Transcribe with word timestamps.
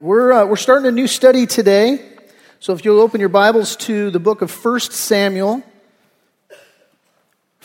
We're, 0.00 0.30
uh, 0.30 0.46
we're 0.46 0.54
starting 0.54 0.86
a 0.86 0.92
new 0.92 1.08
study 1.08 1.44
today. 1.44 1.98
So 2.60 2.72
if 2.72 2.84
you'll 2.84 3.00
open 3.00 3.18
your 3.18 3.28
Bibles 3.28 3.74
to 3.78 4.10
the 4.10 4.20
book 4.20 4.42
of 4.42 4.64
1 4.64 4.78
Samuel. 4.78 5.60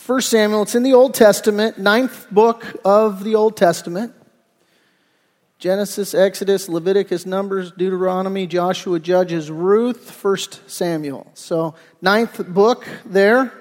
1 0.03 0.21
Samuel, 0.21 0.63
it's 0.63 0.73
in 0.73 0.81
the 0.81 0.95
Old 0.95 1.13
Testament, 1.13 1.77
ninth 1.77 2.25
book 2.31 2.65
of 2.83 3.23
the 3.23 3.35
Old 3.35 3.55
Testament. 3.55 4.15
Genesis, 5.59 6.15
Exodus, 6.15 6.67
Leviticus, 6.67 7.27
Numbers, 7.27 7.71
Deuteronomy, 7.71 8.47
Joshua, 8.47 8.99
Judges, 8.99 9.51
Ruth, 9.51 10.09
1 10.25 10.37
Samuel. 10.65 11.29
So, 11.35 11.75
ninth 12.01 12.47
book 12.47 12.87
there. 13.05 13.53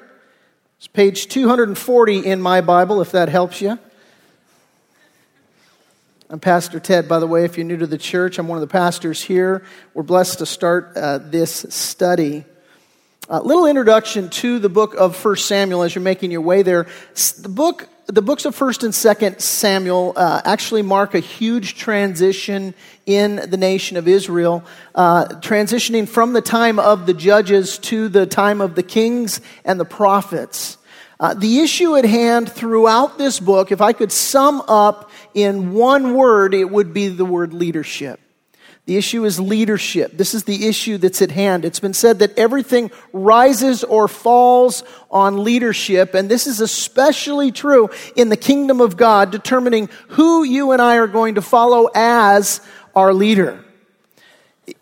It's 0.78 0.86
page 0.86 1.28
240 1.28 2.20
in 2.20 2.40
my 2.40 2.62
Bible, 2.62 3.02
if 3.02 3.12
that 3.12 3.28
helps 3.28 3.60
you. 3.60 3.78
I'm 6.32 6.40
Pastor 6.40 6.80
Ted, 6.80 7.08
by 7.08 7.18
the 7.18 7.26
way, 7.26 7.44
if 7.44 7.58
you're 7.58 7.66
new 7.66 7.76
to 7.76 7.86
the 7.86 7.98
church. 7.98 8.38
I'm 8.38 8.48
one 8.48 8.56
of 8.56 8.62
the 8.62 8.66
pastors 8.66 9.20
here. 9.20 9.66
We're 9.92 10.02
blessed 10.02 10.38
to 10.38 10.46
start 10.46 10.96
uh, 10.96 11.18
this 11.18 11.66
study. 11.68 12.46
A 13.28 13.42
little 13.42 13.66
introduction 13.66 14.30
to 14.30 14.58
the 14.58 14.70
book 14.70 14.94
of 14.94 15.22
1 15.22 15.36
Samuel 15.36 15.82
as 15.82 15.94
you're 15.94 16.00
making 16.00 16.30
your 16.30 16.40
way 16.40 16.62
there. 16.62 16.86
The 17.36 17.50
book, 17.50 17.86
the 18.06 18.22
books 18.22 18.46
of 18.46 18.56
1st 18.56 18.84
and 18.84 18.94
2nd 18.94 19.42
Samuel 19.42 20.14
uh, 20.16 20.40
actually 20.46 20.80
mark 20.80 21.14
a 21.14 21.20
huge 21.20 21.74
transition 21.74 22.72
in 23.04 23.36
the 23.36 23.58
nation 23.58 23.98
of 23.98 24.08
Israel, 24.08 24.64
uh, 24.94 25.26
transitioning 25.26 26.08
from 26.08 26.32
the 26.32 26.40
time 26.40 26.78
of 26.78 27.04
the 27.04 27.12
judges 27.12 27.76
to 27.76 28.08
the 28.08 28.24
time 28.24 28.62
of 28.62 28.74
the 28.74 28.82
kings 28.82 29.42
and 29.66 29.78
the 29.78 29.84
prophets. 29.84 30.78
Uh, 31.22 31.34
the 31.34 31.60
issue 31.60 31.94
at 31.94 32.04
hand 32.04 32.50
throughout 32.50 33.16
this 33.16 33.38
book, 33.38 33.70
if 33.70 33.80
I 33.80 33.92
could 33.92 34.10
sum 34.10 34.60
up 34.66 35.08
in 35.34 35.72
one 35.72 36.14
word, 36.14 36.52
it 36.52 36.68
would 36.68 36.92
be 36.92 37.06
the 37.06 37.24
word 37.24 37.54
leadership. 37.54 38.18
The 38.86 38.96
issue 38.96 39.24
is 39.24 39.38
leadership. 39.38 40.16
This 40.16 40.34
is 40.34 40.42
the 40.42 40.66
issue 40.66 40.98
that's 40.98 41.22
at 41.22 41.30
hand. 41.30 41.64
It's 41.64 41.78
been 41.78 41.94
said 41.94 42.18
that 42.18 42.36
everything 42.36 42.90
rises 43.12 43.84
or 43.84 44.08
falls 44.08 44.82
on 45.12 45.44
leadership, 45.44 46.14
and 46.14 46.28
this 46.28 46.48
is 46.48 46.60
especially 46.60 47.52
true 47.52 47.90
in 48.16 48.28
the 48.28 48.36
kingdom 48.36 48.80
of 48.80 48.96
God, 48.96 49.30
determining 49.30 49.90
who 50.08 50.42
you 50.42 50.72
and 50.72 50.82
I 50.82 50.96
are 50.96 51.06
going 51.06 51.36
to 51.36 51.42
follow 51.42 51.88
as 51.94 52.60
our 52.96 53.14
leader 53.14 53.61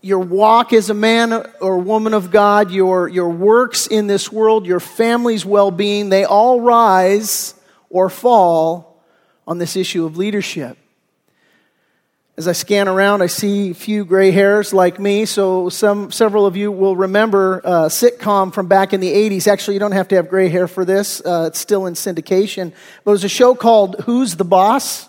your 0.03 0.19
walk 0.19 0.73
as 0.73 0.91
a 0.91 0.95
man 0.95 1.33
or 1.61 1.79
woman 1.79 2.15
of 2.15 2.31
God, 2.31 2.71
your, 2.71 3.09
your 3.09 3.31
works 3.31 3.87
in 3.87 4.07
this 4.07 4.31
world, 4.31 4.67
your 4.67 4.81
family's 4.81 5.45
well 5.45 5.71
being, 5.71 6.09
they 6.09 6.25
all 6.25 6.61
rise 6.61 7.55
or 7.89 8.11
fall 8.11 9.03
on 9.47 9.59
this 9.59 9.77
issue 9.77 10.05
of 10.05 10.17
leadership. 10.17 10.77
As 12.37 12.49
I 12.49 12.53
scan 12.53 12.89
around, 12.89 13.21
I 13.21 13.27
see 13.27 13.75
few 13.75 14.05
gray 14.05 14.31
hairs 14.31 14.73
like 14.73 14.99
me, 14.99 15.27
so 15.27 15.69
some, 15.69 16.11
several 16.11 16.47
of 16.47 16.57
you 16.57 16.73
will 16.73 16.97
remember 16.97 17.59
a 17.59 17.89
sitcom 17.89 18.55
from 18.55 18.67
back 18.67 18.95
in 18.95 19.01
the 19.01 19.13
80s. 19.13 19.47
Actually, 19.47 19.75
you 19.75 19.81
don't 19.81 19.93
have 19.93 20.09
to 20.09 20.17
have 20.17 20.31
gray 20.31 20.49
hair 20.49 20.67
for 20.67 20.85
this, 20.85 21.21
uh, 21.21 21.47
it's 21.49 21.59
still 21.59 21.85
in 21.85 21.95
syndication. 21.95 22.73
But 23.05 23.11
it 23.11 23.13
was 23.13 23.25
a 23.25 23.29
show 23.29 23.55
called 23.55 23.97
Who's 24.07 24.37
the 24.37 24.45
Boss 24.45 25.07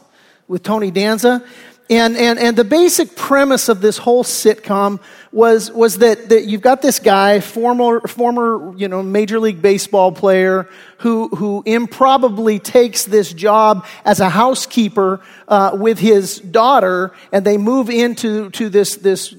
with 0.49 0.63
Tony 0.63 0.91
Danza. 0.91 1.45
And, 1.91 2.15
and, 2.15 2.39
and 2.39 2.55
the 2.55 2.63
basic 2.63 3.17
premise 3.17 3.67
of 3.67 3.81
this 3.81 3.97
whole 3.97 4.23
sitcom 4.23 5.01
was, 5.33 5.69
was 5.69 5.97
that, 5.97 6.29
that 6.29 6.45
you've 6.45 6.61
got 6.61 6.81
this 6.81 6.99
guy, 6.99 7.41
former, 7.41 7.99
former 8.07 8.73
you 8.77 8.87
know, 8.87 9.03
Major 9.03 9.41
League 9.41 9.61
Baseball 9.61 10.13
player, 10.13 10.69
who, 10.99 11.27
who 11.27 11.63
improbably 11.65 12.59
takes 12.59 13.03
this 13.03 13.33
job 13.33 13.85
as 14.05 14.21
a 14.21 14.29
housekeeper 14.29 15.19
uh, 15.49 15.71
with 15.73 15.99
his 15.99 16.39
daughter, 16.39 17.11
and 17.33 17.45
they 17.45 17.57
move 17.57 17.89
into 17.89 18.49
to 18.51 18.69
this, 18.69 18.95
this 18.95 19.35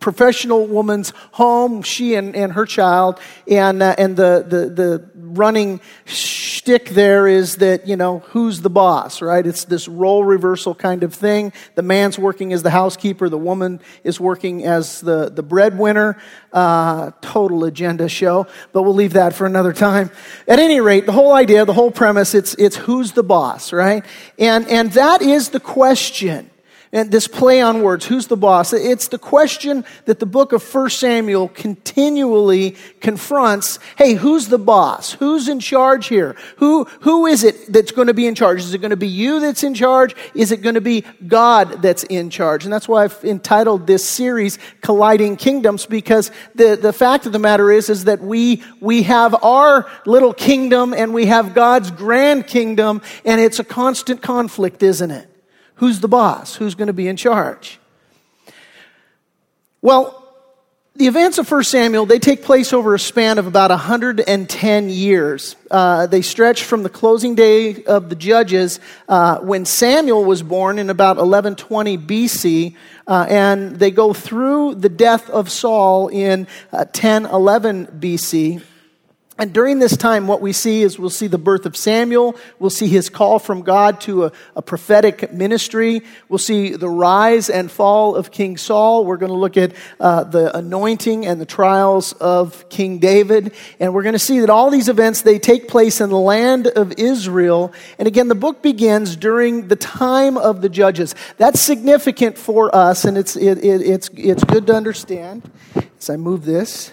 professional 0.00 0.66
woman's 0.66 1.12
home, 1.32 1.82
she 1.82 2.14
and, 2.14 2.34
and 2.34 2.52
her 2.52 2.66
child, 2.66 3.20
and, 3.46 3.82
uh, 3.82 3.94
and 3.98 4.16
the, 4.16 4.44
the, 4.46 4.68
the 4.70 5.10
running 5.14 5.80
shtick 6.04 6.90
there 6.90 7.26
is 7.26 7.56
that, 7.56 7.86
you 7.86 7.96
know, 7.96 8.20
who's 8.20 8.60
the 8.60 8.70
boss, 8.70 9.20
right? 9.20 9.46
It's 9.46 9.64
this 9.64 9.88
role 9.88 10.24
reversal 10.24 10.74
kind 10.74 11.02
of 11.02 11.14
thing. 11.14 11.52
The 11.74 11.82
man's 11.82 12.18
working 12.18 12.52
as 12.52 12.62
the 12.62 12.70
housekeeper, 12.70 13.28
the 13.28 13.38
woman 13.38 13.80
is 14.04 14.18
working 14.20 14.64
as 14.64 15.00
the, 15.00 15.30
the 15.30 15.42
breadwinner. 15.42 16.18
Uh, 16.50 17.10
total 17.20 17.64
agenda 17.64 18.08
show, 18.08 18.46
but 18.72 18.82
we'll 18.82 18.94
leave 18.94 19.12
that 19.12 19.34
for 19.34 19.44
another 19.44 19.74
time. 19.74 20.10
At 20.46 20.58
any 20.58 20.80
rate, 20.80 21.04
the 21.04 21.12
whole 21.12 21.34
idea, 21.34 21.66
the 21.66 21.74
whole 21.74 21.90
premise, 21.90 22.34
it's, 22.34 22.54
it's 22.54 22.74
who's 22.74 23.12
the 23.12 23.22
boss, 23.22 23.70
right? 23.70 24.02
And, 24.38 24.66
and 24.68 24.90
that 24.92 25.20
is 25.20 25.50
the 25.50 25.60
question 25.60 26.47
and 26.92 27.10
this 27.10 27.28
play 27.28 27.60
on 27.60 27.82
words, 27.82 28.06
who's 28.06 28.28
the 28.28 28.36
boss? 28.36 28.72
It's 28.72 29.08
the 29.08 29.18
question 29.18 29.84
that 30.06 30.20
the 30.20 30.26
book 30.26 30.52
of 30.52 30.74
1 30.74 30.90
Samuel 30.90 31.48
continually 31.48 32.76
confronts. 33.00 33.78
Hey, 33.96 34.14
who's 34.14 34.48
the 34.48 34.58
boss? 34.58 35.12
Who's 35.12 35.48
in 35.48 35.60
charge 35.60 36.06
here? 36.06 36.34
Who, 36.56 36.84
who 37.00 37.26
is 37.26 37.44
it 37.44 37.72
that's 37.72 37.92
going 37.92 38.06
to 38.06 38.14
be 38.14 38.26
in 38.26 38.34
charge? 38.34 38.60
Is 38.60 38.72
it 38.72 38.78
going 38.78 38.90
to 38.90 38.96
be 38.96 39.08
you 39.08 39.40
that's 39.40 39.62
in 39.62 39.74
charge? 39.74 40.16
Is 40.34 40.50
it 40.50 40.62
going 40.62 40.76
to 40.76 40.80
be 40.80 41.04
God 41.26 41.82
that's 41.82 42.04
in 42.04 42.30
charge? 42.30 42.64
And 42.64 42.72
that's 42.72 42.88
why 42.88 43.04
I've 43.04 43.22
entitled 43.22 43.86
this 43.86 44.08
series 44.08 44.58
Colliding 44.80 45.36
Kingdoms 45.36 45.84
because 45.84 46.30
the, 46.54 46.78
the 46.80 46.92
fact 46.92 47.26
of 47.26 47.32
the 47.32 47.38
matter 47.38 47.70
is, 47.70 47.90
is 47.90 48.04
that 48.04 48.20
we, 48.20 48.62
we 48.80 49.02
have 49.02 49.34
our 49.44 49.86
little 50.06 50.32
kingdom 50.32 50.94
and 50.94 51.12
we 51.12 51.26
have 51.26 51.54
God's 51.54 51.90
grand 51.90 52.46
kingdom 52.46 53.02
and 53.26 53.40
it's 53.40 53.58
a 53.58 53.64
constant 53.64 54.22
conflict, 54.22 54.82
isn't 54.82 55.10
it? 55.10 55.27
Who's 55.78 56.00
the 56.00 56.08
boss? 56.08 56.56
Who's 56.56 56.74
going 56.74 56.88
to 56.88 56.92
be 56.92 57.08
in 57.08 57.16
charge? 57.16 57.78
Well, 59.80 60.18
the 60.96 61.06
events 61.06 61.38
of 61.38 61.48
1 61.48 61.62
Samuel, 61.62 62.06
they 62.06 62.18
take 62.18 62.42
place 62.42 62.72
over 62.72 62.96
a 62.96 62.98
span 62.98 63.38
of 63.38 63.46
about 63.46 63.70
110 63.70 64.88
years. 64.88 65.54
Uh, 65.70 66.08
they 66.08 66.22
stretch 66.22 66.64
from 66.64 66.82
the 66.82 66.88
closing 66.88 67.36
day 67.36 67.84
of 67.84 68.08
the 68.08 68.16
judges 68.16 68.80
uh, 69.08 69.38
when 69.38 69.64
Samuel 69.64 70.24
was 70.24 70.42
born 70.42 70.80
in 70.80 70.90
about 70.90 71.16
1120 71.16 71.96
BC, 71.98 72.74
uh, 73.06 73.26
and 73.28 73.76
they 73.76 73.92
go 73.92 74.12
through 74.12 74.74
the 74.74 74.88
death 74.88 75.30
of 75.30 75.48
Saul 75.48 76.08
in 76.08 76.48
1011 76.70 77.86
uh, 77.86 77.90
BC. 77.92 78.62
And 79.38 79.52
during 79.52 79.78
this 79.78 79.96
time, 79.96 80.26
what 80.26 80.40
we 80.40 80.52
see 80.52 80.82
is 80.82 80.98
we'll 80.98 81.10
see 81.10 81.28
the 81.28 81.38
birth 81.38 81.64
of 81.64 81.76
Samuel. 81.76 82.34
We'll 82.58 82.70
see 82.70 82.88
his 82.88 83.08
call 83.08 83.38
from 83.38 83.62
God 83.62 84.00
to 84.02 84.24
a, 84.24 84.32
a, 84.56 84.62
prophetic 84.62 85.32
ministry. 85.32 86.02
We'll 86.28 86.38
see 86.38 86.70
the 86.70 86.88
rise 86.88 87.48
and 87.48 87.70
fall 87.70 88.16
of 88.16 88.32
King 88.32 88.56
Saul. 88.56 89.04
We're 89.04 89.16
going 89.16 89.30
to 89.30 89.38
look 89.38 89.56
at 89.56 89.74
uh, 90.00 90.24
the 90.24 90.56
anointing 90.56 91.24
and 91.24 91.40
the 91.40 91.46
trials 91.46 92.14
of 92.14 92.68
King 92.68 92.98
David. 92.98 93.54
And 93.78 93.94
we're 93.94 94.02
going 94.02 94.14
to 94.14 94.18
see 94.18 94.40
that 94.40 94.50
all 94.50 94.70
these 94.70 94.88
events, 94.88 95.22
they 95.22 95.38
take 95.38 95.68
place 95.68 96.00
in 96.00 96.10
the 96.10 96.18
land 96.18 96.66
of 96.66 96.92
Israel. 96.98 97.72
And 97.96 98.08
again, 98.08 98.26
the 98.26 98.34
book 98.34 98.60
begins 98.60 99.14
during 99.14 99.68
the 99.68 99.76
time 99.76 100.36
of 100.36 100.62
the 100.62 100.68
judges. 100.68 101.14
That's 101.36 101.60
significant 101.60 102.38
for 102.38 102.74
us, 102.74 103.04
and 103.04 103.16
it's, 103.16 103.36
it, 103.36 103.58
it, 103.58 103.82
it's, 103.82 104.10
it's 104.14 104.42
good 104.42 104.66
to 104.66 104.74
understand. 104.74 105.48
As 105.98 106.10
I 106.10 106.16
move 106.16 106.44
this. 106.44 106.90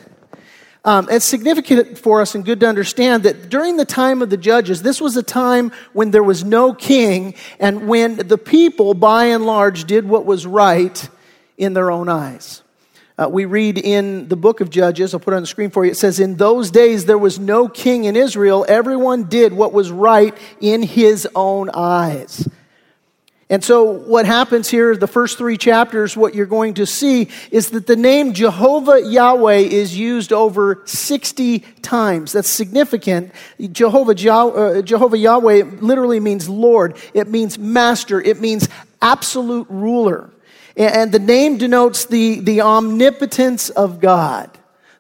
Um, 0.86 1.08
it's 1.10 1.26
significant 1.26 1.98
for 1.98 2.22
us 2.22 2.36
and 2.36 2.46
good 2.46 2.60
to 2.60 2.68
understand 2.68 3.24
that 3.24 3.50
during 3.50 3.76
the 3.76 3.86
time 3.86 4.22
of 4.22 4.30
the 4.30 4.38
judges, 4.38 4.84
this 4.84 5.02
was 5.02 5.18
a 5.18 5.24
time 5.24 5.72
when 5.94 6.12
there 6.12 6.22
was 6.22 6.44
no 6.44 6.76
king 6.76 7.34
and 7.60 7.88
when 7.88 8.18
the 8.18 8.38
people, 8.38 8.94
by 8.94 9.26
and 9.26 9.48
large, 9.48 9.86
did 9.86 10.08
what 10.08 10.28
was 10.28 10.46
right 10.46 11.10
in 11.58 11.74
their 11.74 11.90
own 11.90 12.08
eyes. 12.08 12.62
Uh, 13.18 13.28
we 13.32 13.46
read 13.46 13.80
in 13.80 14.28
the 14.28 14.36
book 14.36 14.62
of 14.62 14.70
Judges, 14.70 15.14
I'll 15.14 15.20
put 15.20 15.34
it 15.34 15.38
on 15.38 15.44
the 15.44 15.48
screen 15.48 15.72
for 15.72 15.86
you. 15.86 15.92
It 15.92 15.98
says, 15.98 16.20
In 16.20 16.36
those 16.36 16.70
days 16.70 17.06
there 17.06 17.18
was 17.18 17.40
no 17.40 17.68
king 17.68 18.04
in 18.04 18.16
Israel. 18.16 18.64
Everyone 18.68 19.24
did 19.24 19.54
what 19.54 19.74
was 19.74 19.90
right 19.90 20.38
in 20.62 20.84
his 20.84 21.28
own 21.34 21.72
eyes. 21.74 22.48
And 23.48 23.64
so, 23.64 23.84
what 23.84 24.26
happens 24.26 24.70
here, 24.70 24.98
the 24.98 25.06
first 25.06 25.38
three 25.38 25.56
chapters, 25.56 26.18
what 26.18 26.34
you're 26.34 26.48
going 26.48 26.76
to 26.76 26.88
see 26.88 27.30
is 27.52 27.70
that 27.72 27.86
the 27.86 27.96
name 27.96 28.34
Jehovah 28.34 29.02
Yahweh 29.08 29.58
is 29.58 29.96
used 29.96 30.34
over 30.34 30.82
60 30.86 31.60
times. 31.84 32.32
That's 32.32 32.50
significant. 32.50 33.32
Jehovah, 33.72 34.14
uh, 34.14 34.82
Jehovah 34.82 35.18
Yahweh 35.18 35.64
literally 35.80 36.20
means 36.20 36.50
Lord, 36.50 36.98
it 37.14 37.28
means 37.28 37.60
master, 37.60 38.20
it 38.20 38.42
means 38.42 38.68
absolute 39.00 39.68
ruler. 39.70 40.32
And 40.76 41.12
the 41.12 41.20
name 41.20 41.58
denotes 41.58 42.06
the, 42.06 42.40
the 42.40 42.62
omnipotence 42.62 43.70
of 43.70 44.00
God. 44.00 44.50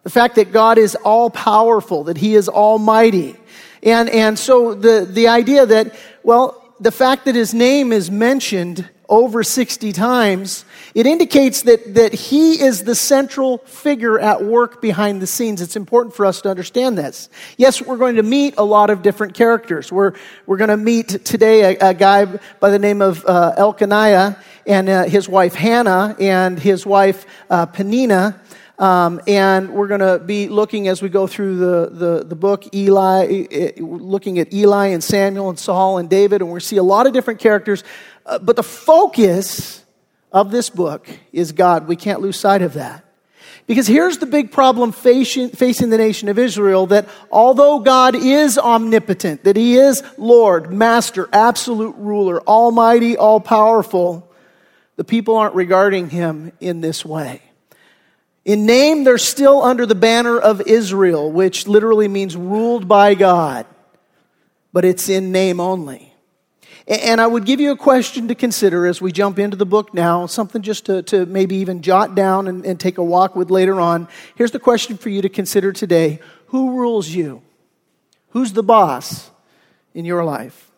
The 0.03 0.11
fact 0.11 0.35
that 0.35 0.51
God 0.51 0.77
is 0.77 0.93
all 0.93 1.31
powerful, 1.31 2.05
that 2.05 2.17
He 2.17 2.35
is 2.35 2.47
almighty. 2.47 3.35
And, 3.81 4.07
and 4.09 4.37
so 4.37 4.75
the, 4.75 5.03
the 5.09 5.29
idea 5.29 5.65
that, 5.65 5.95
well, 6.23 6.64
the 6.79 6.91
fact 6.91 7.25
that 7.25 7.35
his 7.35 7.53
name 7.53 7.91
is 7.91 8.11
mentioned 8.11 8.89
over 9.07 9.43
60 9.43 9.91
times, 9.93 10.65
it 10.93 11.05
indicates 11.05 11.61
that, 11.63 11.93
that 11.93 12.13
he 12.13 12.59
is 12.59 12.83
the 12.83 12.95
central 12.95 13.59
figure 13.59 14.19
at 14.19 14.43
work 14.43 14.81
behind 14.81 15.21
the 15.21 15.27
scenes. 15.27 15.61
It's 15.61 15.75
important 15.75 16.15
for 16.15 16.25
us 16.25 16.41
to 16.41 16.49
understand 16.49 16.97
this. 16.97 17.29
Yes, 17.57 17.81
we're 17.81 17.97
going 17.97 18.15
to 18.15 18.23
meet 18.23 18.55
a 18.57 18.63
lot 18.63 18.89
of 18.89 19.03
different 19.03 19.35
characters. 19.35 19.91
We're, 19.91 20.13
we're 20.45 20.57
going 20.57 20.69
to 20.69 20.77
meet 20.77 21.23
today 21.23 21.75
a, 21.75 21.89
a 21.89 21.93
guy 21.93 22.25
by 22.59 22.69
the 22.69 22.79
name 22.79 23.01
of 23.01 23.23
uh, 23.25 23.53
Elkanah 23.57 24.39
and 24.65 24.89
uh, 24.89 25.03
his 25.03 25.29
wife 25.29 25.53
Hannah 25.53 26.15
and 26.19 26.59
his 26.59 26.85
wife 26.85 27.25
uh, 27.49 27.67
Peninnah. 27.67 28.41
Um, 28.77 29.21
and 29.25 29.73
we're 29.73 29.87
going 29.87 30.01
to 30.01 30.19
be 30.19 30.49
looking 30.49 30.89
as 30.89 31.01
we 31.01 31.07
go 31.07 31.27
through 31.27 31.57
the, 31.57 31.89
the, 31.91 32.25
the 32.25 32.35
book, 32.35 32.75
Eli, 32.75 33.45
looking 33.77 34.39
at 34.39 34.53
Eli 34.53 34.87
and 34.87 35.03
Samuel 35.03 35.49
and 35.49 35.57
Saul 35.57 35.97
and 35.97 36.09
David, 36.09 36.41
and 36.41 36.51
we 36.51 36.59
see 36.59 36.77
a 36.77 36.83
lot 36.83 37.07
of 37.07 37.13
different 37.13 37.39
characters. 37.39 37.83
Uh, 38.25 38.39
but 38.39 38.57
the 38.57 38.63
focus 38.63 39.83
of 40.31 40.51
this 40.51 40.69
book 40.69 41.07
is 41.31 41.53
God. 41.53 41.87
We 41.87 41.95
can't 41.95 42.19
lose 42.19 42.37
sight 42.37 42.61
of 42.61 42.73
that. 42.73 43.05
Because 43.67 43.87
here's 43.87 44.19
the 44.19 44.25
big 44.27 44.51
problem 44.51 44.91
facing, 44.91 45.49
facing 45.49 45.89
the 45.89 45.97
nation 45.97 46.27
of 46.29 46.37
Israel 46.37 46.85
that 46.87 47.07
although 47.31 47.79
God 47.79 48.13
is 48.13 48.59
omnipotent, 48.59 49.43
that 49.45 49.55
He 49.55 49.77
is 49.77 50.03
Lord, 50.17 50.71
Master, 50.71 51.27
absolute 51.31 51.95
ruler, 51.97 52.41
almighty, 52.41 53.17
all 53.17 53.39
powerful, 53.39 54.29
the 54.97 55.03
people 55.03 55.37
aren't 55.37 55.55
regarding 55.55 56.09
Him 56.09 56.51
in 56.59 56.81
this 56.81 57.03
way. 57.03 57.41
In 58.45 58.67
name, 58.67 59.03
they're 59.03 59.17
still 59.17 59.63
under 59.63 59.87
the 59.87 59.95
banner 59.95 60.37
of 60.37 60.61
Israel, 60.61 61.31
which 61.31 61.67
literally 61.67 62.07
means 62.07 62.37
ruled 62.37 62.87
by 62.87 63.15
God, 63.15 63.65
but 64.71 64.85
it's 64.85 65.09
in 65.09 65.31
name 65.31 65.59
only. 65.59 66.13
And 66.87 67.19
I 67.19 67.25
would 67.25 67.45
give 67.45 67.59
you 67.59 67.71
a 67.71 67.75
question 67.75 68.27
to 68.27 68.35
consider 68.35 68.85
as 68.85 69.01
we 69.01 69.11
jump 69.11 69.39
into 69.39 69.57
the 69.57 69.65
book 69.65 69.95
now, 69.95 70.27
something 70.27 70.61
just 70.61 70.85
to, 70.85 71.01
to 71.03 71.25
maybe 71.25 71.55
even 71.55 71.81
jot 71.81 72.13
down 72.13 72.47
and, 72.47 72.63
and 72.63 72.79
take 72.79 72.99
a 72.99 73.03
walk 73.03 73.35
with 73.35 73.49
later 73.49 73.81
on. 73.81 74.07
Here's 74.35 74.51
the 74.51 74.59
question 74.59 74.95
for 74.95 75.09
you 75.09 75.23
to 75.23 75.29
consider 75.29 75.73
today 75.73 76.19
Who 76.47 76.77
rules 76.77 77.09
you? 77.09 77.41
Who's 78.29 78.53
the 78.53 78.61
boss 78.61 79.31
in 79.95 80.05
your 80.05 80.23
life? 80.23 80.69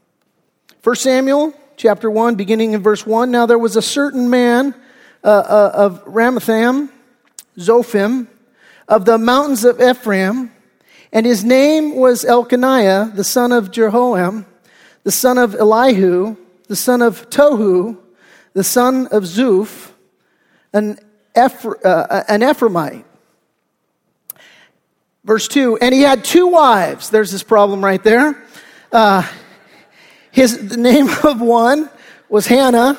1 0.83 0.95
Samuel 0.95 1.53
chapter 1.75 2.09
1, 2.09 2.35
beginning 2.35 2.71
in 2.71 2.81
verse 2.81 3.05
1. 3.05 3.29
Now 3.29 3.45
there 3.45 3.59
was 3.59 3.75
a 3.75 3.81
certain 3.81 4.29
man 4.29 4.73
uh, 5.21 5.27
uh, 5.27 5.71
of 5.73 6.05
Ramathaim 6.05 6.89
Zophim, 7.57 8.27
of 8.87 9.05
the 9.05 9.17
mountains 9.17 9.63
of 9.63 9.81
Ephraim, 9.81 10.51
and 11.11 11.25
his 11.25 11.43
name 11.43 11.95
was 11.95 12.25
Elkanah, 12.25 13.11
the 13.15 13.23
son 13.23 13.51
of 13.51 13.71
Jeroham, 13.71 14.45
the 15.03 15.11
son 15.11 15.37
of 15.37 15.55
Elihu, 15.55 16.35
the 16.67 16.75
son 16.75 17.01
of 17.01 17.29
Tohu, 17.29 17.97
the 18.53 18.63
son 18.63 19.07
of 19.07 19.23
Zuph, 19.23 19.91
an, 20.73 20.99
uh, 21.35 22.23
an 22.27 22.41
Ephraimite. 22.41 23.03
Verse 25.23 25.47
2 25.47 25.77
And 25.79 25.93
he 25.93 26.01
had 26.01 26.23
two 26.23 26.47
wives. 26.47 27.09
There's 27.09 27.31
this 27.31 27.43
problem 27.43 27.83
right 27.83 28.03
there. 28.03 28.41
Uh, 28.91 29.27
his, 30.31 30.69
the 30.69 30.77
name 30.77 31.09
of 31.23 31.41
one 31.41 31.89
was 32.29 32.47
Hannah, 32.47 32.97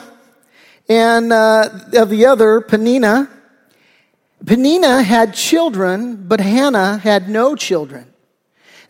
and 0.89 1.33
uh, 1.33 1.69
of 1.95 2.11
the 2.11 2.27
other, 2.27 2.61
Peninnah. 2.61 3.31
Peninnah 4.45 5.03
had 5.03 5.35
children, 5.35 6.17
but 6.29 6.41
Hannah 6.41 6.99
had 6.99 7.29
no 7.29 7.57
children. 7.57 8.13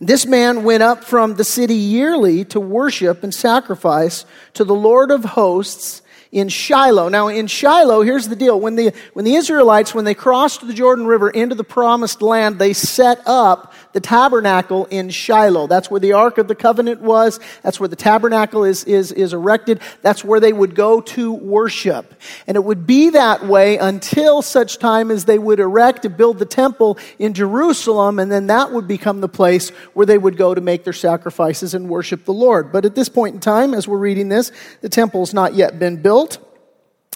This 0.00 0.26
man 0.26 0.62
went 0.62 0.82
up 0.82 1.02
from 1.02 1.34
the 1.34 1.44
city 1.44 1.74
yearly 1.74 2.44
to 2.46 2.60
worship 2.60 3.24
and 3.24 3.34
sacrifice 3.34 4.24
to 4.54 4.64
the 4.64 4.74
Lord 4.74 5.10
of 5.10 5.24
hosts 5.24 6.02
in 6.30 6.48
Shiloh. 6.48 7.08
Now, 7.08 7.28
in 7.28 7.46
Shiloh, 7.46 8.02
here's 8.02 8.28
the 8.28 8.36
deal. 8.36 8.60
When 8.60 8.76
the, 8.76 8.92
when 9.14 9.24
the 9.24 9.34
Israelites, 9.34 9.94
when 9.94 10.04
they 10.04 10.14
crossed 10.14 10.66
the 10.66 10.74
Jordan 10.74 11.06
River 11.06 11.30
into 11.30 11.54
the 11.54 11.64
promised 11.64 12.20
land, 12.20 12.58
they 12.58 12.74
set 12.74 13.20
up 13.26 13.72
the 13.94 14.00
tabernacle 14.00 14.84
in 14.86 15.08
Shiloh. 15.08 15.66
That's 15.66 15.90
where 15.90 16.00
the 16.00 16.12
Ark 16.12 16.36
of 16.36 16.46
the 16.46 16.54
Covenant 16.54 17.00
was. 17.00 17.40
That's 17.62 17.80
where 17.80 17.88
the 17.88 17.96
tabernacle 17.96 18.64
is, 18.64 18.84
is, 18.84 19.10
is 19.12 19.32
erected. 19.32 19.80
That's 20.02 20.22
where 20.22 20.40
they 20.40 20.52
would 20.52 20.74
go 20.74 21.00
to 21.00 21.32
worship. 21.32 22.14
And 22.46 22.56
it 22.56 22.64
would 22.64 22.86
be 22.86 23.10
that 23.10 23.46
way 23.46 23.78
until 23.78 24.42
such 24.42 24.78
time 24.78 25.10
as 25.10 25.24
they 25.24 25.38
would 25.38 25.60
erect 25.60 26.04
and 26.04 26.16
build 26.16 26.38
the 26.38 26.46
temple 26.46 26.98
in 27.18 27.32
Jerusalem, 27.32 28.18
and 28.18 28.30
then 28.30 28.48
that 28.48 28.72
would 28.72 28.86
become 28.86 29.20
the 29.20 29.28
place 29.28 29.70
where 29.94 30.06
they 30.06 30.18
would 30.18 30.36
go 30.36 30.54
to 30.54 30.60
make 30.60 30.84
their 30.84 30.92
sacrifices 30.92 31.72
and 31.72 31.88
worship 31.88 32.26
the 32.26 32.32
Lord. 32.32 32.70
But 32.70 32.84
at 32.84 32.94
this 32.94 33.08
point 33.08 33.34
in 33.34 33.40
time, 33.40 33.72
as 33.72 33.88
we're 33.88 33.96
reading 33.96 34.28
this, 34.28 34.52
the 34.82 34.88
temple's 34.88 35.32
not 35.32 35.54
yet 35.54 35.78
been 35.78 36.02
built 36.02 36.17
built. 36.18 36.38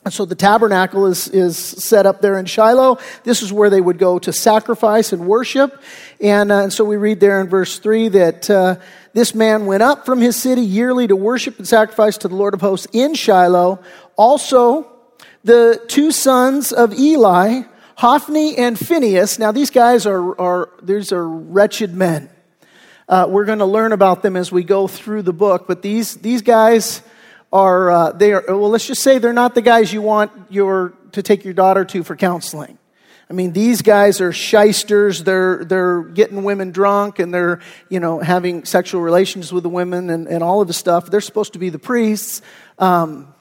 And 0.04 0.12
so 0.12 0.24
the 0.24 0.34
tabernacle 0.34 1.06
is, 1.06 1.28
is 1.28 1.56
set 1.56 2.06
up 2.06 2.20
there 2.20 2.38
in 2.38 2.46
Shiloh. 2.46 2.98
This 3.24 3.42
is 3.42 3.52
where 3.52 3.70
they 3.70 3.80
would 3.80 3.98
go 3.98 4.18
to 4.20 4.32
sacrifice 4.32 5.12
and 5.12 5.26
worship. 5.26 5.80
And, 6.20 6.50
uh, 6.50 6.62
and 6.64 6.72
so 6.72 6.84
we 6.84 6.96
read 6.96 7.20
there 7.20 7.40
in 7.40 7.48
verse 7.48 7.78
3 7.78 8.08
that 8.08 8.50
uh, 8.50 8.76
this 9.12 9.34
man 9.34 9.66
went 9.66 9.82
up 9.82 10.04
from 10.04 10.20
his 10.20 10.36
city 10.36 10.62
yearly 10.62 11.06
to 11.06 11.16
worship 11.16 11.58
and 11.58 11.66
sacrifice 11.66 12.18
to 12.18 12.28
the 12.28 12.34
Lord 12.34 12.54
of 12.54 12.60
hosts 12.60 12.88
in 12.92 13.14
Shiloh. 13.14 13.80
Also, 14.16 14.90
the 15.44 15.80
two 15.88 16.10
sons 16.10 16.72
of 16.72 16.92
Eli, 16.92 17.62
Hophni 17.96 18.56
and 18.56 18.78
Phinehas. 18.78 19.38
Now, 19.38 19.52
these 19.52 19.70
guys 19.70 20.06
are, 20.06 20.40
are 20.40 20.70
these 20.82 21.12
are 21.12 21.28
wretched 21.28 21.94
men. 21.94 22.28
Uh, 23.08 23.26
we're 23.28 23.44
going 23.44 23.60
to 23.60 23.66
learn 23.66 23.92
about 23.92 24.22
them 24.22 24.36
as 24.36 24.50
we 24.50 24.64
go 24.64 24.88
through 24.88 25.22
the 25.22 25.32
book, 25.32 25.66
but 25.68 25.82
these, 25.82 26.16
these 26.16 26.42
guys 26.42 27.02
are, 27.52 27.90
uh, 27.90 28.12
they 28.12 28.32
are, 28.32 28.44
well, 28.48 28.70
let's 28.70 28.86
just 28.86 29.02
say 29.02 29.18
they're 29.18 29.32
not 29.32 29.54
the 29.54 29.62
guys 29.62 29.92
you 29.92 30.02
want 30.02 30.32
your, 30.50 30.94
to 31.12 31.22
take 31.22 31.44
your 31.44 31.54
daughter 31.54 31.84
to 31.84 32.02
for 32.02 32.16
counseling. 32.16 32.78
I 33.28 33.34
mean, 33.34 33.52
these 33.52 33.80
guys 33.80 34.20
are 34.20 34.32
shysters. 34.32 35.24
They're, 35.24 35.64
they're 35.64 36.02
getting 36.02 36.44
women 36.44 36.70
drunk 36.70 37.18
and 37.18 37.32
they're, 37.32 37.60
you 37.88 37.98
know, 37.98 38.20
having 38.20 38.64
sexual 38.64 39.00
relations 39.00 39.52
with 39.52 39.62
the 39.62 39.70
women 39.70 40.10
and, 40.10 40.28
and 40.28 40.42
all 40.42 40.60
of 40.60 40.68
the 40.68 40.74
stuff. 40.74 41.06
They're 41.06 41.22
supposed 41.22 41.54
to 41.54 41.58
be 41.58 41.70
the 41.70 41.78
priests. 41.78 42.42
Um, 42.78 43.32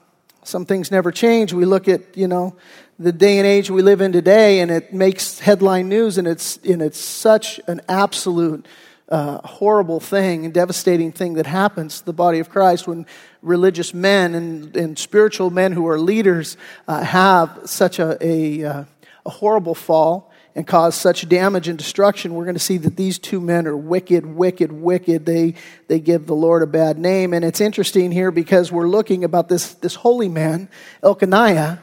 some 0.44 0.64
things 0.64 0.90
never 0.90 1.12
change. 1.12 1.52
We 1.52 1.66
look 1.66 1.88
at, 1.88 2.16
you 2.16 2.26
know, 2.26 2.56
the 2.98 3.12
day 3.12 3.38
and 3.38 3.46
age 3.46 3.70
we 3.70 3.82
live 3.82 4.00
in 4.00 4.12
today 4.12 4.60
and 4.60 4.70
it 4.70 4.92
makes 4.92 5.38
headline 5.38 5.88
news 5.88 6.18
and 6.18 6.26
it's, 6.26 6.56
and 6.58 6.80
it's 6.80 6.98
such 6.98 7.60
an 7.66 7.80
absolute 7.88 8.66
uh, 9.08 9.46
horrible 9.46 10.00
thing 10.00 10.44
and 10.44 10.54
devastating 10.54 11.12
thing 11.12 11.34
that 11.34 11.46
happens 11.46 12.00
to 12.00 12.06
the 12.06 12.12
body 12.12 12.38
of 12.38 12.48
Christ 12.48 12.86
when 12.86 13.06
religious 13.42 13.92
men 13.92 14.34
and, 14.34 14.76
and 14.76 14.98
spiritual 14.98 15.50
men 15.50 15.72
who 15.72 15.86
are 15.88 15.98
leaders 15.98 16.56
uh, 16.88 17.02
have 17.02 17.60
such 17.64 17.98
a, 17.98 18.16
a, 18.20 18.64
uh, 18.64 18.84
a 19.26 19.30
horrible 19.30 19.74
fall 19.74 20.32
and 20.54 20.66
cause 20.66 20.94
such 20.94 21.28
damage 21.28 21.68
and 21.68 21.78
destruction, 21.78 22.34
we're 22.34 22.44
going 22.44 22.54
to 22.54 22.60
see 22.60 22.76
that 22.76 22.96
these 22.96 23.18
two 23.18 23.40
men 23.40 23.66
are 23.66 23.76
wicked, 23.76 24.26
wicked, 24.26 24.70
wicked. 24.70 25.24
They, 25.24 25.54
they 25.88 25.98
give 25.98 26.26
the 26.26 26.34
Lord 26.34 26.62
a 26.62 26.66
bad 26.66 26.98
name. 26.98 27.32
And 27.32 27.44
it's 27.44 27.60
interesting 27.60 28.12
here 28.12 28.30
because 28.30 28.70
we're 28.70 28.88
looking 28.88 29.24
about 29.24 29.48
this, 29.48 29.74
this 29.74 29.94
holy 29.94 30.28
man, 30.28 30.68
Elkanah, 31.02 31.82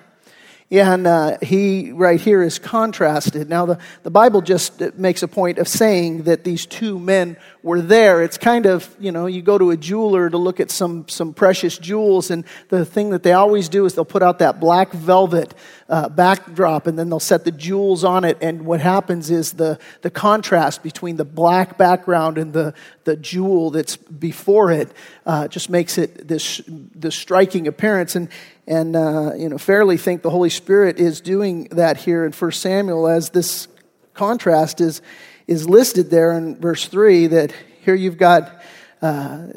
and 0.71 1.07
uh, 1.07 1.38
he, 1.42 1.92
right 1.92 2.21
here, 2.21 2.44
is 2.44 2.60
contrasted. 2.60 3.50
Now, 3.50 3.66
the, 3.66 3.80
the 4.03 4.12
Bible 4.12 4.41
just 4.41 4.79
makes 4.96 5.24
a 5.24 5.27
point 5.27 5.58
of 5.58 5.67
saying 5.67 6.24
that 6.24 6.43
these 6.43 6.67
two 6.67 7.00
men 7.00 7.38
were 7.63 7.82
there. 7.82 8.22
It's 8.22 8.38
kind 8.38 8.67
of, 8.67 8.96
you 9.00 9.12
know, 9.12 9.25
you 9.25 9.41
go 9.41 9.58
to 9.58 9.72
a 9.72 9.77
jeweler 9.77 10.29
to 10.29 10.38
look 10.38 10.60
at 10.60 10.70
some, 10.70 11.08
some 11.08 11.34
precious 11.34 11.77
jewels, 11.77 12.29
and 12.29 12.46
the 12.70 12.86
thing 12.86 13.10
that 13.10 13.24
they 13.24 13.34
always 13.34 13.67
do 13.67 13.86
is 13.86 13.96
they'll 13.96 14.05
put 14.05 14.22
out 14.22 14.39
that 14.39 14.60
black 14.60 14.91
velvet 14.91 15.55
uh, 15.89 16.08
backdrop, 16.08 16.86
and 16.86 17.00
then 17.00 17.10
they'll 17.10 17.20
set 17.20 17.46
the 17.46 17.51
jewels 17.51 18.03
on 18.03 18.24
it. 18.24 18.38
And 18.39 18.65
what 18.65 18.79
happens 18.79 19.32
is 19.32 19.53
the, 19.53 19.79
the 20.01 20.12
contrast 20.12 20.84
between 20.84 21.17
the 21.17 21.25
black 21.25 21.79
background 21.79 22.38
and 22.38 22.53
the, 22.53 22.75
the 23.05 23.17
jewel 23.17 23.72
that's 23.72 23.98
before 23.98 24.72
it 24.72 24.91
uh, 25.25 25.48
just 25.48 25.70
makes 25.70 25.98
it 25.98 26.27
this, 26.27 26.62
this 26.67 27.15
striking 27.15 27.67
appearance. 27.67 28.15
And, 28.15 28.29
and 28.69 28.95
uh, 28.95 29.33
you 29.35 29.49
know, 29.49 29.57
fairly 29.57 29.97
think 29.97 30.21
the 30.21 30.29
Holy 30.29 30.51
Spirit 30.51 30.99
is 30.99 31.21
doing 31.21 31.63
that 31.71 31.97
here 31.97 32.23
in 32.23 32.31
1 32.31 32.51
Samuel 32.51 33.07
as 33.07 33.31
this 33.31 33.67
contrast 34.13 34.79
is, 34.79 35.01
is 35.47 35.67
listed 35.67 36.11
there 36.11 36.33
in 36.33 36.55
verse 36.55 36.88
3 36.88 37.27
that 37.27 37.51
here 37.83 37.95
you've 37.95 38.19
got 38.19 38.61
uh, 39.01 39.47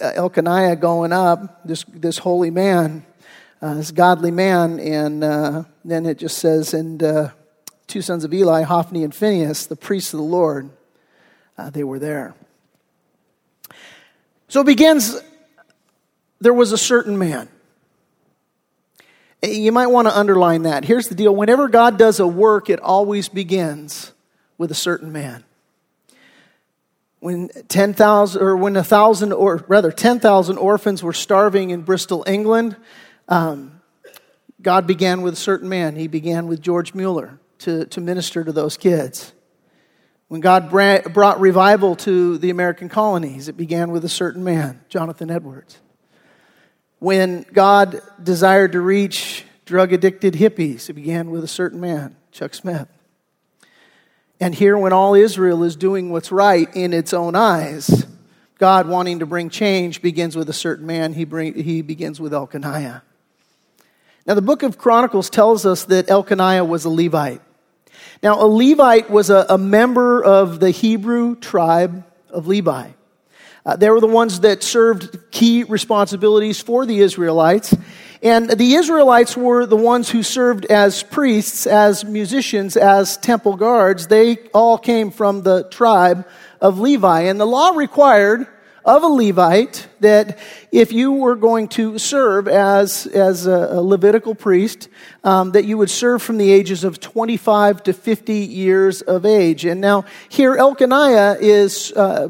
Elkanah 0.00 0.74
going 0.74 1.12
up, 1.12 1.64
this, 1.64 1.84
this 1.84 2.18
holy 2.18 2.50
man, 2.50 3.06
uh, 3.62 3.74
this 3.74 3.92
godly 3.92 4.32
man, 4.32 4.80
and 4.80 5.22
uh, 5.22 5.62
then 5.84 6.04
it 6.04 6.18
just 6.18 6.38
says, 6.38 6.74
and 6.74 7.00
uh, 7.04 7.28
two 7.86 8.02
sons 8.02 8.24
of 8.24 8.34
Eli, 8.34 8.62
Hophni 8.62 9.04
and 9.04 9.14
Phinehas, 9.14 9.66
the 9.66 9.76
priests 9.76 10.12
of 10.12 10.18
the 10.18 10.26
Lord, 10.26 10.70
uh, 11.56 11.70
they 11.70 11.84
were 11.84 12.00
there. 12.00 12.34
So 14.48 14.62
it 14.62 14.66
begins, 14.66 15.16
there 16.40 16.52
was 16.52 16.72
a 16.72 16.78
certain 16.78 17.16
man. 17.16 17.48
You 19.46 19.72
might 19.72 19.86
want 19.86 20.08
to 20.08 20.16
underline 20.16 20.62
that. 20.62 20.84
Here's 20.84 21.08
the 21.08 21.14
deal 21.14 21.34
whenever 21.34 21.68
God 21.68 21.98
does 21.98 22.20
a 22.20 22.26
work, 22.26 22.70
it 22.70 22.80
always 22.80 23.28
begins 23.28 24.12
with 24.58 24.70
a 24.70 24.74
certain 24.74 25.12
man. 25.12 25.44
When 27.20 27.48
10,000, 27.68 28.42
or 28.42 28.56
when 28.56 28.76
a 28.76 28.84
thousand, 28.84 29.32
or 29.32 29.64
rather 29.68 29.90
10,000 29.90 30.58
orphans 30.58 31.02
were 31.02 31.12
starving 31.12 31.70
in 31.70 31.82
Bristol, 31.82 32.24
England, 32.26 32.76
um, 33.28 33.80
God 34.60 34.86
began 34.86 35.22
with 35.22 35.34
a 35.34 35.36
certain 35.36 35.68
man. 35.68 35.96
He 35.96 36.08
began 36.08 36.46
with 36.46 36.60
George 36.60 36.94
Mueller 36.94 37.38
to, 37.60 37.86
to 37.86 38.00
minister 38.00 38.44
to 38.44 38.52
those 38.52 38.76
kids. 38.76 39.32
When 40.28 40.40
God 40.40 40.70
brought 40.70 41.40
revival 41.40 41.94
to 41.96 42.36
the 42.38 42.50
American 42.50 42.88
colonies, 42.88 43.48
it 43.48 43.56
began 43.56 43.92
with 43.92 44.04
a 44.04 44.08
certain 44.08 44.42
man, 44.42 44.80
Jonathan 44.88 45.30
Edwards. 45.30 45.78
When 46.98 47.44
God 47.52 48.00
desired 48.22 48.72
to 48.72 48.80
reach 48.80 49.44
drug 49.66 49.92
addicted 49.92 50.34
hippies, 50.34 50.88
it 50.88 50.94
began 50.94 51.30
with 51.30 51.44
a 51.44 51.48
certain 51.48 51.80
man, 51.80 52.16
Chuck 52.32 52.54
Smith. 52.54 52.88
And 54.40 54.54
here, 54.54 54.76
when 54.76 54.92
all 54.92 55.14
Israel 55.14 55.62
is 55.62 55.76
doing 55.76 56.10
what's 56.10 56.30
right 56.30 56.68
in 56.74 56.92
its 56.92 57.12
own 57.12 57.34
eyes, 57.34 58.06
God 58.58 58.88
wanting 58.88 59.18
to 59.18 59.26
bring 59.26 59.50
change 59.50 60.00
begins 60.00 60.36
with 60.36 60.48
a 60.48 60.54
certain 60.54 60.86
man. 60.86 61.12
He, 61.12 61.24
bring, 61.24 61.54
he 61.54 61.82
begins 61.82 62.20
with 62.20 62.32
Elkanah. 62.32 63.02
Now, 64.26 64.34
the 64.34 64.42
book 64.42 64.62
of 64.62 64.78
Chronicles 64.78 65.30
tells 65.30 65.66
us 65.66 65.84
that 65.84 66.10
Elkanah 66.10 66.64
was 66.64 66.84
a 66.84 66.90
Levite. 66.90 67.42
Now, 68.22 68.42
a 68.42 68.46
Levite 68.46 69.10
was 69.10 69.30
a, 69.30 69.46
a 69.48 69.58
member 69.58 70.22
of 70.22 70.60
the 70.60 70.70
Hebrew 70.70 71.36
tribe 71.36 72.04
of 72.30 72.46
Levi. 72.46 72.90
Uh, 73.66 73.74
they 73.74 73.90
were 73.90 74.00
the 74.00 74.06
ones 74.06 74.40
that 74.40 74.62
served 74.62 75.18
key 75.32 75.64
responsibilities 75.64 76.60
for 76.60 76.86
the 76.86 77.00
Israelites. 77.00 77.74
And 78.22 78.48
the 78.48 78.74
Israelites 78.74 79.36
were 79.36 79.66
the 79.66 79.76
ones 79.76 80.08
who 80.08 80.22
served 80.22 80.66
as 80.66 81.02
priests, 81.02 81.66
as 81.66 82.04
musicians, 82.04 82.76
as 82.76 83.16
temple 83.16 83.56
guards. 83.56 84.06
They 84.06 84.36
all 84.54 84.78
came 84.78 85.10
from 85.10 85.42
the 85.42 85.64
tribe 85.64 86.26
of 86.60 86.78
Levi. 86.78 87.22
And 87.22 87.40
the 87.40 87.46
law 87.46 87.70
required 87.70 88.46
of 88.84 89.02
a 89.02 89.08
Levite 89.08 89.88
that 89.98 90.38
if 90.70 90.92
you 90.92 91.10
were 91.12 91.34
going 91.34 91.66
to 91.66 91.98
serve 91.98 92.46
as, 92.46 93.06
as 93.08 93.46
a, 93.46 93.80
Levitical 93.82 94.36
priest, 94.36 94.88
um, 95.24 95.50
that 95.52 95.64
you 95.64 95.76
would 95.76 95.90
serve 95.90 96.22
from 96.22 96.38
the 96.38 96.52
ages 96.52 96.84
of 96.84 97.00
25 97.00 97.82
to 97.82 97.92
50 97.92 98.32
years 98.32 99.02
of 99.02 99.26
age. 99.26 99.64
And 99.64 99.80
now 99.80 100.04
here 100.28 100.54
Elkanah 100.54 101.38
is 101.40 101.92
uh, 101.92 102.28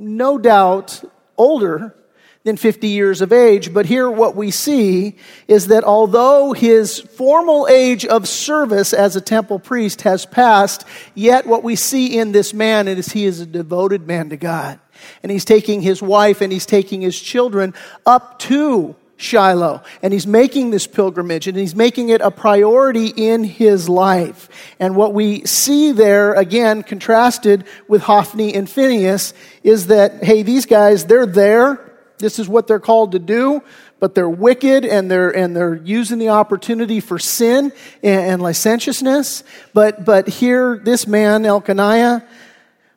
no 0.00 0.38
doubt 0.38 1.04
older 1.36 1.94
than 2.42 2.56
50 2.56 2.88
years 2.88 3.20
of 3.20 3.32
age. 3.32 3.72
But 3.72 3.86
here 3.86 4.10
what 4.10 4.34
we 4.34 4.50
see 4.50 5.16
is 5.46 5.66
that 5.66 5.84
although 5.84 6.52
his 6.52 6.98
formal 6.98 7.68
age 7.68 8.06
of 8.06 8.26
service 8.26 8.92
as 8.92 9.14
a 9.14 9.20
temple 9.20 9.58
priest 9.58 10.02
has 10.02 10.24
passed, 10.24 10.84
yet 11.14 11.46
what 11.46 11.62
we 11.62 11.76
see 11.76 12.18
in 12.18 12.32
this 12.32 12.54
man 12.54 12.88
is 12.88 13.08
he 13.12 13.26
is 13.26 13.40
a 13.40 13.46
devoted 13.46 14.06
man 14.06 14.30
to 14.30 14.36
God. 14.36 14.80
And 15.22 15.30
he's 15.30 15.44
taking 15.44 15.82
his 15.82 16.02
wife 16.02 16.40
and 16.40 16.52
he's 16.52 16.66
taking 16.66 17.02
his 17.02 17.20
children 17.20 17.74
up 18.06 18.38
to 18.40 18.96
Shiloh. 19.20 19.82
And 20.02 20.12
he's 20.12 20.26
making 20.26 20.70
this 20.70 20.86
pilgrimage 20.86 21.46
and 21.46 21.56
he's 21.56 21.74
making 21.74 22.08
it 22.08 22.20
a 22.20 22.30
priority 22.30 23.08
in 23.08 23.44
his 23.44 23.88
life. 23.88 24.48
And 24.80 24.96
what 24.96 25.12
we 25.12 25.44
see 25.44 25.92
there, 25.92 26.32
again, 26.34 26.82
contrasted 26.82 27.64
with 27.86 28.02
Hophni 28.02 28.54
and 28.54 28.68
Phinehas, 28.68 29.34
is 29.62 29.88
that, 29.88 30.24
hey, 30.24 30.42
these 30.42 30.66
guys, 30.66 31.04
they're 31.04 31.26
there. 31.26 31.86
This 32.18 32.38
is 32.38 32.48
what 32.48 32.66
they're 32.66 32.80
called 32.80 33.12
to 33.12 33.18
do, 33.18 33.62
but 33.98 34.14
they're 34.14 34.28
wicked 34.28 34.84
and 34.84 35.10
they're, 35.10 35.30
and 35.30 35.54
they're 35.54 35.74
using 35.74 36.18
the 36.18 36.30
opportunity 36.30 37.00
for 37.00 37.18
sin 37.18 37.72
and, 38.02 38.20
and 38.20 38.42
licentiousness. 38.42 39.44
But, 39.74 40.04
but 40.04 40.28
here, 40.28 40.80
this 40.82 41.06
man, 41.06 41.44
Elkanah, 41.44 42.26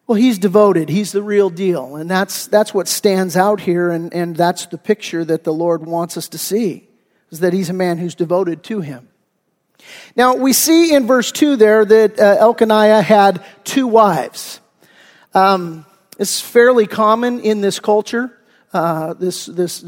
well, 0.06 0.18
he's 0.18 0.38
devoted. 0.38 0.90
He's 0.90 1.12
the 1.12 1.24
real 1.24 1.50
deal. 1.50 1.96
And 1.96 2.10
that's, 2.10 2.48
that's 2.48 2.74
what 2.74 2.88
stands 2.88 3.38
out 3.38 3.62
here, 3.62 3.90
and, 3.90 4.14
and 4.14 4.36
that's 4.36 4.66
the 4.66 4.78
picture 4.78 5.24
that 5.26 5.44
the 5.44 5.54
Lord 5.54 5.86
wants 5.86 6.18
us 6.18 6.28
to 6.30 6.38
see, 6.38 6.88
is 7.32 7.40
that 7.40 7.54
he's 7.54 7.70
a 7.70 7.74
man 7.74 7.98
who's 7.98 8.16
devoted 8.16 8.64
to 8.64 8.82
him. 8.82 9.08
Now, 10.16 10.36
we 10.36 10.54
see 10.54 10.94
in 10.94 11.08
verse 11.08 11.32
2 11.32 11.56
there 11.56 11.86
that 11.86 12.20
uh, 12.20 12.36
Elkanah 12.40 13.02
had 13.02 13.44
two 13.64 13.88
wives. 13.88 14.60
Um, 15.34 15.86
it's 16.20 16.40
fairly 16.40 16.86
common 16.86 17.40
in 17.40 17.62
this 17.62 17.80
culture, 17.80 18.38
uh, 18.72 19.14
this, 19.14 19.46
this 19.46 19.84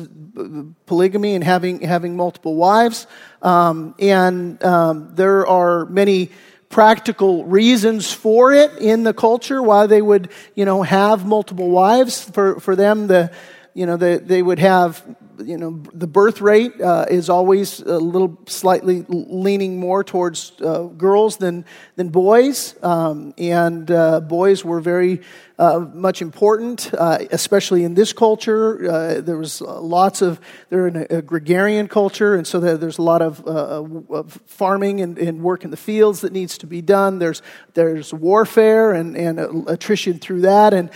polygamy 0.85 1.35
and 1.35 1.43
having, 1.43 1.81
having 1.81 2.15
multiple 2.15 2.55
wives. 2.55 3.07
Um, 3.41 3.95
and 3.99 4.63
um, 4.63 5.15
there 5.15 5.45
are 5.45 5.85
many 5.85 6.31
practical 6.69 7.45
reasons 7.45 8.11
for 8.11 8.53
it 8.53 8.77
in 8.77 9.03
the 9.03 9.13
culture, 9.13 9.61
why 9.61 9.87
they 9.87 10.01
would, 10.01 10.29
you 10.55 10.65
know, 10.65 10.81
have 10.81 11.25
multiple 11.25 11.69
wives. 11.69 12.23
For, 12.23 12.59
for 12.59 12.75
them, 12.75 13.07
the, 13.07 13.31
you 13.73 13.85
know, 13.85 13.97
they, 13.97 14.17
they 14.17 14.41
would 14.41 14.59
have, 14.59 15.03
you 15.43 15.57
know, 15.57 15.81
the 15.93 16.07
birth 16.07 16.41
rate 16.41 16.79
uh, 16.81 17.05
is 17.09 17.29
always 17.29 17.79
a 17.79 17.97
little 17.97 18.37
slightly 18.47 19.05
leaning 19.07 19.79
more 19.79 20.03
towards 20.03 20.53
uh, 20.61 20.83
girls 20.83 21.37
than, 21.37 21.65
than 21.95 22.09
boys. 22.09 22.75
Um, 22.83 23.33
and 23.37 23.89
uh, 23.89 24.21
boys 24.21 24.63
were 24.63 24.79
very 24.79 25.21
uh, 25.57 25.79
much 25.93 26.21
important, 26.21 26.93
uh, 26.93 27.19
especially 27.31 27.83
in 27.83 27.93
this 27.93 28.13
culture. 28.13 28.91
Uh, 28.91 29.21
there 29.21 29.37
was 29.37 29.61
lots 29.61 30.21
of, 30.21 30.39
they're 30.69 30.87
in 30.87 30.97
a, 30.97 31.17
a 31.17 31.21
gregarian 31.21 31.87
culture, 31.87 32.35
and 32.35 32.45
so 32.45 32.59
there's 32.59 32.97
a 32.97 33.01
lot 33.01 33.21
of, 33.21 33.45
of 33.45 34.39
farming 34.45 35.01
and, 35.01 35.17
and, 35.17 35.41
work 35.41 35.63
in 35.63 35.71
the 35.71 35.77
fields 35.77 36.21
that 36.21 36.33
needs 36.33 36.57
to 36.57 36.67
be 36.67 36.81
done. 36.81 37.19
There's, 37.19 37.41
there's 37.73 38.13
warfare 38.13 38.93
and, 38.93 39.15
and 39.15 39.69
attrition 39.69 40.19
through 40.19 40.41
that. 40.41 40.73
And 40.73 40.89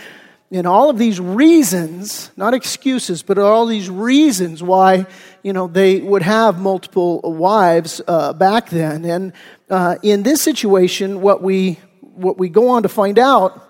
and 0.52 0.66
all 0.66 0.90
of 0.90 0.98
these 0.98 1.20
reasons, 1.20 2.32
not 2.36 2.54
excuses, 2.54 3.22
but 3.22 3.38
all 3.38 3.66
these 3.66 3.88
reasons 3.88 4.62
why, 4.62 5.06
you 5.44 5.52
know, 5.52 5.68
they 5.68 6.00
would 6.00 6.22
have 6.22 6.58
multiple 6.58 7.20
wives 7.22 8.00
uh, 8.08 8.32
back 8.32 8.68
then. 8.68 9.04
And 9.04 9.32
uh, 9.68 9.96
in 10.02 10.24
this 10.24 10.42
situation, 10.42 11.20
what 11.20 11.40
we, 11.40 11.78
what 12.00 12.36
we 12.36 12.48
go 12.48 12.70
on 12.70 12.82
to 12.82 12.88
find 12.88 13.16
out 13.16 13.64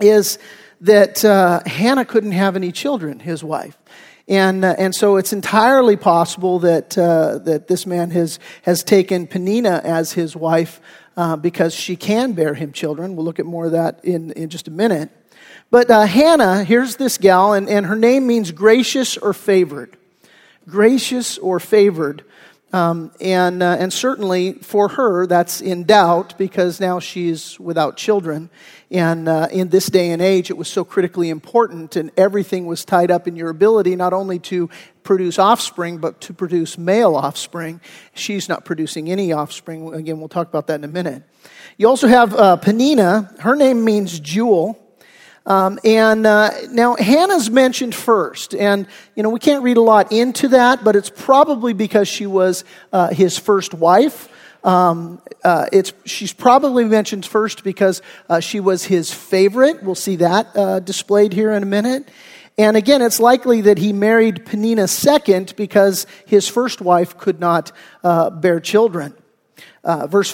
is 0.00 0.38
that 0.80 1.22
uh, 1.26 1.60
Hannah 1.66 2.06
couldn't 2.06 2.32
have 2.32 2.56
any 2.56 2.72
children, 2.72 3.20
his 3.20 3.44
wife. 3.44 3.76
And, 4.26 4.64
uh, 4.64 4.76
and 4.78 4.94
so 4.94 5.16
it's 5.16 5.34
entirely 5.34 5.96
possible 5.96 6.60
that, 6.60 6.96
uh, 6.96 7.38
that 7.40 7.68
this 7.68 7.84
man 7.84 8.10
has, 8.12 8.38
has 8.62 8.82
taken 8.82 9.26
Peninnah 9.26 9.82
as 9.84 10.12
his 10.12 10.34
wife 10.34 10.80
uh, 11.18 11.36
because 11.36 11.74
she 11.74 11.96
can 11.96 12.32
bear 12.32 12.54
him 12.54 12.72
children. 12.72 13.14
We'll 13.14 13.26
look 13.26 13.38
at 13.38 13.46
more 13.46 13.66
of 13.66 13.72
that 13.72 14.02
in, 14.04 14.30
in 14.32 14.48
just 14.48 14.68
a 14.68 14.70
minute. 14.70 15.10
But 15.70 15.90
uh, 15.90 16.06
Hannah, 16.06 16.64
here's 16.64 16.96
this 16.96 17.18
gal, 17.18 17.52
and, 17.52 17.68
and 17.68 17.84
her 17.84 17.96
name 17.96 18.26
means 18.26 18.52
gracious 18.52 19.18
or 19.18 19.34
favored. 19.34 19.98
Gracious 20.66 21.36
or 21.36 21.60
favored. 21.60 22.24
Um, 22.72 23.12
and, 23.20 23.62
uh, 23.62 23.76
and 23.78 23.92
certainly 23.92 24.54
for 24.54 24.88
her, 24.88 25.26
that's 25.26 25.60
in 25.60 25.84
doubt 25.84 26.38
because 26.38 26.80
now 26.80 27.00
she's 27.00 27.60
without 27.60 27.98
children. 27.98 28.48
And 28.90 29.28
uh, 29.28 29.48
in 29.50 29.68
this 29.68 29.86
day 29.86 30.10
and 30.10 30.22
age, 30.22 30.48
it 30.48 30.56
was 30.56 30.68
so 30.68 30.84
critically 30.84 31.28
important, 31.28 31.96
and 31.96 32.10
everything 32.16 32.64
was 32.64 32.86
tied 32.86 33.10
up 33.10 33.28
in 33.28 33.36
your 33.36 33.50
ability 33.50 33.94
not 33.94 34.14
only 34.14 34.38
to 34.40 34.70
produce 35.02 35.38
offspring, 35.38 35.98
but 35.98 36.22
to 36.22 36.32
produce 36.32 36.78
male 36.78 37.14
offspring. 37.14 37.82
She's 38.14 38.48
not 38.48 38.64
producing 38.64 39.10
any 39.10 39.32
offspring. 39.32 39.92
Again, 39.92 40.18
we'll 40.18 40.28
talk 40.28 40.48
about 40.48 40.66
that 40.68 40.76
in 40.76 40.84
a 40.84 40.88
minute. 40.88 41.24
You 41.76 41.88
also 41.88 42.06
have 42.06 42.34
uh, 42.34 42.56
Peninnah. 42.56 43.34
Her 43.40 43.54
name 43.54 43.84
means 43.84 44.18
jewel. 44.18 44.82
Um, 45.48 45.78
and 45.82 46.26
uh, 46.26 46.50
now 46.70 46.94
Hannah's 46.96 47.48
mentioned 47.48 47.94
first, 47.94 48.54
and 48.54 48.86
you 49.16 49.22
know 49.22 49.30
we 49.30 49.40
can't 49.40 49.64
read 49.64 49.78
a 49.78 49.82
lot 49.82 50.12
into 50.12 50.48
that, 50.48 50.84
but 50.84 50.94
it's 50.94 51.08
probably 51.08 51.72
because 51.72 52.06
she 52.06 52.26
was 52.26 52.64
uh, 52.92 53.08
his 53.08 53.38
first 53.38 53.72
wife. 53.72 54.28
Um, 54.62 55.22
uh, 55.42 55.64
it's 55.72 55.94
she's 56.04 56.34
probably 56.34 56.84
mentioned 56.84 57.24
first 57.24 57.64
because 57.64 58.02
uh, 58.28 58.40
she 58.40 58.60
was 58.60 58.84
his 58.84 59.10
favorite. 59.10 59.82
We'll 59.82 59.94
see 59.94 60.16
that 60.16 60.54
uh, 60.54 60.80
displayed 60.80 61.32
here 61.32 61.52
in 61.52 61.62
a 61.62 61.66
minute. 61.66 62.06
And 62.58 62.76
again, 62.76 63.00
it's 63.00 63.18
likely 63.18 63.62
that 63.62 63.78
he 63.78 63.94
married 63.94 64.44
Peninnah 64.44 64.88
second 64.88 65.54
because 65.56 66.06
his 66.26 66.46
first 66.46 66.82
wife 66.82 67.16
could 67.16 67.40
not 67.40 67.72
uh, 68.04 68.28
bear 68.28 68.60
children. 68.60 69.14
verse 69.82 70.30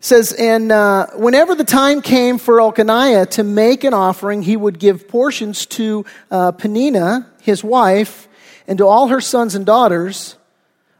says, 0.00 0.32
and 0.32 0.70
uh, 0.70 1.06
whenever 1.14 1.54
the 1.54 1.64
time 1.64 2.02
came 2.02 2.38
for 2.38 2.60
Elkanah 2.60 3.26
to 3.26 3.42
make 3.42 3.84
an 3.84 3.94
offering, 3.94 4.42
he 4.42 4.56
would 4.56 4.78
give 4.78 5.08
portions 5.08 5.66
to 5.66 6.04
uh, 6.30 6.52
Peninnah, 6.52 7.30
his 7.42 7.64
wife, 7.64 8.28
and 8.66 8.78
to 8.78 8.86
all 8.86 9.08
her 9.08 9.20
sons 9.20 9.54
and 9.54 9.66
daughters. 9.66 10.36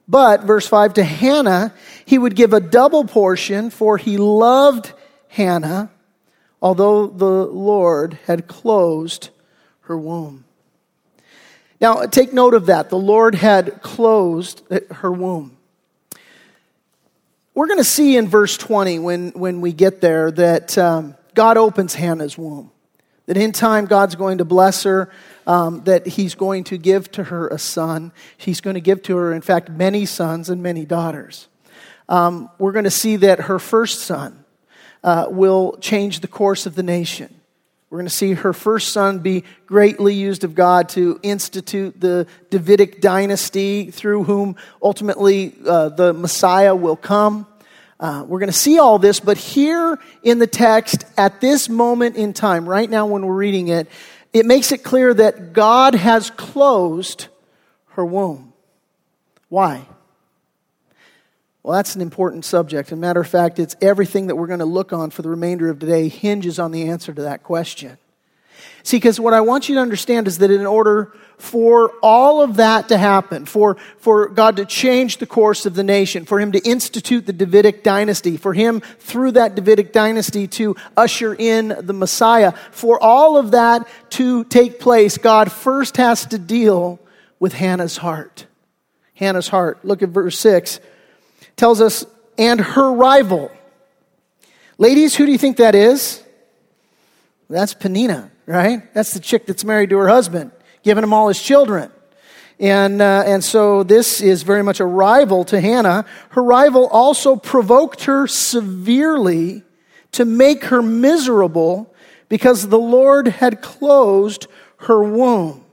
But, 0.08 0.42
verse 0.44 0.66
5, 0.66 0.94
to 0.94 1.04
Hannah, 1.04 1.74
he 2.04 2.18
would 2.18 2.34
give 2.34 2.52
a 2.52 2.60
double 2.60 3.04
portion, 3.04 3.70
for 3.70 3.98
he 3.98 4.16
loved 4.16 4.92
Hannah, 5.28 5.90
although 6.62 7.06
the 7.06 7.44
Lord 7.46 8.18
had 8.26 8.48
closed 8.48 9.28
her 9.82 9.96
womb. 9.96 10.44
Now, 11.80 12.06
take 12.06 12.32
note 12.32 12.54
of 12.54 12.66
that. 12.66 12.88
The 12.88 12.98
Lord 12.98 13.36
had 13.36 13.82
closed 13.82 14.62
her 14.90 15.12
womb. 15.12 15.57
We're 17.58 17.66
going 17.66 17.78
to 17.78 17.84
see 17.84 18.16
in 18.16 18.28
verse 18.28 18.56
20 18.56 19.00
when, 19.00 19.30
when 19.30 19.60
we 19.60 19.72
get 19.72 20.00
there 20.00 20.30
that 20.30 20.78
um, 20.78 21.16
God 21.34 21.56
opens 21.56 21.92
Hannah's 21.92 22.38
womb. 22.38 22.70
that 23.26 23.36
in 23.36 23.50
time 23.50 23.86
God's 23.86 24.14
going 24.14 24.38
to 24.38 24.44
bless 24.44 24.84
her, 24.84 25.10
um, 25.44 25.82
that 25.82 26.06
He's 26.06 26.36
going 26.36 26.62
to 26.62 26.78
give 26.78 27.10
to 27.10 27.24
her 27.24 27.48
a 27.48 27.58
son. 27.58 28.12
He's 28.36 28.60
going 28.60 28.74
to 28.74 28.80
give 28.80 29.02
to 29.02 29.16
her, 29.16 29.32
in 29.32 29.40
fact, 29.40 29.70
many 29.70 30.06
sons 30.06 30.50
and 30.50 30.62
many 30.62 30.84
daughters. 30.84 31.48
Um, 32.08 32.48
we're 32.60 32.70
going 32.70 32.84
to 32.84 32.92
see 32.92 33.16
that 33.16 33.40
her 33.40 33.58
first 33.58 34.02
son 34.02 34.44
uh, 35.02 35.26
will 35.28 35.78
change 35.78 36.20
the 36.20 36.28
course 36.28 36.64
of 36.64 36.76
the 36.76 36.84
nation. 36.84 37.37
We're 37.90 37.98
going 37.98 38.06
to 38.06 38.14
see 38.14 38.34
her 38.34 38.52
first 38.52 38.92
son 38.92 39.20
be 39.20 39.44
greatly 39.64 40.12
used 40.12 40.44
of 40.44 40.54
God 40.54 40.90
to 40.90 41.18
institute 41.22 41.98
the 41.98 42.26
Davidic 42.50 43.00
dynasty 43.00 43.90
through 43.90 44.24
whom 44.24 44.56
ultimately 44.82 45.54
uh, 45.66 45.88
the 45.88 46.12
Messiah 46.12 46.74
will 46.74 46.96
come. 46.96 47.46
Uh, 47.98 48.24
we're 48.28 48.40
going 48.40 48.50
to 48.50 48.56
see 48.56 48.78
all 48.78 48.98
this, 48.98 49.20
but 49.20 49.38
here 49.38 49.98
in 50.22 50.38
the 50.38 50.46
text, 50.46 51.04
at 51.16 51.40
this 51.40 51.70
moment 51.70 52.16
in 52.16 52.34
time, 52.34 52.68
right 52.68 52.90
now 52.90 53.06
when 53.06 53.24
we're 53.24 53.34
reading 53.34 53.68
it, 53.68 53.88
it 54.34 54.44
makes 54.44 54.70
it 54.70 54.84
clear 54.84 55.14
that 55.14 55.54
God 55.54 55.94
has 55.94 56.30
closed 56.30 57.28
her 57.92 58.04
womb. 58.04 58.52
Why? 59.48 59.86
Well, 61.68 61.76
that's 61.76 61.94
an 61.96 62.00
important 62.00 62.46
subject. 62.46 62.88
As 62.88 62.92
a 62.94 62.96
matter 62.96 63.20
of 63.20 63.28
fact, 63.28 63.58
it's 63.58 63.76
everything 63.82 64.28
that 64.28 64.36
we're 64.36 64.46
going 64.46 64.60
to 64.60 64.64
look 64.64 64.94
on 64.94 65.10
for 65.10 65.20
the 65.20 65.28
remainder 65.28 65.68
of 65.68 65.78
today 65.78 66.08
hinges 66.08 66.58
on 66.58 66.72
the 66.72 66.88
answer 66.88 67.12
to 67.12 67.20
that 67.20 67.42
question. 67.42 67.98
See, 68.84 68.96
because 68.96 69.20
what 69.20 69.34
I 69.34 69.42
want 69.42 69.68
you 69.68 69.74
to 69.74 69.82
understand 69.82 70.28
is 70.28 70.38
that 70.38 70.50
in 70.50 70.64
order 70.64 71.12
for 71.36 71.92
all 72.02 72.40
of 72.40 72.56
that 72.56 72.88
to 72.88 72.96
happen, 72.96 73.44
for, 73.44 73.76
for 73.98 74.30
God 74.30 74.56
to 74.56 74.64
change 74.64 75.18
the 75.18 75.26
course 75.26 75.66
of 75.66 75.74
the 75.74 75.84
nation, 75.84 76.24
for 76.24 76.40
Him 76.40 76.52
to 76.52 76.58
institute 76.66 77.26
the 77.26 77.34
Davidic 77.34 77.84
dynasty, 77.84 78.38
for 78.38 78.54
Him 78.54 78.80
through 78.80 79.32
that 79.32 79.54
Davidic 79.54 79.92
dynasty 79.92 80.48
to 80.48 80.74
usher 80.96 81.34
in 81.34 81.76
the 81.82 81.92
Messiah, 81.92 82.52
for 82.70 82.98
all 82.98 83.36
of 83.36 83.50
that 83.50 83.86
to 84.12 84.44
take 84.44 84.80
place, 84.80 85.18
God 85.18 85.52
first 85.52 85.98
has 85.98 86.24
to 86.28 86.38
deal 86.38 86.98
with 87.38 87.52
Hannah's 87.52 87.98
heart. 87.98 88.46
Hannah's 89.12 89.48
heart. 89.48 89.84
Look 89.84 90.02
at 90.02 90.08
verse 90.08 90.38
6 90.38 90.80
tells 91.58 91.80
us, 91.80 92.06
and 92.38 92.60
her 92.60 92.92
rival. 92.92 93.50
Ladies, 94.78 95.14
who 95.16 95.26
do 95.26 95.32
you 95.32 95.38
think 95.38 95.58
that 95.58 95.74
is? 95.74 96.22
That's 97.50 97.74
Peninnah, 97.74 98.30
right? 98.46 98.94
That's 98.94 99.12
the 99.12 99.20
chick 99.20 99.46
that's 99.46 99.64
married 99.64 99.90
to 99.90 99.98
her 99.98 100.08
husband, 100.08 100.52
giving 100.82 101.04
him 101.04 101.12
all 101.12 101.28
his 101.28 101.42
children. 101.42 101.90
And, 102.60 103.00
uh, 103.00 103.22
and 103.26 103.42
so 103.42 103.82
this 103.82 104.20
is 104.20 104.42
very 104.42 104.62
much 104.62 104.80
a 104.80 104.86
rival 104.86 105.44
to 105.46 105.60
Hannah. 105.60 106.04
Her 106.30 106.42
rival 106.42 106.86
also 106.88 107.36
provoked 107.36 108.04
her 108.04 108.26
severely 108.26 109.62
to 110.12 110.24
make 110.24 110.64
her 110.64 110.82
miserable 110.82 111.94
because 112.28 112.68
the 112.68 112.78
Lord 112.78 113.28
had 113.28 113.62
closed 113.62 114.46
her 114.78 115.02
womb. 115.02 115.64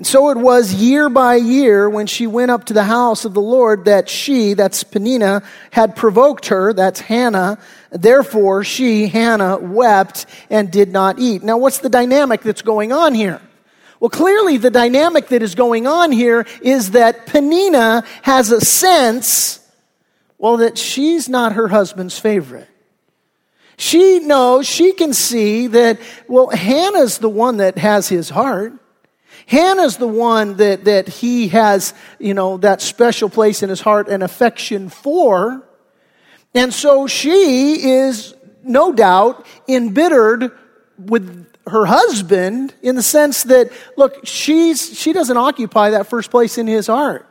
And 0.00 0.06
so 0.06 0.30
it 0.30 0.38
was 0.38 0.72
year 0.72 1.10
by 1.10 1.34
year 1.34 1.90
when 1.90 2.06
she 2.06 2.26
went 2.26 2.50
up 2.50 2.64
to 2.64 2.72
the 2.72 2.84
house 2.84 3.26
of 3.26 3.34
the 3.34 3.42
Lord 3.42 3.84
that 3.84 4.08
she, 4.08 4.54
that's 4.54 4.82
Peninnah, 4.82 5.42
had 5.70 5.94
provoked 5.94 6.46
her, 6.46 6.72
that's 6.72 7.00
Hannah. 7.00 7.58
Therefore 7.90 8.64
she, 8.64 9.08
Hannah, 9.08 9.58
wept 9.58 10.24
and 10.48 10.70
did 10.70 10.88
not 10.88 11.18
eat. 11.18 11.42
Now 11.42 11.58
what's 11.58 11.80
the 11.80 11.90
dynamic 11.90 12.40
that's 12.40 12.62
going 12.62 12.92
on 12.92 13.12
here? 13.12 13.42
Well, 14.00 14.08
clearly 14.08 14.56
the 14.56 14.70
dynamic 14.70 15.28
that 15.28 15.42
is 15.42 15.54
going 15.54 15.86
on 15.86 16.12
here 16.12 16.46
is 16.62 16.92
that 16.92 17.26
Peninnah 17.26 18.04
has 18.22 18.52
a 18.52 18.62
sense, 18.62 19.60
well, 20.38 20.56
that 20.56 20.78
she's 20.78 21.28
not 21.28 21.52
her 21.52 21.68
husband's 21.68 22.18
favorite. 22.18 22.68
She 23.76 24.20
knows, 24.20 24.66
she 24.66 24.94
can 24.94 25.12
see 25.12 25.66
that, 25.66 26.00
well, 26.26 26.48
Hannah's 26.48 27.18
the 27.18 27.28
one 27.28 27.58
that 27.58 27.76
has 27.76 28.08
his 28.08 28.30
heart. 28.30 28.72
Hannah's 29.50 29.96
the 29.96 30.06
one 30.06 30.58
that, 30.58 30.84
that 30.84 31.08
he 31.08 31.48
has, 31.48 31.92
you 32.20 32.34
know, 32.34 32.58
that 32.58 32.80
special 32.80 33.28
place 33.28 33.64
in 33.64 33.68
his 33.68 33.80
heart 33.80 34.08
and 34.08 34.22
affection 34.22 34.88
for. 34.88 35.66
And 36.54 36.72
so 36.72 37.08
she 37.08 37.90
is 37.90 38.32
no 38.62 38.92
doubt 38.92 39.44
embittered 39.66 40.52
with 40.96 41.48
her 41.66 41.84
husband 41.84 42.72
in 42.80 42.94
the 42.94 43.02
sense 43.02 43.42
that, 43.44 43.72
look, 43.96 44.24
she's, 44.24 44.96
she 44.96 45.12
doesn't 45.12 45.36
occupy 45.36 45.90
that 45.90 46.06
first 46.06 46.30
place 46.30 46.56
in 46.56 46.68
his 46.68 46.86
heart. 46.86 47.26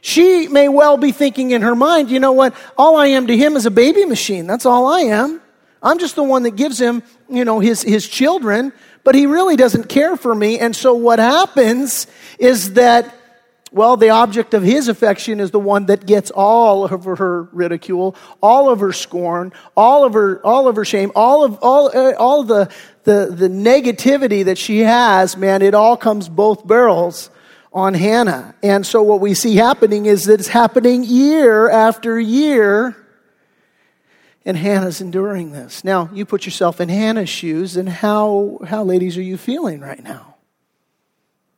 She 0.00 0.48
may 0.48 0.68
well 0.68 0.96
be 0.96 1.12
thinking 1.12 1.52
in 1.52 1.62
her 1.62 1.76
mind, 1.76 2.10
you 2.10 2.18
know 2.18 2.32
what, 2.32 2.52
all 2.76 2.96
I 2.96 3.06
am 3.08 3.28
to 3.28 3.36
him 3.36 3.54
is 3.54 3.64
a 3.64 3.70
baby 3.70 4.04
machine. 4.04 4.48
That's 4.48 4.66
all 4.66 4.88
I 4.88 5.02
am. 5.02 5.40
I'm 5.80 6.00
just 6.00 6.16
the 6.16 6.24
one 6.24 6.42
that 6.42 6.56
gives 6.56 6.80
him, 6.80 7.04
you 7.30 7.44
know, 7.44 7.60
his, 7.60 7.82
his 7.82 8.08
children 8.08 8.72
but 9.04 9.14
he 9.14 9.26
really 9.26 9.56
doesn't 9.56 9.88
care 9.88 10.16
for 10.16 10.34
me. 10.34 10.58
And 10.58 10.74
so 10.74 10.94
what 10.94 11.18
happens 11.18 12.06
is 12.38 12.74
that, 12.74 13.14
well, 13.70 13.96
the 13.96 14.10
object 14.10 14.54
of 14.54 14.62
his 14.62 14.88
affection 14.88 15.40
is 15.40 15.50
the 15.50 15.58
one 15.60 15.86
that 15.86 16.06
gets 16.06 16.30
all 16.30 16.84
of 16.84 17.04
her 17.04 17.42
ridicule, 17.52 18.16
all 18.42 18.70
of 18.70 18.80
her 18.80 18.92
scorn, 18.92 19.52
all 19.76 20.04
of 20.04 20.14
her, 20.14 20.44
all 20.44 20.68
of 20.68 20.76
her 20.76 20.84
shame, 20.84 21.12
all 21.14 21.44
of, 21.44 21.58
all, 21.62 21.90
uh, 21.94 22.14
all 22.14 22.44
the, 22.44 22.70
the, 23.04 23.26
the 23.30 23.48
negativity 23.48 24.44
that 24.44 24.58
she 24.58 24.80
has, 24.80 25.36
man, 25.36 25.62
it 25.62 25.74
all 25.74 25.96
comes 25.96 26.28
both 26.28 26.66
barrels 26.66 27.30
on 27.72 27.94
Hannah. 27.94 28.54
And 28.62 28.86
so 28.86 29.02
what 29.02 29.20
we 29.20 29.34
see 29.34 29.56
happening 29.56 30.06
is 30.06 30.24
that 30.24 30.40
it's 30.40 30.48
happening 30.48 31.04
year 31.04 31.68
after 31.70 32.18
year 32.18 32.96
and 34.48 34.56
Hannah's 34.56 35.02
enduring 35.02 35.52
this. 35.52 35.84
Now, 35.84 36.08
you 36.10 36.24
put 36.24 36.46
yourself 36.46 36.80
in 36.80 36.88
Hannah's 36.88 37.28
shoes, 37.28 37.76
and 37.76 37.86
how, 37.86 38.58
how, 38.66 38.82
ladies, 38.82 39.18
are 39.18 39.22
you 39.22 39.36
feeling 39.36 39.80
right 39.80 40.02
now? 40.02 40.36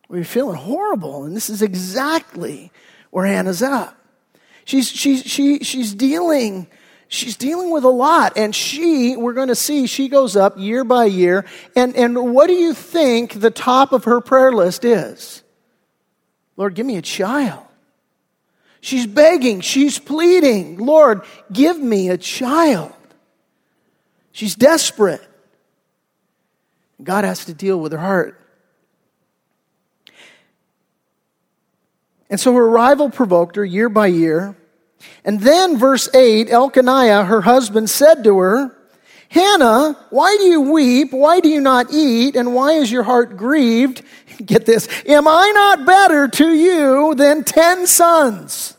Well, 0.09 0.17
you're 0.17 0.25
feeling 0.25 0.57
horrible, 0.57 1.23
and 1.23 1.33
this 1.33 1.49
is 1.49 1.61
exactly 1.61 2.69
where 3.09 3.25
Hannah's 3.25 3.63
at. 3.63 3.95
She's, 4.65 4.89
she's, 4.89 5.23
she, 5.23 5.59
she's 5.59 5.95
dealing 5.95 6.67
she's 7.07 7.35
dealing 7.35 7.71
with 7.71 7.83
a 7.83 7.89
lot 7.89 8.37
and 8.37 8.55
she 8.55 9.17
we're 9.17 9.33
going 9.33 9.49
to 9.49 9.55
see 9.55 9.85
she 9.85 10.07
goes 10.07 10.37
up 10.37 10.57
year 10.57 10.85
by 10.85 11.03
year 11.03 11.43
and, 11.75 11.93
and 11.97 12.33
what 12.33 12.47
do 12.47 12.53
you 12.53 12.73
think 12.73 13.33
the 13.33 13.51
top 13.51 13.91
of 13.91 14.05
her 14.05 14.21
prayer 14.21 14.53
list 14.53 14.85
is 14.85 15.43
lord 16.55 16.73
give 16.73 16.85
me 16.85 16.95
a 16.95 17.01
child 17.01 17.65
She's 18.81 19.05
begging, 19.05 19.61
she's 19.61 19.99
pleading, 19.99 20.77
Lord, 20.77 21.21
give 21.53 21.79
me 21.79 22.09
a 22.09 22.17
child. 22.17 22.93
She's 24.31 24.55
desperate. 24.55 25.21
God 27.01 27.23
has 27.23 27.45
to 27.45 27.53
deal 27.53 27.79
with 27.79 27.91
her 27.91 27.99
heart. 27.99 28.39
And 32.29 32.39
so 32.39 32.53
her 32.53 32.67
rival 32.67 33.09
provoked 33.09 33.55
her 33.55 33.65
year 33.65 33.89
by 33.89 34.07
year. 34.07 34.55
And 35.25 35.41
then, 35.41 35.77
verse 35.77 36.13
8 36.13 36.49
Elkanah, 36.49 37.25
her 37.25 37.41
husband, 37.41 37.89
said 37.89 38.23
to 38.23 38.39
her, 38.39 38.75
Hannah, 39.29 39.97
why 40.09 40.35
do 40.37 40.43
you 40.43 40.61
weep? 40.61 41.11
Why 41.11 41.39
do 41.39 41.49
you 41.49 41.61
not 41.61 41.93
eat? 41.93 42.35
And 42.35 42.53
why 42.53 42.73
is 42.73 42.91
your 42.91 43.03
heart 43.03 43.37
grieved? 43.37 44.03
Get 44.45 44.65
this. 44.65 44.87
Am 45.05 45.27
I 45.27 45.51
not 45.53 45.85
better 45.85 46.27
to 46.27 46.53
you 46.53 47.15
than 47.15 47.43
ten 47.43 47.87
sons? 47.87 48.75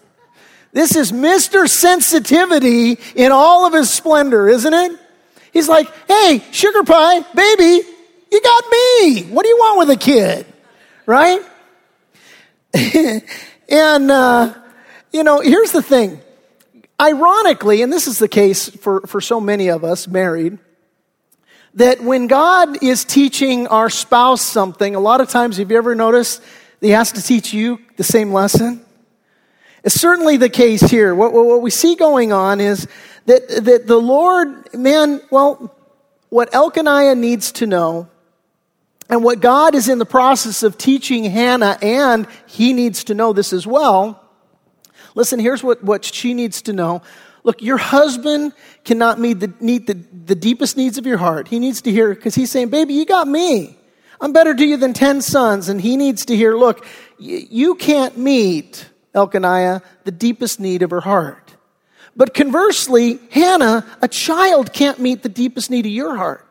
This 0.73 0.97
is 0.97 1.13
Mr. 1.13 1.69
Sensitivity 1.69 2.99
in 3.15 3.31
all 3.31 3.67
of 3.67 3.75
his 3.75 3.91
splendor, 3.91 4.49
isn't 4.49 4.73
it? 4.73 4.99
He's 5.53 5.69
like, 5.69 5.87
hey, 6.09 6.43
sugar 6.51 6.83
pie, 6.83 7.21
baby, 7.35 7.87
you 8.31 8.41
got 8.41 8.65
me. 8.71 9.23
What 9.25 9.43
do 9.43 9.51
you 9.51 9.57
want 9.59 9.79
with 9.81 9.91
a 9.91 10.01
kid? 10.01 10.47
Right? 11.05 11.41
and, 13.69 14.11
uh, 14.11 14.55
you 15.13 15.25
know, 15.25 15.41
here's 15.41 15.73
the 15.73 15.83
thing 15.83 16.23
ironically, 16.99 17.83
and 17.83 17.93
this 17.93 18.07
is 18.07 18.19
the 18.19 18.29
case 18.29 18.71
for, 18.71 19.03
for 19.03 19.21
so 19.21 19.41
many 19.41 19.69
of 19.69 19.85
us 19.85 20.09
married, 20.09 20.59
that 21.75 22.03
when 22.03 22.27
God 22.27 22.83
is 22.83 23.05
teaching 23.05 23.67
our 23.67 23.89
spouse 23.89 24.43
something, 24.43 24.95
a 24.95 25.01
lot 25.01 25.21
of 25.21 25.29
times, 25.29 25.57
have 25.57 25.71
you 25.71 25.77
ever 25.77 25.95
noticed 25.95 26.43
he 26.81 26.91
has 26.91 27.13
to 27.13 27.23
teach 27.23 27.53
you 27.53 27.81
the 27.97 28.05
same 28.05 28.33
lesson? 28.33 28.85
It's 29.83 30.01
certainly 30.01 30.37
the 30.37 30.49
case 30.49 30.83
here. 30.83 31.15
What, 31.15 31.33
what, 31.33 31.63
we 31.63 31.71
see 31.71 31.95
going 31.95 32.33
on 32.33 32.61
is 32.61 32.87
that, 33.27 33.49
that 33.65 33.87
the 33.87 33.97
Lord, 33.97 34.73
man, 34.75 35.21
well, 35.31 35.75
what 36.29 36.55
Elkanah 36.55 37.15
needs 37.15 37.53
to 37.53 37.67
know, 37.67 38.09
and 39.09 39.25
what 39.25 39.41
God 39.41 39.75
is 39.75 39.89
in 39.89 39.99
the 39.99 40.07
process 40.07 40.63
of 40.63 40.79
teaching 40.79 41.25
Hannah, 41.25 41.79
and 41.83 42.27
he 42.47 42.73
needs 42.73 43.05
to 43.05 43.15
know 43.15 43.33
this 43.33 43.53
as 43.53 43.67
well, 43.67 44.23
Listen, 45.15 45.39
here's 45.39 45.63
what, 45.63 45.83
what 45.85 46.05
she 46.05 46.35
needs 46.35 46.63
to 46.63 46.73
know. 46.73 47.03
Look, 47.45 47.61
your 47.61 47.77
husband 47.77 48.53
cannot 48.85 49.19
meet 49.19 49.41
the, 49.41 49.53
meet 49.61 49.87
the, 49.87 49.95
the 49.95 50.35
deepest 50.35 50.77
needs 50.77 50.99
of 50.99 51.07
your 51.07 51.19
heart. 51.19 51.49
He 51.49 51.59
needs 51.59 51.83
to 51.83 51.91
hear, 51.91 52.15
because 52.15 52.35
he's 52.35 52.51
saying, 52.51 52.69
baby, 52.69 52.95
you 52.95 53.05
got 53.05 53.27
me. 53.27 53.77
I'm 54.21 54.33
better 54.33 54.55
to 54.55 54.65
you 54.65 54.77
than 54.77 54.93
10 54.93 55.21
sons. 55.23 55.69
And 55.69 55.81
he 55.81 55.97
needs 55.97 56.27
to 56.27 56.37
hear, 56.37 56.55
look, 56.57 56.85
y- 57.19 57.47
you 57.51 57.75
can't 57.75 58.17
meet, 58.17 58.89
Elkanah, 59.15 59.83
the 60.05 60.13
deepest 60.13 60.61
need 60.61 60.83
of 60.83 60.91
her 60.91 61.01
heart. 61.01 61.57
But 62.15 62.35
conversely, 62.35 63.19
Hannah, 63.31 63.85
a 64.01 64.07
child 64.07 64.73
can't 64.73 65.01
meet 65.01 65.23
the 65.23 65.29
deepest 65.29 65.71
need 65.71 65.87
of 65.87 65.93
your 65.93 66.17
heart. 66.17 66.47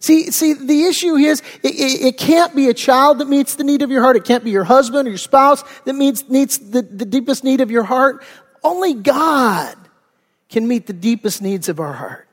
See, 0.00 0.30
see, 0.32 0.52
the 0.54 0.84
issue 0.84 1.14
is 1.14 1.40
it, 1.62 1.74
it, 1.74 2.02
it, 2.02 2.18
can't 2.18 2.54
be 2.54 2.68
a 2.68 2.74
child 2.74 3.20
that 3.20 3.28
meets 3.28 3.54
the 3.54 3.64
need 3.64 3.80
of 3.80 3.90
your 3.90 4.02
heart. 4.02 4.16
It 4.16 4.24
can't 4.24 4.44
be 4.44 4.50
your 4.50 4.64
husband 4.64 5.06
or 5.06 5.10
your 5.10 5.18
spouse 5.18 5.62
that 5.84 5.94
meets, 5.94 6.28
meets 6.28 6.58
the, 6.58 6.82
the 6.82 7.06
deepest 7.06 7.42
need 7.42 7.62
of 7.62 7.70
your 7.70 7.84
heart. 7.84 8.22
Only 8.62 8.94
God 8.94 9.76
can 10.54 10.68
meet 10.68 10.86
the 10.86 10.92
deepest 10.92 11.42
needs 11.42 11.68
of 11.68 11.80
our 11.80 11.92
heart. 11.92 12.28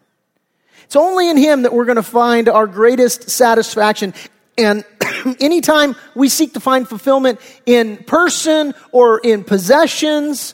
It's 0.83 0.95
only 0.95 1.27
in 1.27 1.37
Him 1.37 1.63
that 1.63 1.73
we're 1.73 1.85
going 1.85 1.95
to 1.95 2.03
find 2.03 2.47
our 2.47 2.67
greatest 2.67 3.31
satisfaction. 3.31 4.13
And 4.59 4.85
anytime 5.39 5.95
we 6.13 6.29
seek 6.29 6.53
to 6.53 6.59
find 6.59 6.87
fulfillment 6.87 7.39
in 7.65 7.97
person 7.97 8.75
or 8.91 9.19
in 9.23 9.43
possessions, 9.43 10.53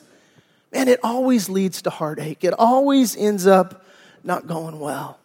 man, 0.72 0.88
it 0.88 1.00
always 1.02 1.50
leads 1.50 1.82
to 1.82 1.90
heartache. 1.90 2.42
It 2.42 2.54
always 2.58 3.14
ends 3.14 3.46
up 3.46 3.84
not 4.24 4.46
going 4.46 4.80
well. 4.80 5.18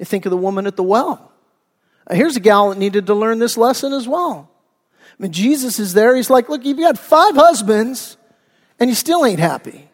You 0.00 0.06
think 0.06 0.26
of 0.26 0.30
the 0.30 0.36
woman 0.36 0.66
at 0.66 0.74
the 0.74 0.82
well. 0.82 1.30
Here's 2.10 2.36
a 2.36 2.40
gal 2.40 2.70
that 2.70 2.78
needed 2.78 3.06
to 3.06 3.14
learn 3.14 3.38
this 3.38 3.56
lesson 3.56 3.92
as 3.92 4.08
well. 4.08 4.50
I 5.00 5.22
mean, 5.22 5.30
Jesus 5.30 5.78
is 5.78 5.94
there. 5.94 6.16
He's 6.16 6.30
like, 6.30 6.48
Look, 6.48 6.64
you've 6.64 6.78
got 6.78 6.98
five 6.98 7.36
husbands 7.36 8.16
and 8.80 8.90
you 8.90 8.96
still 8.96 9.24
ain't 9.24 9.38
happy. 9.38 9.88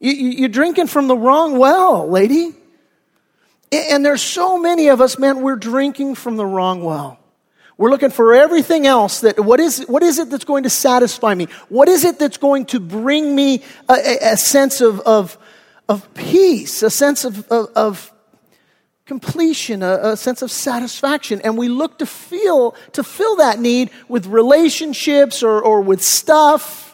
You, 0.00 0.46
are 0.46 0.48
drinking 0.48 0.86
from 0.86 1.08
the 1.08 1.16
wrong 1.16 1.58
well, 1.58 2.08
lady. 2.08 2.54
And 3.70 4.04
there's 4.04 4.22
so 4.22 4.58
many 4.58 4.88
of 4.88 5.00
us, 5.00 5.18
man, 5.18 5.42
we're 5.42 5.56
drinking 5.56 6.16
from 6.16 6.36
the 6.36 6.46
wrong 6.46 6.82
well. 6.82 7.18
We're 7.76 7.90
looking 7.90 8.10
for 8.10 8.34
everything 8.34 8.86
else 8.86 9.20
that, 9.20 9.38
what 9.38 9.60
is, 9.60 9.84
what 9.86 10.02
is 10.02 10.18
it 10.18 10.28
that's 10.28 10.44
going 10.44 10.64
to 10.64 10.70
satisfy 10.70 11.34
me? 11.34 11.46
What 11.68 11.88
is 11.88 12.04
it 12.04 12.18
that's 12.18 12.36
going 12.36 12.66
to 12.66 12.80
bring 12.80 13.34
me 13.34 13.62
a, 13.88 13.94
a, 13.94 14.32
a 14.32 14.36
sense 14.36 14.80
of, 14.80 15.00
of, 15.00 15.38
of 15.88 16.12
peace, 16.14 16.82
a 16.82 16.90
sense 16.90 17.24
of, 17.24 17.46
of, 17.48 17.70
of 17.74 18.12
completion, 19.06 19.82
a, 19.82 20.12
a, 20.12 20.16
sense 20.16 20.42
of 20.42 20.50
satisfaction. 20.50 21.40
And 21.42 21.58
we 21.58 21.68
look 21.68 21.98
to 21.98 22.06
feel, 22.06 22.76
to 22.92 23.02
fill 23.02 23.36
that 23.36 23.58
need 23.58 23.90
with 24.08 24.26
relationships 24.26 25.42
or, 25.42 25.60
or 25.60 25.80
with 25.80 26.02
stuff. 26.02 26.89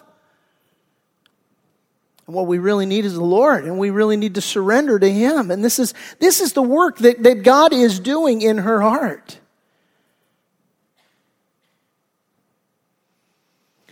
And 2.26 2.34
what 2.34 2.46
we 2.46 2.58
really 2.58 2.86
need 2.86 3.04
is 3.04 3.14
the 3.14 3.22
Lord, 3.22 3.64
and 3.64 3.78
we 3.78 3.90
really 3.90 4.16
need 4.16 4.34
to 4.34 4.40
surrender 4.40 4.98
to 4.98 5.10
Him. 5.10 5.50
And 5.50 5.64
this 5.64 5.78
is, 5.78 5.94
this 6.18 6.40
is 6.40 6.54
the 6.54 6.62
work 6.62 6.98
that, 6.98 7.22
that 7.22 7.42
God 7.42 7.72
is 7.72 8.00
doing 8.00 8.42
in 8.42 8.58
her 8.58 8.80
heart. 8.80 9.38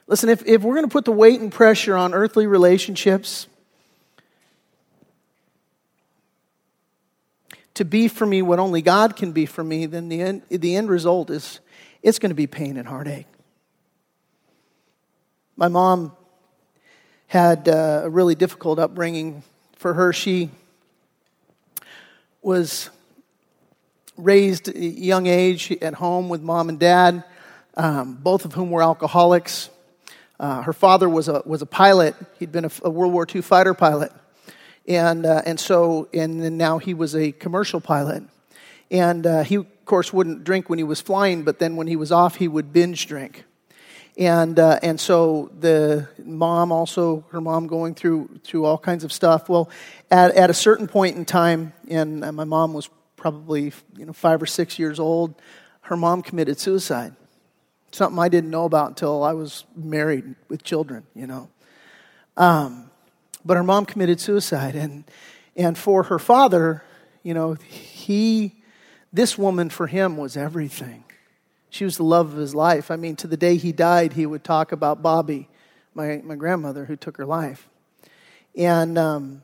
Listen, 0.07 0.29
if, 0.29 0.45
if 0.47 0.63
we're 0.63 0.75
going 0.75 0.87
to 0.87 0.93
put 0.93 1.05
the 1.05 1.13
weight 1.13 1.41
and 1.41 1.51
pressure 1.51 1.97
on 1.97 2.13
earthly 2.13 2.47
relationships, 2.47 3.47
to 7.75 7.85
be 7.85 8.09
for 8.09 8.27
me 8.27 8.43
what 8.43 8.59
only 8.59 8.83
God 8.83 9.17
can 9.17 9.33
be 9.33 9.47
for 9.47 9.65
me, 9.65 9.87
then 9.87 10.09
the 10.09 10.21
end, 10.21 10.43
the 10.49 10.77
end 10.77 10.89
result 10.89 11.31
is 11.31 11.61
it's 12.03 12.19
going 12.19 12.31
to 12.31 12.37
be 12.37 12.47
pain 12.47 12.77
and 12.77 12.87
heartache. 12.87 13.27
My 15.57 15.69
mom 15.69 16.13
had 17.35 17.69
uh, 17.69 18.03
a 18.05 18.09
really 18.09 18.37
difficult 18.37 18.79
upbringing. 18.79 19.43
For 19.75 19.93
her, 19.93 20.13
she 20.13 20.51
was 22.43 22.91
raised 24.17 24.69
at 24.69 24.77
a 24.77 24.79
young 24.79 25.27
age 25.27 25.73
at 25.83 25.95
home 25.95 26.29
with 26.29 26.43
mom 26.43 26.69
and 26.69 26.79
dad, 26.79 27.25
um, 27.77 28.15
both 28.15 28.45
of 28.45 28.53
whom 28.53 28.71
were 28.71 28.85
alcoholics. 28.85 29.69
Uh, 30.39 30.63
her 30.63 30.73
father 30.73 31.09
was 31.09 31.27
a, 31.27 31.43
was 31.45 31.61
a 31.61 31.67
pilot. 31.67 32.15
He'd 32.39 32.53
been 32.53 32.67
a, 32.67 32.71
a 32.85 32.91
World 32.91 33.13
War 33.13 33.27
II 33.29 33.43
fighter 33.43 33.75
pilot. 33.75 34.13
And, 34.87 35.27
uh, 35.27 35.43
and 35.45 35.59
so, 35.59 36.09
and 36.15 36.57
now 36.57 36.79
he 36.79 36.95
was 36.95 37.17
a 37.17 37.33
commercial 37.33 37.81
pilot. 37.81 38.23
And 38.93 39.27
uh, 39.27 39.43
he, 39.43 39.57
of 39.57 39.85
course, 39.87 40.13
wouldn't 40.13 40.45
drink 40.45 40.71
when 40.71 40.79
he 40.79 40.85
was 40.85 41.01
flying, 41.01 41.43
but 41.43 41.59
then 41.59 41.75
when 41.75 41.89
he 41.89 41.97
was 41.97 42.13
off, 42.13 42.37
he 42.37 42.47
would 42.47 42.73
binge 42.73 43.09
drink. 43.09 43.43
And, 44.17 44.59
uh, 44.61 44.79
and 44.83 45.01
so 45.01 45.51
the 45.59 46.09
mom 46.23 46.71
also, 46.71 47.25
her 47.31 47.41
mom 47.41 47.67
going 47.67 47.95
through, 47.95 48.41
through 48.45 48.65
all 48.65 48.79
kinds 48.79 49.03
of 49.03 49.13
stuff. 49.13 49.49
Well, 49.49 49.69
at, 50.11 50.37
at 50.37 50.51
a 50.51 50.55
certain 50.55 50.87
point 50.87 51.17
in 51.17 51.25
time, 51.25 51.73
and 51.89 52.25
uh, 52.25 52.31
my 52.31 52.45
mom 52.45 52.75
was 52.75 52.89
probably 53.17 53.73
you 53.97 54.07
know, 54.07 54.13
five 54.13 54.41
or 54.41 54.47
six 54.47 54.79
years 54.79 55.01
old, 55.01 55.35
her 55.83 55.97
mom 55.97 56.23
committed 56.23 56.61
suicide. 56.61 57.15
Something 57.91 58.19
I 58.19 58.29
didn't 58.29 58.51
know 58.51 58.65
about 58.65 58.89
until 58.91 59.25
I 59.25 59.33
was 59.33 59.65
married 59.75 60.35
with 60.49 60.63
children, 60.63 61.07
you 61.15 61.27
know. 61.27 61.49
Um, 62.37 62.91
but 63.45 63.57
her 63.57 63.65
mom 63.65 63.85
committed 63.85 64.21
suicide. 64.21 64.77
And, 64.77 65.05
and 65.57 65.77
for 65.77 66.05
her 66.05 66.19
father, 66.19 66.83
you 67.23 67.35
know, 67.35 67.55
he, 67.55 68.63
this 69.13 69.37
woman 69.37 69.71
for 69.71 69.87
him 69.87 70.17
was 70.17 70.37
everything. 70.37 71.05
She 71.75 71.85
was 71.85 71.97
the 71.97 72.05
love 72.05 72.33
of 72.33 72.39
his 72.39 72.55
life. 72.55 72.93
I 72.93 72.97
mean, 72.97 73.17
to 73.17 73.27
the 73.27 73.37
day 73.37 73.57
he 73.57 73.73
died, 73.73 74.13
he 74.13 74.27
would 74.27 74.45
talk 74.45 74.71
about 74.71 75.03
Bobby, 75.03 75.49
my, 75.93 76.21
my 76.23 76.37
grandmother 76.37 76.85
who 76.85 76.95
took 76.95 77.17
her 77.17 77.27
life. 77.27 77.69
And, 78.57 78.97
um, 78.97 79.43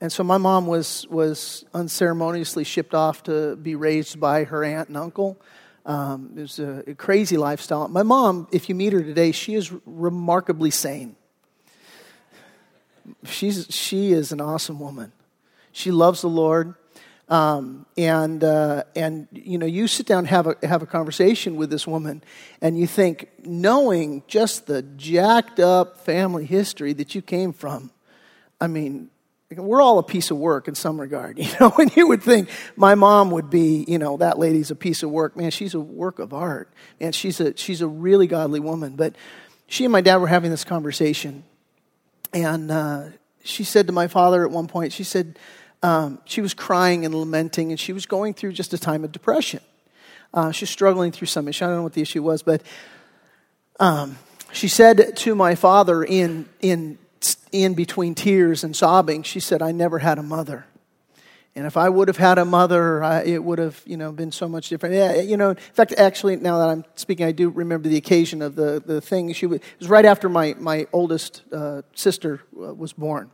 and 0.00 0.10
so 0.10 0.24
my 0.24 0.38
mom 0.38 0.66
was, 0.66 1.06
was 1.08 1.64
unceremoniously 1.72 2.64
shipped 2.64 2.94
off 2.94 3.22
to 3.24 3.54
be 3.54 3.76
raised 3.76 4.18
by 4.18 4.42
her 4.42 4.64
aunt 4.64 4.88
and 4.88 4.96
uncle. 4.96 5.40
Um, 5.86 6.32
it 6.36 6.40
was 6.40 6.58
a, 6.58 6.82
a 6.88 6.94
crazy 6.94 7.36
lifestyle. 7.36 7.86
My 7.86 8.02
mom, 8.02 8.48
if 8.50 8.68
you 8.68 8.74
meet 8.74 8.92
her 8.92 9.02
today, 9.02 9.30
she 9.30 9.54
is 9.54 9.72
remarkably 9.86 10.72
sane 10.72 11.14
she's, 13.24 13.66
she 13.70 14.12
is 14.12 14.32
an 14.32 14.40
awesome 14.40 14.80
woman. 14.80 15.12
She 15.72 15.90
loves 15.90 16.22
the 16.22 16.28
Lord. 16.28 16.74
Um, 17.28 17.84
and, 17.96 18.42
uh, 18.42 18.84
and, 18.96 19.28
you 19.32 19.58
know, 19.58 19.66
you 19.66 19.86
sit 19.86 20.06
down 20.06 20.20
and 20.20 20.28
have 20.28 20.46
a, 20.46 20.56
have 20.66 20.82
a 20.82 20.86
conversation 20.86 21.56
with 21.56 21.68
this 21.68 21.86
woman, 21.86 22.22
and 22.62 22.78
you 22.78 22.86
think, 22.86 23.28
knowing 23.44 24.22
just 24.26 24.66
the 24.66 24.82
jacked 24.82 25.60
up 25.60 25.98
family 25.98 26.46
history 26.46 26.94
that 26.94 27.14
you 27.14 27.20
came 27.20 27.52
from, 27.52 27.90
I 28.60 28.66
mean, 28.66 29.10
we're 29.56 29.80
all 29.80 29.98
a 29.98 30.02
piece 30.02 30.30
of 30.30 30.36
work 30.36 30.68
in 30.68 30.74
some 30.74 31.00
regard, 31.00 31.38
you 31.38 31.50
know, 31.60 31.72
and 31.78 31.94
you 31.96 32.08
would 32.08 32.22
think 32.22 32.50
my 32.76 32.94
mom 32.94 33.30
would 33.30 33.50
be, 33.50 33.84
you 33.88 33.98
know, 33.98 34.16
that 34.18 34.38
lady's 34.38 34.70
a 34.70 34.74
piece 34.74 35.02
of 35.02 35.10
work. 35.10 35.36
Man, 35.36 35.50
she's 35.50 35.74
a 35.74 35.80
work 35.80 36.18
of 36.18 36.34
art. 36.34 36.70
And 37.00 37.14
she's 37.14 37.40
a, 37.40 37.56
she's 37.56 37.80
a 37.80 37.88
really 37.88 38.26
godly 38.26 38.60
woman. 38.60 38.94
But 38.96 39.16
she 39.66 39.84
and 39.84 39.92
my 39.92 40.00
dad 40.00 40.16
were 40.16 40.26
having 40.26 40.50
this 40.50 40.64
conversation, 40.64 41.44
and 42.32 42.70
uh, 42.70 43.04
she 43.44 43.64
said 43.64 43.86
to 43.86 43.92
my 43.92 44.08
father 44.08 44.44
at 44.44 44.50
one 44.50 44.66
point, 44.66 44.92
she 44.92 45.04
said, 45.04 45.38
um, 45.82 46.20
she 46.24 46.40
was 46.40 46.54
crying 46.54 47.04
and 47.04 47.14
lamenting, 47.14 47.70
and 47.70 47.78
she 47.78 47.92
was 47.92 48.06
going 48.06 48.34
through 48.34 48.52
just 48.52 48.72
a 48.72 48.78
time 48.78 49.04
of 49.04 49.12
depression. 49.12 49.60
Uh, 50.34 50.50
she's 50.50 50.70
struggling 50.70 51.12
through 51.12 51.26
some 51.26 51.48
issue. 51.48 51.64
I 51.64 51.68
don't 51.68 51.76
know 51.76 51.82
what 51.82 51.94
the 51.94 52.02
issue 52.02 52.22
was, 52.22 52.42
but 52.42 52.62
um, 53.80 54.18
she 54.52 54.68
said 54.68 55.16
to 55.16 55.34
my 55.34 55.54
father 55.54 56.02
in, 56.02 56.48
in, 56.60 56.98
in 57.52 57.74
between 57.74 58.14
tears 58.14 58.64
and 58.64 58.74
sobbing, 58.74 59.22
she 59.22 59.40
said, 59.40 59.62
I 59.62 59.72
never 59.72 59.98
had 59.98 60.18
a 60.18 60.22
mother. 60.22 60.66
And 61.54 61.66
if 61.66 61.76
I 61.76 61.88
would 61.88 62.08
have 62.08 62.18
had 62.18 62.38
a 62.38 62.44
mother, 62.44 63.02
I, 63.02 63.22
it 63.22 63.42
would 63.42 63.58
have, 63.58 63.82
you 63.84 63.96
know, 63.96 64.12
been 64.12 64.30
so 64.30 64.48
much 64.48 64.68
different. 64.68 64.94
Yeah, 64.94 65.20
you 65.20 65.36
know, 65.36 65.50
in 65.50 65.56
fact, 65.56 65.92
actually, 65.96 66.36
now 66.36 66.58
that 66.58 66.68
I'm 66.68 66.84
speaking, 66.94 67.26
I 67.26 67.32
do 67.32 67.48
remember 67.48 67.88
the 67.88 67.96
occasion 67.96 68.42
of 68.42 68.54
the, 68.54 68.80
the 68.84 69.00
thing. 69.00 69.32
She 69.32 69.46
was, 69.46 69.58
it 69.58 69.64
was 69.80 69.88
right 69.88 70.04
after 70.04 70.28
my, 70.28 70.54
my 70.58 70.86
oldest 70.92 71.42
uh, 71.52 71.82
sister 71.94 72.42
uh, 72.56 72.74
was 72.74 72.92
born. 72.92 73.30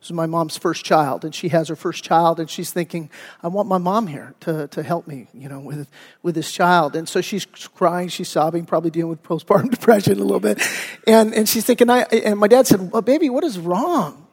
This 0.00 0.08
is 0.08 0.12
my 0.12 0.26
mom's 0.26 0.56
first 0.56 0.84
child, 0.84 1.24
and 1.24 1.34
she 1.34 1.48
has 1.48 1.68
her 1.68 1.76
first 1.76 2.04
child, 2.04 2.38
and 2.38 2.48
she's 2.48 2.70
thinking, 2.70 3.10
I 3.42 3.48
want 3.48 3.68
my 3.68 3.78
mom 3.78 4.06
here 4.06 4.34
to, 4.40 4.68
to 4.68 4.82
help 4.82 5.08
me, 5.08 5.26
you 5.34 5.48
know, 5.48 5.58
with, 5.58 5.90
with 6.22 6.36
this 6.36 6.52
child. 6.52 6.94
And 6.94 7.08
so 7.08 7.20
she's 7.20 7.44
crying, 7.44 8.08
she's 8.08 8.28
sobbing, 8.28 8.64
probably 8.64 8.90
dealing 8.90 9.10
with 9.10 9.22
postpartum 9.22 9.70
depression 9.72 10.20
a 10.20 10.22
little 10.22 10.40
bit. 10.40 10.62
And, 11.06 11.34
and 11.34 11.48
she's 11.48 11.64
thinking, 11.64 11.90
I, 11.90 12.02
and 12.02 12.38
my 12.38 12.46
dad 12.46 12.66
said, 12.66 12.92
well, 12.92 13.02
baby, 13.02 13.28
what 13.28 13.42
is 13.42 13.58
wrong? 13.58 14.26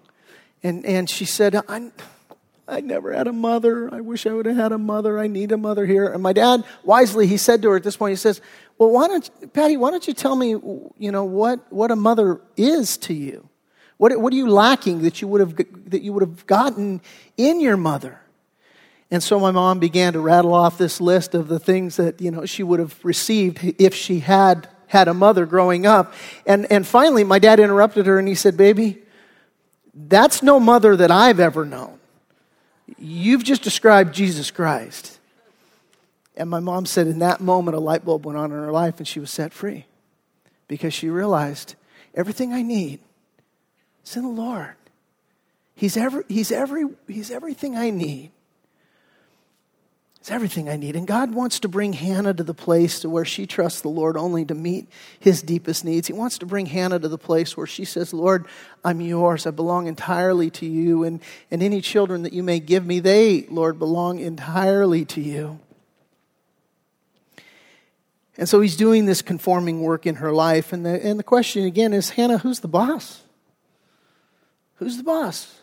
And, 0.62 0.86
and 0.86 1.10
she 1.10 1.26
said, 1.26 1.56
I, 1.56 1.92
I 2.68 2.82
never 2.82 3.12
had 3.14 3.28
a 3.28 3.34
mother. 3.34 3.94
I 3.94 4.02
wish 4.02 4.26
I 4.26 4.34
would 4.34 4.46
have 4.46 4.56
had 4.56 4.72
a 4.72 4.78
mother. 4.78 5.20
I 5.20 5.28
need 5.28 5.52
a 5.52 5.58
mother 5.58 5.86
here. 5.86 6.08
And 6.08 6.22
my 6.22 6.34
dad, 6.34 6.64
wisely, 6.84 7.28
he 7.28 7.38
said 7.38 7.62
to 7.62 7.70
her 7.70 7.76
at 7.76 7.84
this 7.84 7.98
point, 7.98 8.12
he 8.12 8.18
says, 8.18 8.42
Well, 8.78 8.90
why 8.90 9.08
don't, 9.08 9.54
Patty, 9.54 9.78
why 9.78 9.92
don't 9.92 10.08
you 10.08 10.14
tell 10.14 10.36
me, 10.36 10.50
you 10.50 11.12
know, 11.12 11.24
what, 11.24 11.72
what 11.72 11.92
a 11.92 11.96
mother 11.96 12.42
is 12.58 12.98
to 12.98 13.14
you? 13.14 13.50
What, 13.98 14.20
what 14.20 14.34
are 14.34 14.36
you 14.36 14.50
lacking 14.50 15.04
that 15.04 15.22
you, 15.22 15.28
would 15.28 15.42
have, 15.42 15.56
that 15.90 16.02
you 16.02 16.14
would 16.14 16.22
have 16.22 16.46
gotten 16.46 17.02
in 17.38 17.62
your 17.62 17.78
mother? 17.78 18.20
And 19.12 19.22
so 19.24 19.40
my 19.40 19.52
mom 19.52 19.80
began 19.80 20.14
to 20.14 20.20
rattle 20.20 20.54
off 20.54 20.78
this 20.78 21.00
list 21.00 21.36
of 21.36 21.48
the 21.48 21.60
things 21.60 21.96
that, 21.98 22.20
you 22.20 22.32
know, 22.32 22.46
she 22.46 22.64
would 22.64 22.80
have 22.80 22.98
received 23.04 23.76
if 23.80 23.94
she 23.94 24.20
had 24.20 24.68
had 24.88 25.08
a 25.08 25.14
mother 25.14 25.46
growing 25.46 25.86
up. 25.86 26.14
And, 26.46 26.70
and 26.72 26.86
finally, 26.86 27.24
my 27.24 27.40
dad 27.40 27.60
interrupted 27.60 28.06
her 28.06 28.20
and 28.20 28.28
he 28.28 28.36
said, 28.36 28.58
Baby, 28.58 29.02
that's 29.94 30.44
no 30.44 30.60
mother 30.60 30.96
that 30.98 31.12
I've 31.12 31.40
ever 31.40 31.66
known. 31.66 32.00
You've 32.98 33.44
just 33.44 33.62
described 33.62 34.14
Jesus 34.14 34.52
Christ. 34.52 35.20
And 36.38 36.50
my 36.50 36.60
mom 36.60 36.86
said, 36.86 37.08
in 37.08 37.20
that 37.20 37.40
moment, 37.40 37.78
a 37.78 37.80
light 37.80 38.04
bulb 38.04 38.26
went 38.26 38.38
on 38.38 38.52
in 38.52 38.58
her 38.58 38.72
life 38.72 38.98
and 38.98 39.08
she 39.08 39.20
was 39.20 39.32
set 39.32 39.54
free 39.54 39.86
because 40.68 40.94
she 40.94 41.10
realized 41.10 41.76
everything 42.14 42.54
I 42.54 42.62
need 42.62 43.00
is 44.06 44.16
in 44.16 44.24
the 44.24 44.30
Lord. 44.30 44.76
He's, 45.76 45.98
every, 45.98 46.24
he's, 46.28 46.52
every, 46.52 46.86
he's 47.08 47.32
everything 47.32 47.76
I 47.76 47.90
need. 47.90 48.32
It's 50.26 50.32
everything 50.32 50.70
I 50.70 50.76
need. 50.76 50.96
And 50.96 51.06
God 51.06 51.36
wants 51.36 51.60
to 51.60 51.68
bring 51.68 51.94
Hannah 51.94 52.34
to 52.34 52.44
the 52.44 52.56
place 52.56 53.02
to 53.02 53.10
where 53.12 53.26
she 53.26 53.46
trusts 53.46 53.82
the 53.82 53.90
Lord 53.90 54.18
only 54.18 54.44
to 54.46 54.56
meet 54.56 54.88
his 55.20 55.44
deepest 55.44 55.86
needs. 55.86 56.08
He 56.08 56.14
wants 56.14 56.40
to 56.40 56.48
bring 56.48 56.66
Hannah 56.66 56.98
to 56.98 57.08
the 57.08 57.20
place 57.20 57.56
where 57.56 57.68
she 57.68 57.86
says, 57.86 58.12
Lord, 58.12 58.48
I'm 58.84 59.02
yours. 59.02 59.46
I 59.46 59.52
belong 59.52 59.86
entirely 59.86 60.50
to 60.50 60.66
you. 60.66 61.04
And, 61.04 61.20
and 61.52 61.62
any 61.62 61.80
children 61.80 62.24
that 62.24 62.34
you 62.34 62.42
may 62.42 62.60
give 62.60 62.84
me, 62.84 63.00
they, 63.02 63.46
Lord, 63.52 63.78
belong 63.78 64.18
entirely 64.18 65.06
to 65.06 65.22
you. 65.22 65.60
And 68.36 68.50
so 68.50 68.62
he's 68.62 68.76
doing 68.76 69.06
this 69.06 69.22
conforming 69.22 69.82
work 69.82 70.08
in 70.08 70.16
her 70.16 70.32
life. 70.32 70.74
And 70.74 70.84
the, 70.84 71.06
and 71.06 71.20
the 71.20 71.24
question 71.24 71.66
again 71.66 71.94
is 71.94 72.10
Hannah, 72.10 72.40
who's 72.40 72.62
the 72.62 72.68
boss? 72.68 73.22
Who's 74.76 74.98
the 74.98 75.04
boss? 75.04 75.62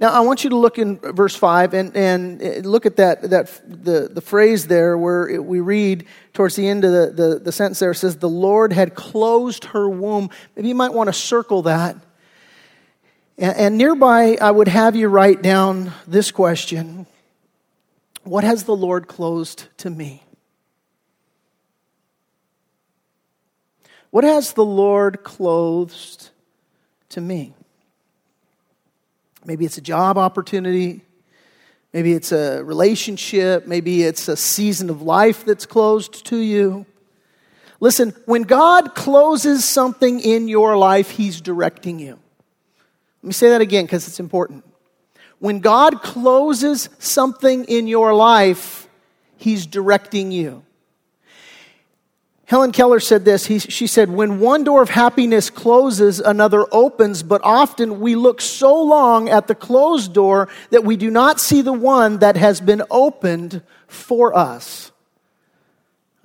Now, 0.00 0.12
I 0.12 0.20
want 0.20 0.44
you 0.44 0.50
to 0.50 0.56
look 0.56 0.78
in 0.78 0.98
verse 0.98 1.36
5 1.36 1.74
and, 1.74 1.94
and 1.94 2.42
uh, 2.42 2.46
look 2.66 2.86
at 2.86 2.96
that, 2.96 3.20
that 3.28 3.60
the, 3.66 4.08
the 4.10 4.22
phrase 4.22 4.66
there 4.66 4.96
where 4.96 5.42
we 5.42 5.60
read 5.60 6.06
towards 6.32 6.56
the 6.56 6.66
end 6.66 6.86
of 6.86 6.92
the, 6.92 7.22
the, 7.22 7.38
the 7.38 7.52
sentence 7.52 7.80
there, 7.80 7.90
it 7.90 7.96
says, 7.96 8.16
The 8.16 8.28
Lord 8.28 8.72
had 8.72 8.94
closed 8.94 9.66
her 9.66 9.90
womb. 9.90 10.30
Maybe 10.56 10.68
you 10.68 10.74
might 10.74 10.94
want 10.94 11.08
to 11.08 11.12
circle 11.12 11.62
that. 11.62 11.96
And, 13.36 13.56
and 13.56 13.78
nearby, 13.78 14.38
I 14.40 14.50
would 14.50 14.68
have 14.68 14.96
you 14.96 15.08
write 15.08 15.42
down 15.42 15.92
this 16.06 16.30
question 16.30 17.06
What 18.22 18.42
has 18.42 18.64
the 18.64 18.76
Lord 18.76 19.06
closed 19.06 19.66
to 19.78 19.90
me? 19.90 20.22
What 24.08 24.24
has 24.24 24.54
the 24.54 24.64
Lord 24.64 25.24
closed 25.24 26.30
to 27.10 27.20
me? 27.20 27.54
Maybe 29.44 29.64
it's 29.64 29.78
a 29.78 29.82
job 29.82 30.18
opportunity. 30.18 31.02
Maybe 31.92 32.12
it's 32.12 32.32
a 32.32 32.62
relationship. 32.62 33.66
Maybe 33.66 34.02
it's 34.02 34.28
a 34.28 34.36
season 34.36 34.90
of 34.90 35.02
life 35.02 35.44
that's 35.44 35.66
closed 35.66 36.26
to 36.26 36.36
you. 36.36 36.86
Listen, 37.80 38.14
when 38.26 38.42
God 38.42 38.94
closes 38.94 39.64
something 39.64 40.20
in 40.20 40.48
your 40.48 40.76
life, 40.76 41.10
He's 41.10 41.40
directing 41.40 41.98
you. 41.98 42.18
Let 43.22 43.26
me 43.26 43.32
say 43.32 43.50
that 43.50 43.60
again 43.60 43.84
because 43.86 44.06
it's 44.06 44.20
important. 44.20 44.64
When 45.38 45.60
God 45.60 46.02
closes 46.02 46.90
something 46.98 47.64
in 47.64 47.86
your 47.86 48.12
life, 48.14 48.88
He's 49.38 49.66
directing 49.66 50.30
you. 50.30 50.62
Helen 52.50 52.72
Keller 52.72 52.98
said 52.98 53.24
this. 53.24 53.46
He, 53.46 53.60
she 53.60 53.86
said, 53.86 54.10
When 54.10 54.40
one 54.40 54.64
door 54.64 54.82
of 54.82 54.90
happiness 54.90 55.50
closes, 55.50 56.18
another 56.18 56.66
opens, 56.72 57.22
but 57.22 57.40
often 57.44 58.00
we 58.00 58.16
look 58.16 58.40
so 58.40 58.82
long 58.82 59.28
at 59.28 59.46
the 59.46 59.54
closed 59.54 60.12
door 60.12 60.48
that 60.70 60.82
we 60.82 60.96
do 60.96 61.12
not 61.12 61.38
see 61.38 61.62
the 61.62 61.72
one 61.72 62.18
that 62.18 62.36
has 62.36 62.60
been 62.60 62.82
opened 62.90 63.62
for 63.86 64.36
us. 64.36 64.90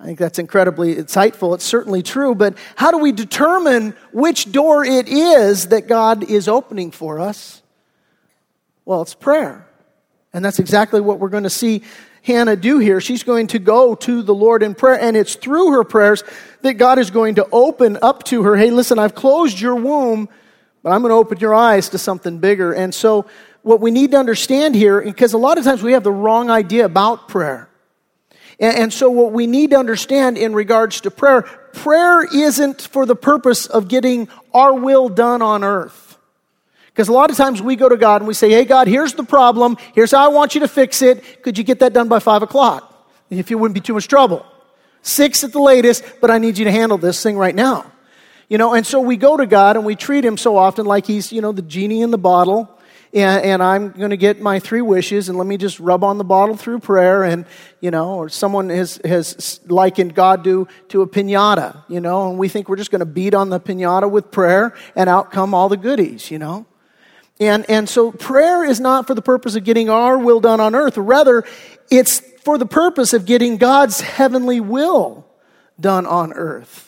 I 0.00 0.04
think 0.04 0.18
that's 0.18 0.40
incredibly 0.40 0.96
insightful. 0.96 1.54
It's 1.54 1.64
certainly 1.64 2.02
true, 2.02 2.34
but 2.34 2.58
how 2.74 2.90
do 2.90 2.98
we 2.98 3.12
determine 3.12 3.94
which 4.12 4.50
door 4.50 4.84
it 4.84 5.06
is 5.06 5.68
that 5.68 5.86
God 5.86 6.28
is 6.28 6.48
opening 6.48 6.90
for 6.90 7.20
us? 7.20 7.62
Well, 8.84 9.00
it's 9.02 9.14
prayer. 9.14 9.64
And 10.32 10.44
that's 10.44 10.58
exactly 10.58 11.00
what 11.00 11.20
we're 11.20 11.28
going 11.28 11.44
to 11.44 11.50
see 11.50 11.84
Hannah 12.26 12.56
do 12.56 12.78
here. 12.78 13.00
She's 13.00 13.22
going 13.22 13.46
to 13.48 13.60
go 13.60 13.94
to 13.94 14.20
the 14.20 14.34
Lord 14.34 14.64
in 14.64 14.74
prayer, 14.74 15.00
and 15.00 15.16
it's 15.16 15.36
through 15.36 15.70
her 15.70 15.84
prayers 15.84 16.24
that 16.62 16.74
God 16.74 16.98
is 16.98 17.12
going 17.12 17.36
to 17.36 17.46
open 17.52 17.98
up 18.02 18.24
to 18.24 18.42
her 18.42 18.56
hey, 18.56 18.70
listen, 18.70 18.98
I've 18.98 19.14
closed 19.14 19.60
your 19.60 19.76
womb, 19.76 20.28
but 20.82 20.90
I'm 20.90 21.02
going 21.02 21.12
to 21.12 21.16
open 21.16 21.38
your 21.38 21.54
eyes 21.54 21.90
to 21.90 21.98
something 21.98 22.38
bigger. 22.38 22.72
And 22.72 22.92
so, 22.92 23.26
what 23.62 23.80
we 23.80 23.92
need 23.92 24.10
to 24.10 24.16
understand 24.16 24.74
here, 24.74 25.00
because 25.00 25.34
a 25.34 25.38
lot 25.38 25.56
of 25.56 25.64
times 25.64 25.84
we 25.84 25.92
have 25.92 26.02
the 26.02 26.12
wrong 26.12 26.50
idea 26.50 26.84
about 26.84 27.28
prayer. 27.28 27.68
And, 28.58 28.92
so, 28.92 29.08
what 29.08 29.30
we 29.30 29.46
need 29.46 29.70
to 29.70 29.76
understand 29.76 30.36
in 30.36 30.52
regards 30.52 31.02
to 31.02 31.12
prayer, 31.12 31.42
prayer 31.42 32.24
isn't 32.24 32.82
for 32.82 33.06
the 33.06 33.16
purpose 33.16 33.66
of 33.66 33.86
getting 33.86 34.28
our 34.52 34.74
will 34.74 35.08
done 35.08 35.42
on 35.42 35.62
earth. 35.62 36.05
Because 36.96 37.08
a 37.08 37.12
lot 37.12 37.30
of 37.30 37.36
times 37.36 37.60
we 37.60 37.76
go 37.76 37.90
to 37.90 37.98
God 37.98 38.22
and 38.22 38.26
we 38.26 38.32
say, 38.32 38.48
hey, 38.48 38.64
God, 38.64 38.88
here's 38.88 39.12
the 39.12 39.22
problem. 39.22 39.76
Here's 39.94 40.12
how 40.12 40.24
I 40.24 40.28
want 40.28 40.54
you 40.54 40.62
to 40.62 40.68
fix 40.68 41.02
it. 41.02 41.42
Could 41.42 41.58
you 41.58 41.62
get 41.62 41.80
that 41.80 41.92
done 41.92 42.08
by 42.08 42.20
five 42.20 42.40
o'clock? 42.40 42.90
If 43.28 43.50
you 43.50 43.58
wouldn't 43.58 43.74
be 43.74 43.82
too 43.82 43.92
much 43.92 44.08
trouble. 44.08 44.46
Six 45.02 45.44
at 45.44 45.52
the 45.52 45.60
latest, 45.60 46.02
but 46.22 46.30
I 46.30 46.38
need 46.38 46.56
you 46.56 46.64
to 46.64 46.72
handle 46.72 46.96
this 46.96 47.22
thing 47.22 47.36
right 47.36 47.54
now. 47.54 47.92
You 48.48 48.56
know, 48.56 48.72
and 48.72 48.86
so 48.86 49.02
we 49.02 49.18
go 49.18 49.36
to 49.36 49.44
God 49.44 49.76
and 49.76 49.84
we 49.84 49.94
treat 49.94 50.24
him 50.24 50.38
so 50.38 50.56
often 50.56 50.86
like 50.86 51.04
he's, 51.04 51.32
you 51.32 51.42
know, 51.42 51.52
the 51.52 51.60
genie 51.60 52.00
in 52.00 52.12
the 52.12 52.18
bottle. 52.18 52.70
And, 53.12 53.44
and 53.44 53.62
I'm 53.62 53.90
going 53.90 54.08
to 54.08 54.16
get 54.16 54.40
my 54.40 54.58
three 54.58 54.80
wishes 54.80 55.28
and 55.28 55.36
let 55.36 55.46
me 55.46 55.58
just 55.58 55.78
rub 55.78 56.02
on 56.02 56.16
the 56.16 56.24
bottle 56.24 56.56
through 56.56 56.78
prayer. 56.78 57.24
And, 57.24 57.44
you 57.82 57.90
know, 57.90 58.14
or 58.14 58.30
someone 58.30 58.70
has, 58.70 58.98
has 59.04 59.60
likened 59.66 60.14
God 60.14 60.44
to, 60.44 60.66
to 60.88 61.02
a 61.02 61.06
pinata, 61.06 61.84
you 61.88 62.00
know, 62.00 62.30
and 62.30 62.38
we 62.38 62.48
think 62.48 62.70
we're 62.70 62.76
just 62.76 62.90
going 62.90 63.00
to 63.00 63.04
beat 63.04 63.34
on 63.34 63.50
the 63.50 63.60
pinata 63.60 64.10
with 64.10 64.30
prayer 64.30 64.74
and 64.94 65.10
out 65.10 65.30
come 65.30 65.52
all 65.52 65.68
the 65.68 65.76
goodies, 65.76 66.30
you 66.30 66.38
know. 66.38 66.64
And, 67.38 67.68
and 67.68 67.88
so 67.88 68.12
prayer 68.12 68.64
is 68.64 68.80
not 68.80 69.06
for 69.06 69.14
the 69.14 69.22
purpose 69.22 69.56
of 69.56 69.64
getting 69.64 69.90
our 69.90 70.18
will 70.18 70.40
done 70.40 70.60
on 70.60 70.74
earth. 70.74 70.96
Rather, 70.96 71.44
it's 71.90 72.20
for 72.42 72.56
the 72.56 72.66
purpose 72.66 73.12
of 73.12 73.26
getting 73.26 73.58
God's 73.58 74.00
heavenly 74.00 74.60
will 74.60 75.26
done 75.78 76.06
on 76.06 76.32
earth. 76.32 76.86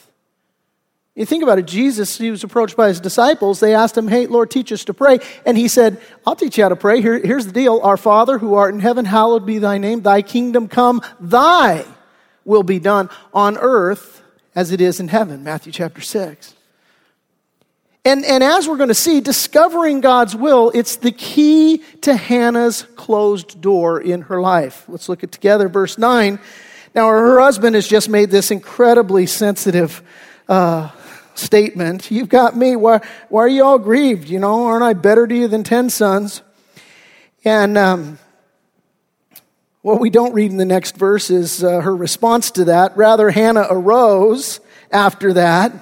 You 1.14 1.26
think 1.26 1.42
about 1.42 1.58
it, 1.58 1.66
Jesus, 1.66 2.16
he 2.16 2.30
was 2.30 2.44
approached 2.44 2.76
by 2.76 2.86
his 2.86 3.00
disciples. 3.00 3.58
They 3.58 3.74
asked 3.74 3.98
him, 3.98 4.06
Hey, 4.06 4.28
Lord, 4.28 4.52
teach 4.52 4.70
us 4.70 4.84
to 4.84 4.94
pray. 4.94 5.18
And 5.44 5.58
he 5.58 5.66
said, 5.66 6.00
I'll 6.24 6.36
teach 6.36 6.56
you 6.56 6.62
how 6.62 6.68
to 6.68 6.76
pray. 6.76 7.02
Here, 7.02 7.18
here's 7.18 7.44
the 7.44 7.52
deal 7.52 7.80
Our 7.80 7.96
Father 7.96 8.38
who 8.38 8.54
art 8.54 8.72
in 8.72 8.78
heaven, 8.78 9.04
hallowed 9.04 9.44
be 9.44 9.58
thy 9.58 9.78
name. 9.78 10.02
Thy 10.02 10.22
kingdom 10.22 10.68
come, 10.68 11.02
thy 11.18 11.84
will 12.44 12.62
be 12.62 12.78
done 12.78 13.10
on 13.34 13.58
earth 13.58 14.22
as 14.54 14.70
it 14.70 14.80
is 14.80 15.00
in 15.00 15.08
heaven. 15.08 15.42
Matthew 15.42 15.72
chapter 15.72 16.00
6. 16.00 16.54
And, 18.08 18.24
and 18.24 18.42
as 18.42 18.66
we're 18.66 18.78
going 18.78 18.88
to 18.88 18.94
see, 18.94 19.20
discovering 19.20 20.00
God's 20.00 20.34
will, 20.34 20.70
it's 20.74 20.96
the 20.96 21.12
key 21.12 21.82
to 22.00 22.16
Hannah's 22.16 22.84
closed 22.96 23.60
door 23.60 24.00
in 24.00 24.22
her 24.22 24.40
life. 24.40 24.86
Let's 24.88 25.10
look 25.10 25.22
at 25.24 25.30
together 25.30 25.68
verse 25.68 25.98
9. 25.98 26.38
Now, 26.94 27.08
her 27.08 27.38
husband 27.38 27.74
has 27.74 27.86
just 27.86 28.08
made 28.08 28.30
this 28.30 28.50
incredibly 28.50 29.26
sensitive 29.26 30.02
uh, 30.48 30.88
statement. 31.34 32.10
You've 32.10 32.30
got 32.30 32.56
me. 32.56 32.76
Why, 32.76 33.02
why 33.28 33.42
are 33.42 33.48
you 33.48 33.62
all 33.62 33.78
grieved? 33.78 34.30
You 34.30 34.38
know, 34.38 34.64
aren't 34.64 34.84
I 34.84 34.94
better 34.94 35.26
to 35.26 35.34
you 35.34 35.46
than 35.46 35.62
10 35.62 35.90
sons? 35.90 36.40
And 37.44 37.76
um, 37.76 38.18
what 39.82 40.00
we 40.00 40.08
don't 40.08 40.32
read 40.32 40.50
in 40.50 40.56
the 40.56 40.64
next 40.64 40.96
verse 40.96 41.28
is 41.28 41.62
uh, 41.62 41.82
her 41.82 41.94
response 41.94 42.52
to 42.52 42.64
that. 42.64 42.96
Rather, 42.96 43.28
Hannah 43.28 43.66
arose 43.68 44.60
after 44.90 45.34
that. 45.34 45.72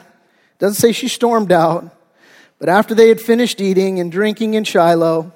Doesn't 0.59 0.75
say 0.75 0.91
she 0.91 1.07
stormed 1.07 1.53
out. 1.53 1.93
But 2.59 2.69
after 2.69 2.95
they 2.95 3.09
had 3.09 3.21
finished 3.21 3.61
eating 3.61 4.01
and 4.01 4.11
drinking 4.11 4.55
in 4.55 4.64
Shiloh, 4.64 5.33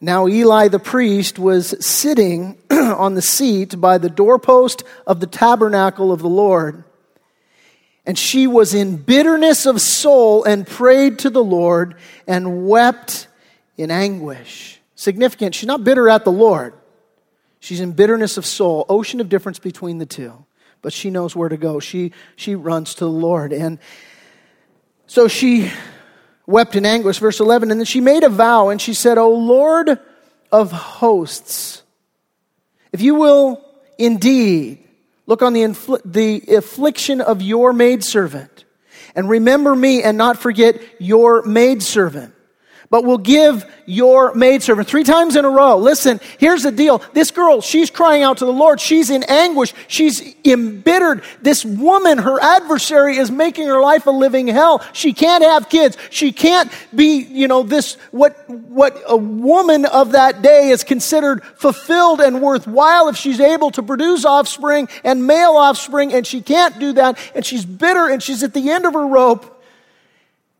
now 0.00 0.28
Eli 0.28 0.68
the 0.68 0.78
priest 0.78 1.38
was 1.38 1.74
sitting 1.84 2.58
on 2.70 3.14
the 3.14 3.22
seat 3.22 3.80
by 3.80 3.98
the 3.98 4.10
doorpost 4.10 4.82
of 5.06 5.20
the 5.20 5.26
tabernacle 5.26 6.12
of 6.12 6.20
the 6.20 6.28
Lord. 6.28 6.84
And 8.06 8.18
she 8.18 8.46
was 8.46 8.74
in 8.74 8.96
bitterness 8.96 9.66
of 9.66 9.80
soul 9.80 10.44
and 10.44 10.66
prayed 10.66 11.18
to 11.20 11.30
the 11.30 11.44
Lord 11.44 11.96
and 12.26 12.66
wept 12.66 13.28
in 13.76 13.90
anguish. 13.90 14.80
Significant. 14.94 15.54
She's 15.54 15.66
not 15.66 15.84
bitter 15.84 16.08
at 16.08 16.24
the 16.24 16.32
Lord. 16.32 16.74
She's 17.60 17.80
in 17.80 17.92
bitterness 17.92 18.36
of 18.36 18.46
soul. 18.46 18.86
Ocean 18.88 19.20
of 19.20 19.28
difference 19.28 19.58
between 19.58 19.98
the 19.98 20.06
two. 20.06 20.44
But 20.80 20.92
she 20.92 21.10
knows 21.10 21.36
where 21.36 21.48
to 21.48 21.56
go. 21.56 21.80
She, 21.80 22.12
she 22.34 22.54
runs 22.54 22.94
to 22.94 23.04
the 23.04 23.10
Lord. 23.10 23.52
And 23.52 23.78
so 25.06 25.28
she 25.28 25.70
wept 26.48 26.74
in 26.74 26.84
anguish. 26.84 27.18
Verse 27.18 27.38
11. 27.38 27.70
And 27.70 27.78
then 27.78 27.84
she 27.84 28.00
made 28.00 28.24
a 28.24 28.28
vow 28.28 28.70
and 28.70 28.80
she 28.80 28.94
said, 28.94 29.18
O 29.18 29.30
Lord 29.30 30.00
of 30.50 30.72
hosts, 30.72 31.82
if 32.92 33.00
you 33.00 33.14
will 33.14 33.62
indeed 33.98 34.82
look 35.26 35.42
on 35.42 35.52
the, 35.52 35.62
infl- 35.62 36.00
the 36.04 36.56
affliction 36.56 37.20
of 37.20 37.42
your 37.42 37.72
maidservant 37.72 38.64
and 39.14 39.28
remember 39.28 39.76
me 39.76 40.02
and 40.02 40.16
not 40.16 40.38
forget 40.38 40.80
your 40.98 41.42
maidservant 41.42 42.34
but 42.90 43.04
will 43.04 43.18
give 43.18 43.64
your 43.86 44.34
maidservant. 44.34 44.88
Three 44.88 45.04
times 45.04 45.36
in 45.36 45.44
a 45.44 45.50
row. 45.50 45.76
Listen, 45.76 46.20
here's 46.38 46.62
the 46.62 46.72
deal. 46.72 47.02
This 47.12 47.30
girl, 47.30 47.60
she's 47.60 47.90
crying 47.90 48.22
out 48.22 48.38
to 48.38 48.44
the 48.44 48.52
Lord. 48.52 48.80
She's 48.80 49.10
in 49.10 49.22
anguish. 49.24 49.74
She's 49.88 50.34
embittered. 50.44 51.22
This 51.42 51.64
woman, 51.64 52.18
her 52.18 52.40
adversary, 52.40 53.16
is 53.16 53.30
making 53.30 53.68
her 53.68 53.80
life 53.80 54.06
a 54.06 54.10
living 54.10 54.46
hell. 54.46 54.84
She 54.92 55.12
can't 55.12 55.44
have 55.44 55.68
kids. 55.68 55.96
She 56.10 56.32
can't 56.32 56.70
be, 56.94 57.18
you 57.18 57.48
know, 57.48 57.62
this, 57.62 57.94
what, 58.10 58.48
what 58.48 59.00
a 59.06 59.16
woman 59.16 59.84
of 59.86 60.12
that 60.12 60.42
day 60.42 60.70
is 60.70 60.84
considered 60.84 61.42
fulfilled 61.42 62.20
and 62.20 62.40
worthwhile 62.40 63.08
if 63.08 63.16
she's 63.16 63.40
able 63.40 63.70
to 63.72 63.82
produce 63.82 64.24
offspring 64.24 64.88
and 65.04 65.26
male 65.26 65.56
offspring, 65.56 66.12
and 66.12 66.26
she 66.26 66.40
can't 66.40 66.78
do 66.78 66.92
that, 66.94 67.18
and 67.34 67.44
she's 67.44 67.64
bitter 67.64 68.08
and 68.08 68.22
she's 68.22 68.42
at 68.42 68.54
the 68.54 68.70
end 68.70 68.86
of 68.86 68.94
her 68.94 69.06
rope. 69.06 69.57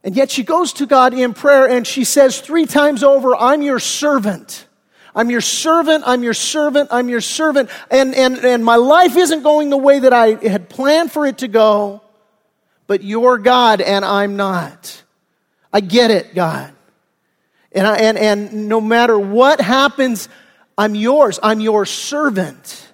And 0.04 0.14
yet 0.16 0.30
she 0.30 0.44
goes 0.44 0.72
to 0.74 0.86
God 0.86 1.12
in 1.12 1.34
prayer 1.34 1.68
and 1.68 1.86
she 1.86 2.04
says 2.04 2.40
three 2.40 2.66
times 2.66 3.02
over, 3.02 3.34
I'm 3.34 3.62
your 3.62 3.78
servant. 3.78 4.66
I'm 5.14 5.30
your 5.30 5.40
servant, 5.40 6.04
I'm 6.06 6.22
your 6.22 6.34
servant, 6.34 6.90
I'm 6.92 7.08
your 7.08 7.20
servant. 7.20 7.70
And, 7.90 8.14
and, 8.14 8.38
and 8.38 8.64
my 8.64 8.76
life 8.76 9.16
isn't 9.16 9.42
going 9.42 9.70
the 9.70 9.76
way 9.76 9.98
that 9.98 10.12
I 10.12 10.34
had 10.34 10.68
planned 10.68 11.10
for 11.10 11.26
it 11.26 11.38
to 11.38 11.48
go, 11.48 12.02
but 12.86 13.02
you're 13.02 13.38
God 13.38 13.80
and 13.80 14.04
I'm 14.04 14.36
not. 14.36 15.02
I 15.72 15.80
get 15.80 16.12
it, 16.12 16.34
God. 16.34 16.72
And, 17.72 17.86
I, 17.86 17.96
and, 17.96 18.16
and 18.16 18.68
no 18.68 18.80
matter 18.80 19.18
what 19.18 19.60
happens, 19.60 20.28
I'm 20.76 20.94
yours. 20.94 21.40
I'm 21.42 21.60
your 21.60 21.84
servant. 21.84 22.88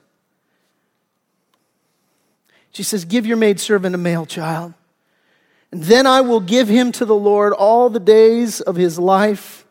She 2.72 2.82
says, 2.82 3.04
Give 3.04 3.26
your 3.26 3.36
maidservant 3.36 3.94
a 3.94 3.98
male 3.98 4.26
child. 4.26 4.74
Then 5.74 6.06
I 6.06 6.20
will 6.20 6.38
give 6.38 6.68
him 6.68 6.92
to 6.92 7.04
the 7.04 7.16
Lord 7.16 7.52
all 7.52 7.90
the 7.90 7.98
days 7.98 8.60
of 8.60 8.76
his 8.76 8.96
life, 8.96 9.66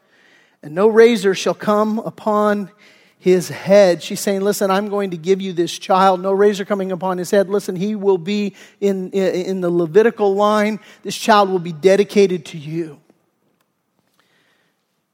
and 0.61 0.75
no 0.75 0.89
razor 0.89 1.33
shall 1.33 1.53
come 1.53 1.97
upon 1.99 2.69
his 3.17 3.47
head. 3.47 4.03
She's 4.03 4.19
saying, 4.19 4.41
Listen, 4.41 4.69
I'm 4.69 4.89
going 4.89 5.11
to 5.11 5.17
give 5.17 5.39
you 5.39 5.53
this 5.53 5.79
child. 5.79 6.19
No 6.19 6.33
razor 6.33 6.65
coming 6.65 6.91
upon 6.91 7.19
his 7.19 7.31
head. 7.31 7.47
Listen, 7.47 7.77
he 7.77 7.95
will 7.95 8.17
be 8.17 8.53
in, 8.81 9.11
in 9.11 9.61
the 9.61 9.69
Levitical 9.69 10.35
line. 10.35 10.81
This 11.03 11.15
child 11.15 11.49
will 11.49 11.59
be 11.59 11.71
dedicated 11.71 12.45
to 12.47 12.57
you. 12.57 12.99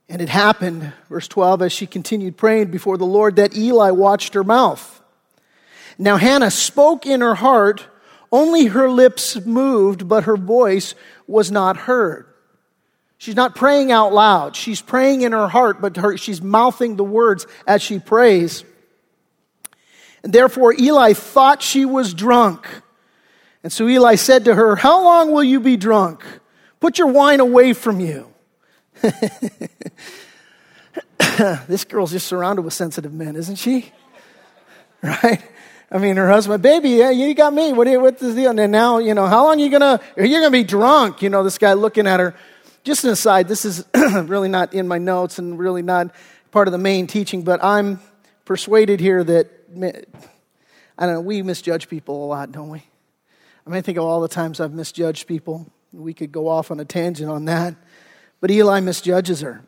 And 0.10 0.24
it 0.24 0.30
happened, 0.30 0.92
verse 1.08 1.28
12, 1.28 1.62
as 1.62 1.72
she 1.72 1.86
continued 1.86 2.36
praying 2.36 2.72
before 2.72 2.98
the 2.98 3.06
Lord, 3.06 3.36
that 3.36 3.56
Eli 3.56 3.92
watched 3.92 4.34
her 4.34 4.44
mouth. 4.44 5.04
Now 6.00 6.18
Hannah 6.18 6.50
spoke 6.50 7.06
in 7.06 7.22
her 7.22 7.36
heart, 7.36 7.86
only 8.32 8.66
her 8.68 8.90
lips 8.90 9.44
moved, 9.46 10.08
but 10.08 10.26
her 10.26 10.38
voice 10.38 10.96
was 11.28 11.52
not 11.52 11.78
heard. 11.78 12.26
She's 13.18 13.36
not 13.36 13.56
praying 13.56 13.92
out 13.92 14.14
loud. 14.14 14.56
She's 14.56 14.82
praying 14.82 15.22
in 15.22 15.34
her 15.34 15.50
heart, 15.50 15.82
but 15.82 15.98
her, 15.98 16.16
she's 16.16 16.42
mouthing 16.42 16.96
the 16.96 17.04
words 17.04 17.46
as 17.68 17.82
she 17.82 18.00
prays. 18.00 18.64
And 20.24 20.32
therefore 20.32 20.74
Eli 20.78 21.14
thought 21.14 21.62
she 21.62 21.86
was 21.86 22.14
drunk. 22.14 22.66
And 23.62 23.74
so 23.74 23.88
Eli 23.88 24.16
said 24.16 24.46
to 24.46 24.56
her, 24.56 24.78
How 24.78 25.04
long 25.04 25.32
will 25.32 25.44
you 25.44 25.60
be 25.60 25.76
drunk? 25.76 26.24
Put 26.80 26.98
your 26.98 27.08
wine 27.08 27.42
away 27.42 27.74
from 27.74 28.00
you. 28.00 28.34
this 31.68 31.84
girl's 31.84 32.12
just 32.12 32.28
surrounded 32.28 32.62
with 32.62 32.74
sensitive 32.74 33.14
men, 33.14 33.36
isn't 33.36 33.58
she? 33.58 33.92
Right? 35.02 35.42
I 35.92 35.98
mean, 35.98 36.18
her 36.18 36.30
husband, 36.30 36.62
baby, 36.62 36.90
yeah, 36.90 37.10
you 37.10 37.34
got 37.34 37.54
me. 37.54 37.74
What, 37.74 37.88
what's 38.02 38.22
the 38.22 38.34
deal? 38.34 38.58
And 38.58 38.72
now, 38.72 39.00
you 39.00 39.16
know, 39.16 39.26
how 39.26 39.46
long 39.46 39.60
are 39.60 39.64
you 39.64 39.72
gonna, 39.72 40.00
are 40.18 40.28
gonna 40.28 40.52
be 40.52 40.64
drunk? 40.64 41.22
You 41.24 41.30
know, 41.30 41.44
this 41.44 41.58
guy 41.58 41.74
looking 41.74 42.06
at 42.06 42.20
her. 42.20 42.36
Just 42.84 43.04
an 43.04 43.10
aside, 43.10 43.48
this 43.48 43.66
is 43.66 43.84
really 43.94 44.50
not 44.50 44.74
in 44.74 44.88
my 44.88 45.00
notes 45.00 45.40
and 45.40 45.58
really 45.58 45.82
not 45.82 46.14
part 46.52 46.68
of 46.68 46.72
the 46.72 46.78
main 46.78 47.08
teaching, 47.08 47.44
but 47.44 47.64
I'm 47.64 48.00
persuaded 48.46 49.00
here 49.00 49.24
that, 49.24 49.50
I 50.98 51.06
don't 51.06 51.16
know, 51.16 51.22
we 51.22 51.42
misjudge 51.42 51.90
people 51.90 52.24
a 52.24 52.28
lot, 52.28 52.52
don't 52.52 52.70
we? 52.70 52.80
I 52.80 53.70
mean, 53.70 53.78
I 53.78 53.82
think 53.82 53.98
of 53.98 54.06
all 54.06 54.22
the 54.22 54.28
times 54.28 54.60
I've 54.60 54.74
misjudged 54.74 55.28
people. 55.28 55.72
We 55.92 56.14
could 56.14 56.32
go 56.32 56.48
off 56.48 56.72
on 56.72 56.80
a 56.80 56.86
tangent 56.86 57.30
on 57.30 57.46
that. 57.46 57.76
But 58.42 58.52
Eli 58.52 58.80
misjudges 58.80 59.42
her. 59.42 59.64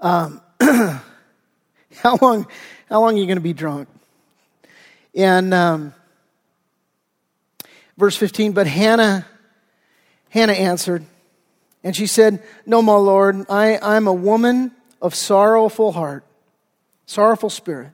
Um, 0.00 0.40
how 0.60 2.18
long, 2.20 2.46
how 2.88 3.00
long 3.00 3.14
are 3.14 3.18
you 3.18 3.26
going 3.26 3.38
to 3.38 3.40
be 3.40 3.52
drunk? 3.52 3.88
And 5.18 5.52
um, 5.52 5.94
verse 7.96 8.16
15, 8.16 8.52
but 8.52 8.68
Hannah, 8.68 9.26
Hannah 10.28 10.52
answered, 10.52 11.04
and 11.82 11.96
she 11.96 12.06
said, 12.06 12.40
No, 12.64 12.82
my 12.82 12.94
Lord, 12.94 13.44
I, 13.50 13.80
I'm 13.82 14.06
a 14.06 14.12
woman 14.12 14.70
of 15.02 15.16
sorrowful 15.16 15.90
heart, 15.90 16.24
sorrowful 17.06 17.50
spirit. 17.50 17.90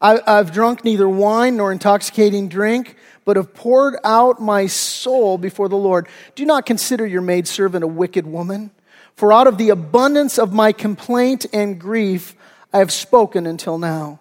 I, 0.00 0.22
I've 0.26 0.52
drunk 0.52 0.86
neither 0.86 1.06
wine 1.06 1.58
nor 1.58 1.70
intoxicating 1.70 2.48
drink, 2.48 2.96
but 3.26 3.36
have 3.36 3.52
poured 3.52 3.96
out 4.02 4.40
my 4.40 4.66
soul 4.66 5.36
before 5.36 5.68
the 5.68 5.76
Lord. 5.76 6.08
Do 6.34 6.46
not 6.46 6.64
consider 6.64 7.06
your 7.06 7.20
maidservant 7.20 7.84
a 7.84 7.88
wicked 7.88 8.26
woman, 8.26 8.70
for 9.16 9.34
out 9.34 9.46
of 9.46 9.58
the 9.58 9.68
abundance 9.68 10.38
of 10.38 10.54
my 10.54 10.72
complaint 10.72 11.44
and 11.52 11.78
grief 11.78 12.34
I 12.72 12.78
have 12.78 12.90
spoken 12.90 13.46
until 13.46 13.76
now. 13.76 14.20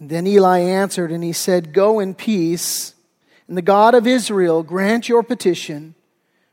And 0.00 0.08
then 0.08 0.26
Eli 0.26 0.60
answered 0.60 1.12
and 1.12 1.22
he 1.22 1.34
said, 1.34 1.72
Go 1.74 2.00
in 2.00 2.14
peace, 2.14 2.94
and 3.46 3.56
the 3.56 3.62
God 3.62 3.94
of 3.94 4.06
Israel 4.06 4.62
grant 4.62 5.08
your 5.08 5.22
petition 5.22 5.94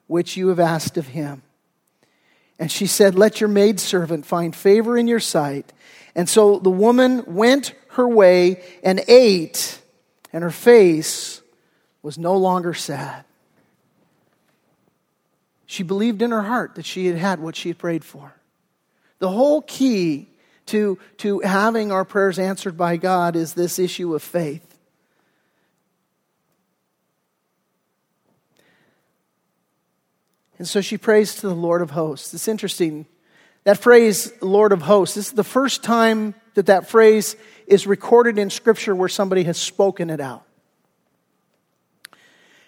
which 0.05 0.38
you 0.38 0.49
have 0.49 0.60
asked 0.60 0.97
of 0.97 1.07
him. 1.07 1.41
And 2.60 2.71
she 2.71 2.88
said, 2.88 3.15
Let 3.15 3.39
your 3.39 3.47
maidservant 3.47 4.25
find 4.25 4.55
favor 4.55 4.97
in 4.97 5.07
your 5.07 5.21
sight. 5.21 5.71
And 6.13 6.27
so 6.27 6.60
the 6.60 6.69
woman 6.69 7.23
went 7.25 7.73
her 7.89 8.07
way 8.07 8.63
and 8.83 9.01
ate, 9.07 9.81
and 10.33 10.43
her 10.43 10.51
face 10.51 11.41
was 12.01 12.17
no 12.17 12.36
longer 12.36 12.73
sad. 12.73 13.23
She 15.65 15.83
believed 15.83 16.21
in 16.21 16.31
her 16.31 16.41
heart 16.41 16.75
that 16.75 16.86
she 16.86 17.05
had 17.05 17.17
had 17.17 17.39
what 17.39 17.55
she 17.55 17.69
had 17.69 17.77
prayed 17.77 18.03
for. 18.03 18.33
The 19.19 19.29
whole 19.29 19.62
key 19.62 20.29
to, 20.67 20.97
to 21.17 21.39
having 21.39 21.91
our 21.91 22.06
prayers 22.06 22.39
answered 22.39 22.77
by 22.77 22.97
God 22.97 23.36
is 23.36 23.53
this 23.53 23.80
issue 23.80 24.13
of 24.15 24.23
faith. 24.23 24.63
And 30.58 30.67
so 30.67 30.82
she 30.82 30.97
prays 30.97 31.36
to 31.36 31.47
the 31.47 31.56
Lord 31.56 31.82
of 31.82 31.91
hosts. 31.91 32.34
It's 32.34 32.47
interesting. 32.47 33.06
That 33.63 33.77
phrase, 33.77 34.32
Lord 34.41 34.71
of 34.71 34.82
hosts, 34.82 35.15
this 35.15 35.27
is 35.27 35.34
the 35.34 35.43
first 35.43 35.84
time 35.84 36.34
that 36.56 36.65
that 36.67 36.88
phrase 36.88 37.36
is 37.67 37.86
recorded 37.86 38.39
in 38.39 38.49
Scripture 38.49 38.95
where 38.95 39.10
somebody 39.10 39.43
has 39.43 39.58
spoken 39.58 40.10
it 40.10 40.19
out. 40.19 40.43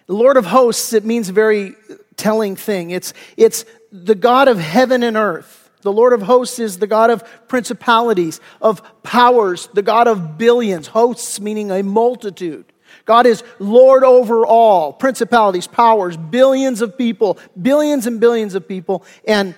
The 0.05 0.13
Lord 0.13 0.37
of 0.37 0.45
hosts, 0.45 0.93
it 0.93 1.05
means 1.05 1.29
a 1.29 1.33
very 1.33 1.75
telling 2.15 2.55
thing. 2.55 2.91
It's, 2.91 3.13
it's 3.37 3.65
the 3.91 4.15
God 4.15 4.47
of 4.47 4.59
heaven 4.59 5.01
and 5.01 5.17
earth. 5.17 5.58
The 5.81 5.91
Lord 5.91 6.13
of 6.13 6.21
hosts 6.21 6.59
is 6.59 6.77
the 6.77 6.87
God 6.87 7.09
of 7.09 7.23
principalities, 7.47 8.41
of 8.61 8.81
powers, 9.03 9.69
the 9.73 9.81
God 9.81 10.07
of 10.07 10.37
billions, 10.37 10.87
hosts 10.87 11.39
meaning 11.39 11.71
a 11.71 11.83
multitude. 11.83 12.65
God 13.05 13.25
is 13.25 13.43
Lord 13.59 14.03
over 14.03 14.45
all, 14.45 14.91
principalities, 14.93 15.67
powers, 15.67 16.17
billions 16.17 16.81
of 16.81 16.97
people, 16.97 17.39
billions 17.59 18.07
and 18.07 18.19
billions 18.19 18.55
of 18.55 18.67
people, 18.67 19.05
and 19.25 19.55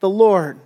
the 0.00 0.08
Lord, 0.08 0.60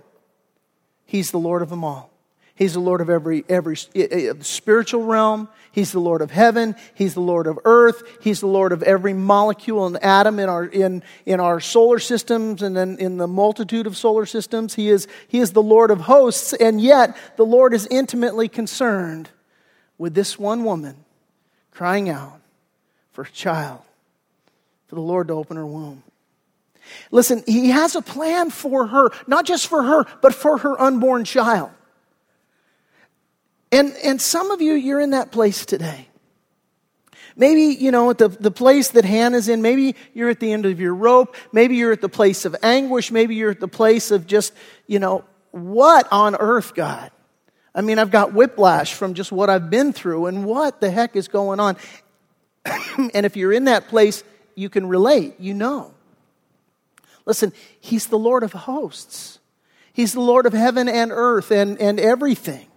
He's 1.05 1.31
the 1.31 1.39
Lord 1.39 1.61
of 1.61 1.69
them 1.69 1.83
all. 1.83 2.11
He's 2.59 2.73
the 2.73 2.81
Lord 2.81 2.99
of 2.99 3.09
every, 3.09 3.45
every 3.47 3.77
eh, 3.95 4.07
eh, 4.11 4.29
eh, 4.29 4.33
spiritual 4.41 5.05
realm. 5.05 5.47
He's 5.79 5.93
the 5.93 5.99
Lord 6.01 6.21
of 6.21 6.29
heaven. 6.29 6.75
He's 6.93 7.13
the 7.13 7.21
Lord 7.21 7.47
of 7.47 7.57
earth. 7.63 8.03
He's 8.19 8.41
the 8.41 8.47
Lord 8.47 8.73
of 8.73 8.83
every 8.83 9.13
molecule 9.13 9.85
and 9.85 9.95
atom 10.03 10.37
in 10.37 10.49
our, 10.49 10.65
in, 10.65 11.03
in 11.25 11.39
our 11.39 11.61
solar 11.61 11.99
systems 11.99 12.61
and 12.61 12.75
then 12.75 12.97
in 12.97 13.15
the 13.15 13.27
multitude 13.27 13.87
of 13.87 13.95
solar 13.95 14.25
systems. 14.25 14.75
He 14.75 14.89
is, 14.89 15.07
he 15.29 15.39
is 15.39 15.53
the 15.53 15.63
Lord 15.63 15.89
of 15.89 16.01
hosts. 16.01 16.51
And 16.51 16.81
yet, 16.81 17.15
the 17.37 17.45
Lord 17.45 17.73
is 17.73 17.87
intimately 17.89 18.49
concerned 18.49 19.29
with 19.97 20.13
this 20.13 20.37
one 20.37 20.65
woman 20.65 20.97
crying 21.71 22.09
out 22.09 22.41
for 23.13 23.21
a 23.21 23.31
child, 23.31 23.79
for 24.87 24.95
the 24.95 25.01
Lord 25.01 25.29
to 25.29 25.33
open 25.33 25.55
her 25.55 25.65
womb. 25.65 26.03
Listen, 27.09 27.41
he 27.47 27.69
has 27.69 27.95
a 27.95 28.01
plan 28.01 28.49
for 28.49 28.87
her, 28.87 29.11
not 29.27 29.45
just 29.45 29.67
for 29.67 29.81
her, 29.81 30.05
but 30.21 30.35
for 30.35 30.57
her 30.57 30.77
unborn 30.81 31.23
child. 31.23 31.71
And, 33.71 33.95
and 34.03 34.21
some 34.21 34.51
of 34.51 34.61
you, 34.61 34.73
you're 34.73 34.99
in 34.99 35.11
that 35.11 35.31
place 35.31 35.65
today. 35.65 36.07
Maybe, 37.35 37.75
you 37.75 37.91
know, 37.91 38.09
at 38.09 38.17
the, 38.17 38.27
the 38.27 38.51
place 38.51 38.89
that 38.89 39.05
Hannah's 39.05 39.47
in, 39.47 39.61
maybe 39.61 39.95
you're 40.13 40.29
at 40.29 40.39
the 40.39 40.51
end 40.51 40.65
of 40.65 40.79
your 40.79 40.93
rope. 40.93 41.35
Maybe 41.53 41.77
you're 41.77 41.93
at 41.93 42.01
the 42.01 42.09
place 42.09 42.45
of 42.45 42.55
anguish. 42.61 43.11
Maybe 43.11 43.35
you're 43.35 43.51
at 43.51 43.59
the 43.59 43.67
place 43.67 44.11
of 44.11 44.27
just, 44.27 44.53
you 44.87 44.99
know, 44.99 45.23
what 45.51 46.07
on 46.11 46.35
earth, 46.35 46.75
God? 46.75 47.11
I 47.73 47.81
mean, 47.81 47.99
I've 47.99 48.11
got 48.11 48.33
whiplash 48.33 48.93
from 48.93 49.13
just 49.13 49.31
what 49.31 49.49
I've 49.49 49.69
been 49.69 49.93
through 49.93 50.25
and 50.25 50.43
what 50.43 50.81
the 50.81 50.89
heck 50.89 51.15
is 51.15 51.27
going 51.27 51.59
on. 51.59 51.77
and 53.13 53.25
if 53.25 53.37
you're 53.37 53.53
in 53.53 53.65
that 53.65 53.87
place, 53.87 54.23
you 54.55 54.69
can 54.69 54.87
relate. 54.87 55.39
You 55.39 55.53
know. 55.53 55.93
Listen, 57.25 57.53
He's 57.79 58.07
the 58.07 58.17
Lord 58.17 58.43
of 58.43 58.53
hosts, 58.53 59.39
He's 59.93 60.13
the 60.13 60.19
Lord 60.19 60.45
of 60.45 60.53
heaven 60.53 60.89
and 60.89 61.11
earth 61.13 61.51
and, 61.51 61.79
and 61.79 61.99
everything. 61.99 62.68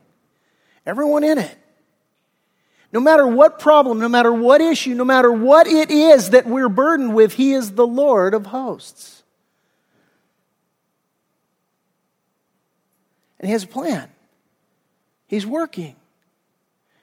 Everyone 0.85 1.25
in 1.25 1.39
it. 1.39 1.57
No 2.93 3.01
matter 3.01 3.27
what 3.27 3.59
problem, 3.59 3.99
no 3.99 4.09
matter 4.09 4.33
what 4.33 4.61
issue, 4.61 4.95
no 4.95 5.05
matter 5.05 5.33
what 5.33 5.67
it 5.67 5.91
is 5.91 6.31
that 6.31 6.47
we're 6.47 6.69
burdened 6.69 7.15
with, 7.15 7.35
He 7.35 7.53
is 7.53 7.73
the 7.73 7.87
Lord 7.87 8.35
of 8.35 8.47
hosts. 8.47 9.23
And 13.39 13.49
He 13.49 13.53
has 13.53 13.65
a 13.65 13.69
plan, 13.69 14.09
He's 15.27 15.47
working. 15.47 15.97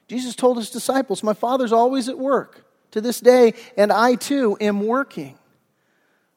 Jesus 0.07 0.35
told 0.35 0.57
His 0.57 0.69
disciples, 0.69 1.23
My 1.23 1.33
Father's 1.33 1.71
always 1.71 2.07
at 2.07 2.17
work 2.17 2.65
to 2.91 3.01
this 3.01 3.19
day, 3.19 3.53
and 3.77 3.91
I 3.91 4.15
too 4.15 4.57
am 4.61 4.81
working. 4.85 5.37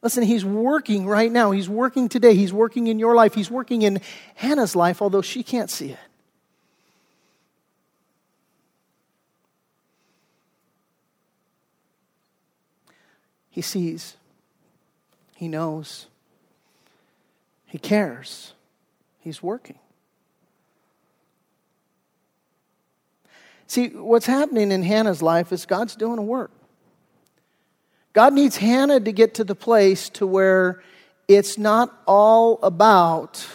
Listen, 0.02 0.22
He's 0.22 0.44
working 0.44 1.06
right 1.06 1.30
now. 1.30 1.50
He's 1.50 1.68
working 1.68 2.08
today. 2.08 2.34
He's 2.34 2.52
working 2.52 2.86
in 2.86 2.98
your 2.98 3.14
life. 3.14 3.34
He's 3.34 3.50
working 3.50 3.82
in 3.82 4.00
Hannah's 4.34 4.74
life, 4.74 5.02
although 5.02 5.22
she 5.22 5.42
can't 5.42 5.70
see 5.70 5.90
it. 5.90 5.98
He 13.52 13.60
sees, 13.60 14.16
He 15.36 15.46
knows, 15.46 16.06
He 17.66 17.78
cares, 17.78 18.54
He's 19.20 19.42
working. 19.42 19.78
See, 23.66 23.88
what's 23.88 24.26
happening 24.26 24.72
in 24.72 24.82
Hannah's 24.82 25.22
life 25.22 25.52
is 25.52 25.66
God's 25.66 25.96
doing 25.96 26.18
a 26.18 26.22
work. 26.22 26.50
God 28.14 28.32
needs 28.32 28.56
Hannah 28.56 29.00
to 29.00 29.12
get 29.12 29.34
to 29.34 29.44
the 29.44 29.54
place 29.54 30.08
to 30.10 30.26
where 30.26 30.82
it's 31.28 31.56
not 31.56 31.94
all 32.06 32.58
about 32.62 33.46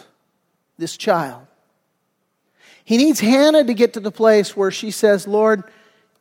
this 0.77 0.95
child. 0.95 1.45
He 2.83 2.97
needs 2.97 3.19
Hannah 3.19 3.63
to 3.63 3.73
get 3.73 3.93
to 3.93 3.99
the 3.99 4.11
place 4.11 4.55
where 4.55 4.71
she 4.71 4.91
says, 4.91 5.27
Lord, 5.27 5.63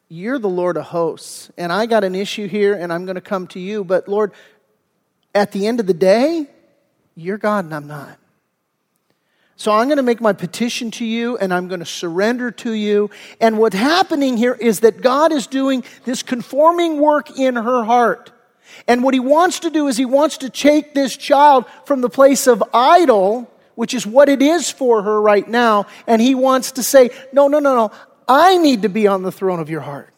you're 0.09 0.39
the 0.39 0.49
Lord 0.49 0.77
of 0.77 0.85
hosts, 0.85 1.51
and 1.57 1.73
I 1.73 1.87
got 1.87 2.05
an 2.05 2.15
issue 2.15 2.47
here, 2.47 2.75
and 2.75 2.93
I'm 2.93 3.05
going 3.05 3.17
to 3.17 3.21
come 3.21 3.47
to 3.49 3.61
you. 3.61 3.85
But 3.85 4.09
Lord, 4.09 4.33
at 5.35 5.53
the 5.53 5.67
end 5.67 5.81
of 5.81 5.87
the 5.87 5.95
day, 5.95 6.47
you're 7.15 7.39
God 7.39 7.65
and 7.65 7.75
I'm 7.75 7.87
not. 7.87 8.19
So 9.57 9.73
I'm 9.73 9.89
going 9.89 9.97
to 9.97 10.03
make 10.03 10.21
my 10.21 10.35
petition 10.35 10.91
to 10.93 11.05
you 11.05 11.39
and 11.39 11.53
I'm 11.53 11.67
going 11.67 11.81
to 11.81 11.87
surrender 11.87 12.51
to 12.51 12.73
you. 12.73 13.11
And 13.41 13.59
what's 13.59 13.75
happening 13.75 14.37
here 14.37 14.53
is 14.53 14.81
that 14.81 15.01
God 15.01 15.33
is 15.33 15.47
doing 15.47 15.83
this 16.05 16.23
conforming 16.23 17.01
work 17.01 17.39
in 17.39 17.57
her 17.57 17.83
heart. 17.83 18.33
And 18.87 19.03
what 19.03 19.15
he 19.15 19.21
wants 19.21 19.61
to 19.61 19.71
do 19.71 19.89
is 19.89 19.97
he 19.97 20.05
wants 20.05 20.39
to 20.39 20.51
take 20.51 20.93
this 20.93 21.17
child 21.17 21.65
from 21.87 22.03
the 22.03 22.11
place 22.11 22.47
of 22.47 22.63
idol, 22.75 23.51
which 23.77 23.95
is 23.95 24.07
what 24.07 24.29
it 24.29 24.43
is 24.43 24.71
for 24.71 25.03
her 25.03 25.21
right 25.21 25.49
now, 25.49 25.87
and 26.07 26.21
he 26.21 26.35
wants 26.35 26.73
to 26.73 26.83
say, 26.83 27.11
no, 27.33 27.49
no, 27.49 27.59
no, 27.59 27.75
no, 27.75 27.93
I 28.29 28.59
need 28.59 28.83
to 28.83 28.89
be 28.89 29.07
on 29.07 29.23
the 29.23 29.33
throne 29.33 29.61
of 29.61 29.71
your 29.71 29.81
heart. 29.81 30.13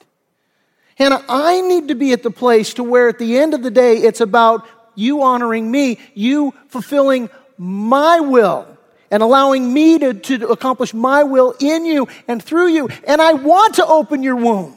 Hannah, 0.96 1.24
I 1.28 1.60
need 1.60 1.88
to 1.88 1.94
be 1.94 2.12
at 2.12 2.22
the 2.22 2.30
place 2.30 2.74
to 2.74 2.82
where 2.82 3.08
at 3.08 3.18
the 3.18 3.38
end 3.38 3.54
of 3.54 3.62
the 3.62 3.70
day, 3.70 3.98
it's 3.98 4.20
about 4.20 4.66
you 4.94 5.22
honoring 5.22 5.70
me, 5.70 5.98
you 6.14 6.52
fulfilling 6.68 7.30
my 7.56 8.20
will 8.20 8.66
and 9.10 9.22
allowing 9.22 9.72
me 9.72 9.98
to, 9.98 10.14
to 10.14 10.48
accomplish 10.48 10.92
my 10.92 11.22
will 11.22 11.54
in 11.60 11.84
you 11.84 12.08
and 12.26 12.42
through 12.42 12.68
you. 12.68 12.88
And 13.06 13.22
I 13.22 13.34
want 13.34 13.76
to 13.76 13.86
open 13.86 14.22
your 14.22 14.36
womb. 14.36 14.76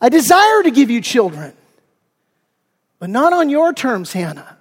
I 0.00 0.08
desire 0.08 0.64
to 0.64 0.70
give 0.70 0.90
you 0.90 1.00
children, 1.00 1.52
but 2.98 3.08
not 3.08 3.32
on 3.32 3.50
your 3.50 3.72
terms, 3.72 4.12
Hannah. 4.12 4.58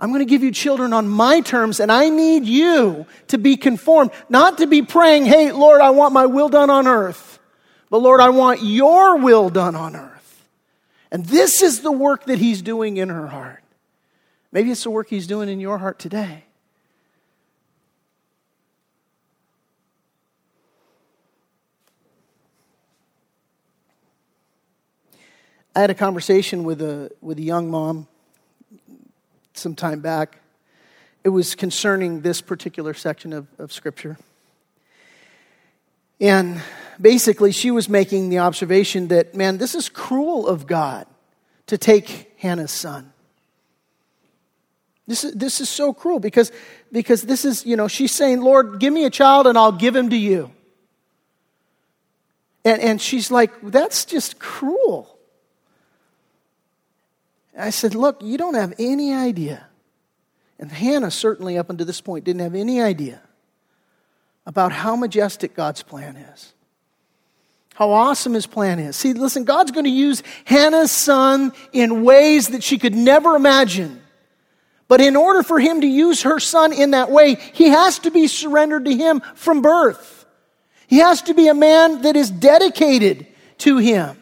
I'm 0.00 0.08
going 0.08 0.20
to 0.20 0.24
give 0.24 0.42
you 0.42 0.50
children 0.50 0.94
on 0.94 1.06
my 1.06 1.42
terms, 1.42 1.78
and 1.78 1.92
I 1.92 2.08
need 2.08 2.46
you 2.46 3.06
to 3.28 3.36
be 3.36 3.58
conformed, 3.58 4.12
not 4.30 4.58
to 4.58 4.66
be 4.66 4.80
praying, 4.80 5.26
hey, 5.26 5.52
Lord, 5.52 5.82
I 5.82 5.90
want 5.90 6.14
my 6.14 6.24
will 6.24 6.48
done 6.48 6.70
on 6.70 6.86
earth, 6.86 7.38
but 7.90 7.98
Lord, 7.98 8.20
I 8.20 8.30
want 8.30 8.62
your 8.62 9.18
will 9.18 9.50
done 9.50 9.76
on 9.76 9.94
earth. 9.94 10.46
And 11.12 11.26
this 11.26 11.60
is 11.60 11.82
the 11.82 11.92
work 11.92 12.24
that 12.24 12.38
He's 12.38 12.62
doing 12.62 12.96
in 12.96 13.10
her 13.10 13.26
heart. 13.26 13.62
Maybe 14.52 14.70
it's 14.70 14.84
the 14.84 14.90
work 14.90 15.08
He's 15.08 15.26
doing 15.26 15.50
in 15.50 15.60
your 15.60 15.76
heart 15.76 15.98
today. 15.98 16.44
I 25.74 25.80
had 25.80 25.90
a 25.90 25.94
conversation 25.94 26.64
with 26.64 26.80
a, 26.80 27.10
with 27.20 27.38
a 27.38 27.42
young 27.42 27.70
mom 27.70 28.08
some 29.54 29.74
time 29.74 30.00
back. 30.00 30.38
It 31.22 31.28
was 31.30 31.54
concerning 31.54 32.22
this 32.22 32.40
particular 32.40 32.94
section 32.94 33.32
of, 33.32 33.46
of 33.58 33.72
Scripture. 33.72 34.16
And 36.20 36.60
basically, 37.00 37.52
she 37.52 37.70
was 37.70 37.88
making 37.88 38.28
the 38.28 38.38
observation 38.38 39.08
that, 39.08 39.34
man, 39.34 39.58
this 39.58 39.74
is 39.74 39.88
cruel 39.88 40.46
of 40.46 40.66
God 40.66 41.06
to 41.66 41.78
take 41.78 42.32
Hannah's 42.38 42.70
son. 42.70 43.12
This 45.06 45.24
is, 45.24 45.32
this 45.32 45.60
is 45.60 45.68
so 45.68 45.92
cruel 45.92 46.20
because, 46.20 46.52
because 46.92 47.22
this 47.22 47.44
is, 47.44 47.66
you 47.66 47.76
know, 47.76 47.88
she's 47.88 48.12
saying, 48.12 48.42
Lord, 48.42 48.78
give 48.78 48.92
me 48.92 49.04
a 49.04 49.10
child 49.10 49.46
and 49.46 49.58
I'll 49.58 49.72
give 49.72 49.96
him 49.96 50.10
to 50.10 50.16
you. 50.16 50.52
And, 52.64 52.80
and 52.80 53.00
she's 53.00 53.30
like, 53.30 53.52
that's 53.62 54.04
just 54.04 54.38
cruel. 54.38 55.09
I 57.56 57.70
said, 57.70 57.94
Look, 57.94 58.22
you 58.22 58.38
don't 58.38 58.54
have 58.54 58.74
any 58.78 59.14
idea. 59.14 59.66
And 60.58 60.70
Hannah, 60.70 61.10
certainly 61.10 61.56
up 61.56 61.70
until 61.70 61.86
this 61.86 62.00
point, 62.00 62.24
didn't 62.24 62.42
have 62.42 62.54
any 62.54 62.82
idea 62.82 63.22
about 64.46 64.72
how 64.72 64.96
majestic 64.96 65.54
God's 65.54 65.82
plan 65.82 66.16
is. 66.16 66.52
How 67.74 67.90
awesome 67.92 68.34
his 68.34 68.46
plan 68.46 68.78
is. 68.78 68.94
See, 68.96 69.14
listen, 69.14 69.44
God's 69.44 69.70
going 69.70 69.84
to 69.84 69.90
use 69.90 70.22
Hannah's 70.44 70.90
son 70.90 71.52
in 71.72 72.04
ways 72.04 72.48
that 72.48 72.62
she 72.62 72.78
could 72.78 72.94
never 72.94 73.36
imagine. 73.36 74.02
But 74.86 75.00
in 75.00 75.16
order 75.16 75.42
for 75.42 75.58
him 75.58 75.80
to 75.80 75.86
use 75.86 76.22
her 76.22 76.40
son 76.40 76.72
in 76.72 76.90
that 76.90 77.10
way, 77.10 77.36
he 77.36 77.68
has 77.68 78.00
to 78.00 78.10
be 78.10 78.26
surrendered 78.26 78.84
to 78.84 78.94
him 78.94 79.22
from 79.34 79.62
birth. 79.62 80.26
He 80.88 80.98
has 80.98 81.22
to 81.22 81.34
be 81.34 81.46
a 81.46 81.54
man 81.54 82.02
that 82.02 82.16
is 82.16 82.30
dedicated 82.30 83.26
to 83.58 83.78
him. 83.78 84.19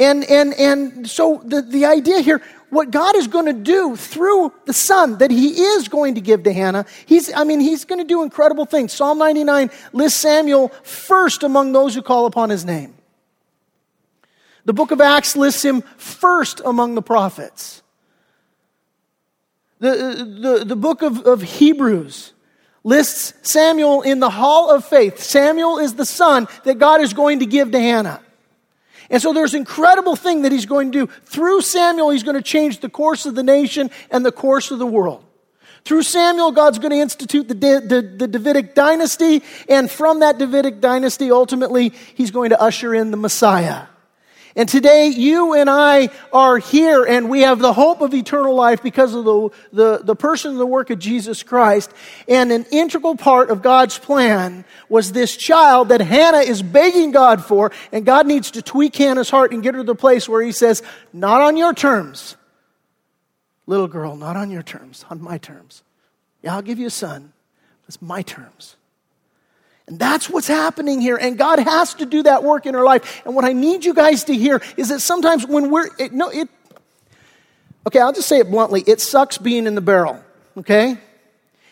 And, 0.00 0.24
and, 0.24 0.54
and 0.54 1.08
so 1.08 1.40
the, 1.44 1.62
the 1.62 1.86
idea 1.86 2.20
here, 2.20 2.42
what 2.70 2.90
God 2.90 3.14
is 3.16 3.28
going 3.28 3.46
to 3.46 3.52
do 3.52 3.94
through 3.94 4.52
the 4.66 4.72
son 4.72 5.18
that 5.18 5.30
he 5.30 5.62
is 5.62 5.88
going 5.88 6.16
to 6.16 6.20
give 6.20 6.42
to 6.42 6.52
Hannah, 6.52 6.84
he's, 7.06 7.32
I 7.32 7.44
mean, 7.44 7.60
he's 7.60 7.84
going 7.84 8.00
to 8.00 8.06
do 8.06 8.22
incredible 8.22 8.66
things. 8.66 8.92
Psalm 8.92 9.18
99 9.18 9.70
lists 9.92 10.20
Samuel 10.20 10.68
first 10.82 11.44
among 11.44 11.72
those 11.72 11.94
who 11.94 12.02
call 12.02 12.26
upon 12.26 12.50
his 12.50 12.64
name. 12.64 12.94
The 14.64 14.72
book 14.72 14.90
of 14.90 15.00
Acts 15.00 15.36
lists 15.36 15.64
him 15.64 15.82
first 15.96 16.60
among 16.64 16.94
the 16.94 17.02
prophets. 17.02 17.82
The, 19.78 20.26
the, 20.40 20.64
the 20.64 20.76
book 20.76 21.02
of, 21.02 21.20
of 21.26 21.42
Hebrews 21.42 22.32
lists 22.82 23.34
Samuel 23.48 24.02
in 24.02 24.20
the 24.20 24.30
hall 24.30 24.70
of 24.70 24.84
faith. 24.84 25.22
Samuel 25.22 25.78
is 25.78 25.94
the 25.94 26.06
son 26.06 26.48
that 26.64 26.78
God 26.78 27.00
is 27.00 27.12
going 27.12 27.40
to 27.40 27.46
give 27.46 27.70
to 27.72 27.78
Hannah. 27.78 28.20
And 29.10 29.20
so 29.20 29.32
there's 29.32 29.54
incredible 29.54 30.16
thing 30.16 30.42
that 30.42 30.52
he's 30.52 30.66
going 30.66 30.92
to 30.92 31.06
do. 31.06 31.12
Through 31.24 31.60
Samuel, 31.60 32.10
he's 32.10 32.22
going 32.22 32.36
to 32.36 32.42
change 32.42 32.80
the 32.80 32.88
course 32.88 33.26
of 33.26 33.34
the 33.34 33.42
nation 33.42 33.90
and 34.10 34.24
the 34.24 34.32
course 34.32 34.70
of 34.70 34.78
the 34.78 34.86
world. 34.86 35.24
Through 35.84 36.04
Samuel, 36.04 36.52
God's 36.52 36.78
going 36.78 36.92
to 36.92 36.98
institute 36.98 37.46
the, 37.46 37.54
the, 37.54 38.16
the, 38.16 38.26
Davidic 38.26 38.74
dynasty, 38.74 39.42
and 39.68 39.90
from 39.90 40.20
that 40.20 40.38
Davidic 40.38 40.80
dynasty, 40.80 41.30
ultimately, 41.30 41.92
he's 42.14 42.30
going 42.30 42.50
to 42.50 42.60
usher 42.60 42.94
in 42.94 43.10
the 43.10 43.18
Messiah. 43.18 43.82
And 44.56 44.68
today, 44.68 45.08
you 45.08 45.54
and 45.54 45.68
I 45.68 46.10
are 46.32 46.58
here 46.58 47.04
and 47.04 47.28
we 47.28 47.40
have 47.40 47.58
the 47.58 47.72
hope 47.72 48.00
of 48.00 48.14
eternal 48.14 48.54
life 48.54 48.84
because 48.84 49.12
of 49.12 49.24
the, 49.24 49.50
the, 49.72 49.98
the 50.04 50.14
person 50.14 50.52
and 50.52 50.60
the 50.60 50.66
work 50.66 50.90
of 50.90 51.00
Jesus 51.00 51.42
Christ. 51.42 51.92
And 52.28 52.52
an 52.52 52.64
integral 52.70 53.16
part 53.16 53.50
of 53.50 53.62
God's 53.62 53.98
plan 53.98 54.64
was 54.88 55.10
this 55.10 55.36
child 55.36 55.88
that 55.88 56.00
Hannah 56.00 56.38
is 56.38 56.62
begging 56.62 57.10
God 57.10 57.44
for. 57.44 57.72
And 57.90 58.06
God 58.06 58.28
needs 58.28 58.52
to 58.52 58.62
tweak 58.62 58.94
Hannah's 58.94 59.28
heart 59.28 59.52
and 59.52 59.60
get 59.60 59.74
her 59.74 59.80
to 59.80 59.84
the 59.84 59.96
place 59.96 60.28
where 60.28 60.42
He 60.42 60.52
says, 60.52 60.84
Not 61.12 61.40
on 61.40 61.56
your 61.56 61.74
terms. 61.74 62.36
Little 63.66 63.88
girl, 63.88 64.14
not 64.14 64.36
on 64.36 64.50
your 64.50 64.62
terms, 64.62 65.04
on 65.10 65.20
my 65.20 65.38
terms. 65.38 65.82
Yeah, 66.42 66.54
I'll 66.54 66.62
give 66.62 66.78
you 66.78 66.86
a 66.86 66.90
son. 66.90 67.32
It's 67.88 68.00
my 68.00 68.22
terms. 68.22 68.76
And 69.86 69.98
that's 69.98 70.30
what's 70.30 70.48
happening 70.48 71.00
here. 71.00 71.16
And 71.16 71.36
God 71.36 71.58
has 71.58 71.94
to 71.94 72.06
do 72.06 72.22
that 72.22 72.42
work 72.42 72.66
in 72.66 72.74
our 72.74 72.84
life. 72.84 73.22
And 73.26 73.34
what 73.34 73.44
I 73.44 73.52
need 73.52 73.84
you 73.84 73.92
guys 73.92 74.24
to 74.24 74.34
hear 74.34 74.62
is 74.76 74.88
that 74.88 75.00
sometimes 75.00 75.46
when 75.46 75.70
we're, 75.70 75.88
it, 75.98 76.12
no, 76.12 76.30
it, 76.30 76.48
okay, 77.86 78.00
I'll 78.00 78.12
just 78.12 78.28
say 78.28 78.38
it 78.38 78.50
bluntly. 78.50 78.82
It 78.86 79.00
sucks 79.00 79.36
being 79.36 79.66
in 79.66 79.74
the 79.74 79.82
barrel, 79.82 80.22
okay? 80.56 80.96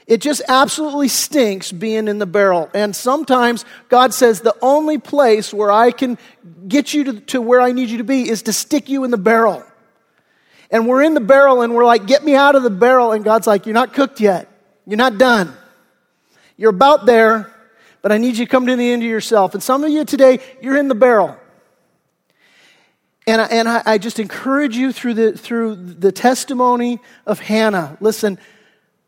It 0.07 0.21
just 0.21 0.43
absolutely 0.47 1.09
stinks 1.09 1.73
being 1.73 2.07
in 2.07 2.19
the 2.19 2.27
barrel. 2.27 2.69
And 2.75 2.95
sometimes 2.95 3.65
God 3.89 4.13
says 4.13 4.41
the 4.41 4.57
only 4.61 4.99
place 4.99 5.55
where 5.55 5.73
I 5.73 5.91
can 5.91 6.19
get 6.69 6.93
you 6.93 7.05
to, 7.05 7.21
to 7.21 7.41
where 7.41 7.63
I 7.63 7.73
need 7.73 7.89
you 7.89 7.99
to 7.99 8.05
be 8.05 8.29
is 8.29 8.43
to 8.43 8.53
stick 8.53 8.91
you 8.91 9.05
in 9.05 9.11
the 9.11 9.17
barrel. 9.17 9.65
And 10.71 10.87
we're 10.87 11.03
in 11.03 11.15
the 11.15 11.21
barrel 11.21 11.63
and 11.63 11.75
we're 11.75 11.85
like, 11.85 12.07
get 12.07 12.25
me 12.25 12.35
out 12.35 12.57
of 12.57 12.63
the 12.63 12.71
barrel. 12.71 13.13
And 13.13 13.25
God's 13.25 13.47
like, 13.47 13.65
you're 13.65 13.75
not 13.75 13.95
cooked 13.95 14.21
yet. 14.21 14.49
You're 14.87 14.99
not 14.99 15.19
done. 15.19 15.55
You're 16.57 16.71
about 16.71 17.07
there 17.07 17.52
but 18.03 18.13
I 18.13 18.19
need 18.19 18.37
you 18.37 18.45
to 18.45 18.51
come 18.51 18.67
to 18.67 18.77
the 18.77 18.91
end 18.91 19.03
of 19.03 19.09
yourself. 19.09 19.55
And 19.55 19.63
some 19.63 19.85
of 19.85 19.91
you 19.91 20.05
today, 20.05 20.41
you're 20.61 20.77
in 20.77 20.89
the 20.89 20.95
barrel. 20.95 21.37
And 23.27 23.41
I, 23.41 23.45
and 23.47 23.69
I, 23.69 23.83
I 23.87 23.99
just 23.99 24.19
encourage 24.19 24.77
you 24.77 24.93
through 24.93 25.15
the, 25.15 25.33
through 25.33 25.77
the 25.77 26.11
testimony 26.11 26.99
of 27.25 27.39
Hannah. 27.39 27.97
Listen, 28.01 28.39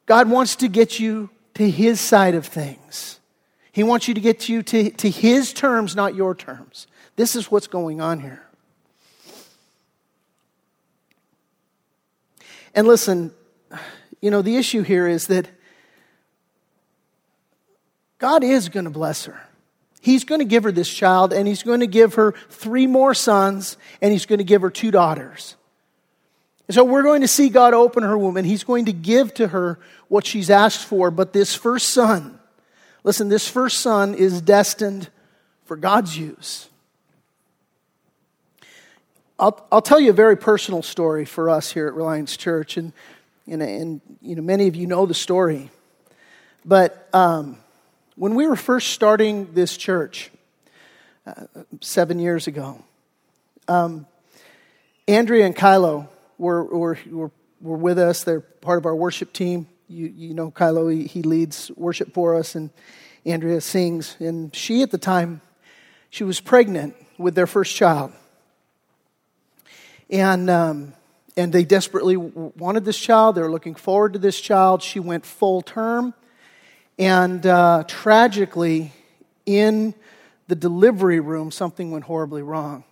God 0.06 0.30
wants 0.30 0.56
to 0.56 0.68
get 0.68 1.00
you 1.00 1.30
to 1.54 1.68
his 1.68 2.00
side 2.00 2.36
of 2.36 2.46
things. 2.46 3.18
He 3.72 3.82
wants 3.82 4.06
you 4.06 4.14
to 4.14 4.20
get 4.20 4.48
you 4.48 4.62
to, 4.62 4.90
to 4.90 5.10
his 5.10 5.52
terms, 5.52 5.96
not 5.96 6.14
your 6.14 6.34
terms. 6.34 6.86
This 7.16 7.34
is 7.34 7.50
what's 7.50 7.66
going 7.66 8.00
on 8.00 8.20
here. 8.20 8.40
And 12.72 12.86
listen, 12.86 13.32
you 14.20 14.30
know, 14.30 14.42
the 14.42 14.56
issue 14.56 14.82
here 14.82 15.08
is 15.08 15.26
that 15.26 15.48
God 18.24 18.42
is 18.42 18.70
going 18.70 18.84
to 18.84 18.90
bless 18.90 19.26
her. 19.26 19.38
He's 20.00 20.24
going 20.24 20.38
to 20.38 20.46
give 20.46 20.64
her 20.64 20.72
this 20.72 20.88
child, 20.88 21.34
and 21.34 21.46
he's 21.46 21.62
going 21.62 21.80
to 21.80 21.86
give 21.86 22.14
her 22.14 22.32
three 22.48 22.86
more 22.86 23.12
sons, 23.12 23.76
and 24.00 24.12
he's 24.12 24.24
going 24.24 24.38
to 24.38 24.44
give 24.44 24.62
her 24.62 24.70
two 24.70 24.90
daughters. 24.90 25.56
And 26.66 26.74
so 26.74 26.84
we're 26.84 27.02
going 27.02 27.20
to 27.20 27.28
see 27.28 27.50
God 27.50 27.74
open 27.74 28.02
her 28.02 28.16
womb, 28.16 28.38
and 28.38 28.46
he's 28.46 28.64
going 28.64 28.86
to 28.86 28.94
give 28.94 29.34
to 29.34 29.48
her 29.48 29.78
what 30.08 30.24
she's 30.24 30.48
asked 30.48 30.86
for. 30.86 31.10
But 31.10 31.34
this 31.34 31.54
first 31.54 31.90
son, 31.90 32.38
listen, 33.02 33.28
this 33.28 33.46
first 33.46 33.80
son 33.80 34.14
is 34.14 34.40
destined 34.40 35.10
for 35.66 35.76
God's 35.76 36.16
use. 36.16 36.70
I'll, 39.38 39.66
I'll 39.70 39.82
tell 39.82 40.00
you 40.00 40.08
a 40.08 40.14
very 40.14 40.38
personal 40.38 40.80
story 40.80 41.26
for 41.26 41.50
us 41.50 41.70
here 41.70 41.88
at 41.88 41.92
Reliance 41.92 42.38
Church, 42.38 42.78
and, 42.78 42.94
and, 43.46 43.60
and 43.60 44.00
you 44.22 44.34
know, 44.34 44.40
many 44.40 44.66
of 44.66 44.76
you 44.76 44.86
know 44.86 45.04
the 45.04 45.12
story. 45.12 45.70
But 46.64 47.06
um, 47.12 47.58
when 48.16 48.34
we 48.34 48.46
were 48.46 48.56
first 48.56 48.90
starting 48.90 49.52
this 49.54 49.76
church 49.76 50.30
uh, 51.26 51.46
seven 51.80 52.18
years 52.18 52.46
ago, 52.46 52.82
um, 53.66 54.06
Andrea 55.08 55.46
and 55.46 55.56
Kylo 55.56 56.08
were, 56.38 56.64
were, 56.64 56.98
were, 57.10 57.30
were, 57.60 57.76
with 57.76 57.98
us. 57.98 58.24
They're 58.24 58.40
part 58.40 58.78
of 58.78 58.86
our 58.86 58.94
worship 58.94 59.32
team. 59.32 59.66
You, 59.88 60.06
you 60.06 60.34
know 60.34 60.50
Kylo, 60.50 60.92
he, 60.92 61.04
he 61.04 61.22
leads 61.22 61.70
worship 61.76 62.14
for 62.14 62.36
us, 62.36 62.54
and 62.54 62.70
Andrea 63.26 63.60
sings. 63.60 64.16
And 64.20 64.54
she, 64.54 64.82
at 64.82 64.90
the 64.90 64.98
time, 64.98 65.40
she 66.10 66.24
was 66.24 66.40
pregnant 66.40 66.94
with 67.18 67.34
their 67.34 67.46
first 67.46 67.74
child. 67.74 68.12
And, 70.08 70.48
um, 70.48 70.92
and 71.36 71.52
they 71.52 71.64
desperately 71.64 72.16
wanted 72.16 72.84
this 72.84 72.98
child. 72.98 73.34
They 73.34 73.42
were 73.42 73.50
looking 73.50 73.74
forward 73.74 74.12
to 74.12 74.18
this 74.18 74.40
child. 74.40 74.82
She 74.82 75.00
went 75.00 75.26
full 75.26 75.62
term. 75.62 76.14
And 76.98 77.44
uh, 77.44 77.84
tragically, 77.88 78.92
in 79.46 79.94
the 80.46 80.54
delivery 80.54 81.20
room, 81.20 81.50
something 81.50 81.90
went 81.90 82.04
horribly 82.04 82.42
wrong. 82.42 82.84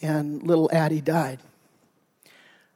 And 0.00 0.42
little 0.42 0.70
Addie 0.72 1.00
died. 1.00 1.40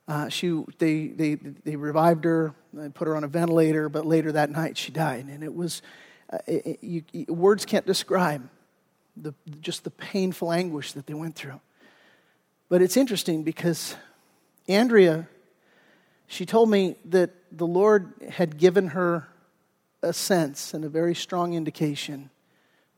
Uh, 0.08 0.28
she, 0.28 0.62
they, 0.78 1.06
they, 1.06 1.34
they 1.36 1.76
revived 1.76 2.24
her, 2.24 2.54
they 2.74 2.88
put 2.88 3.06
her 3.06 3.16
on 3.16 3.24
a 3.24 3.28
ventilator, 3.28 3.88
but 3.88 4.04
later 4.04 4.32
that 4.32 4.50
night 4.50 4.76
she 4.76 4.90
died. 4.90 5.26
And 5.26 5.42
it 5.42 5.54
was, 5.54 5.80
uh, 6.30 6.38
it, 6.46 6.78
you, 6.82 7.04
words 7.28 7.64
can't 7.64 7.86
describe 7.86 8.46
the, 9.16 9.32
just 9.60 9.84
the 9.84 9.90
painful 9.90 10.52
anguish 10.52 10.92
that 10.92 11.06
they 11.06 11.14
went 11.14 11.36
through. 11.36 11.60
But 12.68 12.82
it's 12.82 12.96
interesting 12.96 13.42
because 13.44 13.94
Andrea, 14.66 15.28
she 16.26 16.44
told 16.44 16.68
me 16.68 16.96
that 17.06 17.30
the 17.52 17.66
Lord 17.66 18.12
had 18.28 18.58
given 18.58 18.88
her 18.88 19.28
a 20.02 20.12
sense 20.12 20.74
and 20.74 20.84
a 20.84 20.88
very 20.88 21.14
strong 21.14 21.54
indication 21.54 22.30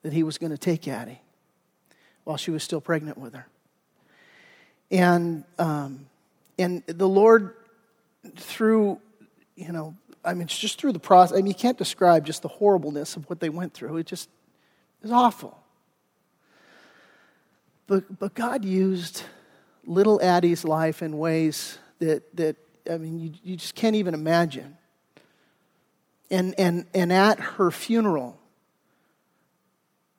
that 0.03 0.13
He 0.13 0.23
was 0.23 0.39
going 0.39 0.53
to 0.53 0.59
take 0.59 0.89
Addie 0.89 1.21
while 2.25 2.37
she 2.37 2.51
was 2.51 2.63
still 2.63 2.81
pregnant 2.81 3.19
with 3.19 3.35
her. 3.35 3.47
And, 4.91 5.45
um, 5.59 6.07
and 6.59 6.83
the 6.87 7.09
Lord, 7.09 7.55
through, 8.37 9.01
you 9.57 9.73
know, 9.73 9.95
I 10.25 10.33
mean, 10.33 10.43
it's 10.43 10.59
just 10.59 10.81
through 10.81 10.93
the 10.93 10.99
process. 10.99 11.35
I 11.35 11.39
mean, 11.39 11.49
you 11.49 11.55
can't 11.55 11.77
describe 11.77 12.25
just 12.25 12.43
the 12.43 12.49
horribleness 12.49 13.17
of 13.17 13.29
what 13.29 13.41
they 13.41 13.51
went 13.51 13.75
through. 13.75 13.97
It 13.99 14.07
just 14.07 14.29
is 15.03 15.13
awful. 15.13 15.59
But, 17.87 18.19
but 18.19 18.35
God 18.35 18.65
used 18.65 19.23
little 19.85 20.21
Addie's 20.23 20.65
life 20.65 21.03
in 21.03 21.19
ways 21.19 21.79
that, 21.99 22.35
that 22.37 22.57
I 22.91 22.97
mean, 22.97 23.19
you, 23.19 23.33
you 23.43 23.57
just 23.57 23.75
can't 23.75 23.97
even 23.97 24.15
imagine. 24.15 24.77
And, 26.31 26.55
and, 26.59 26.87
and 26.95 27.13
at 27.13 27.39
her 27.39 27.71
funeral, 27.71 28.39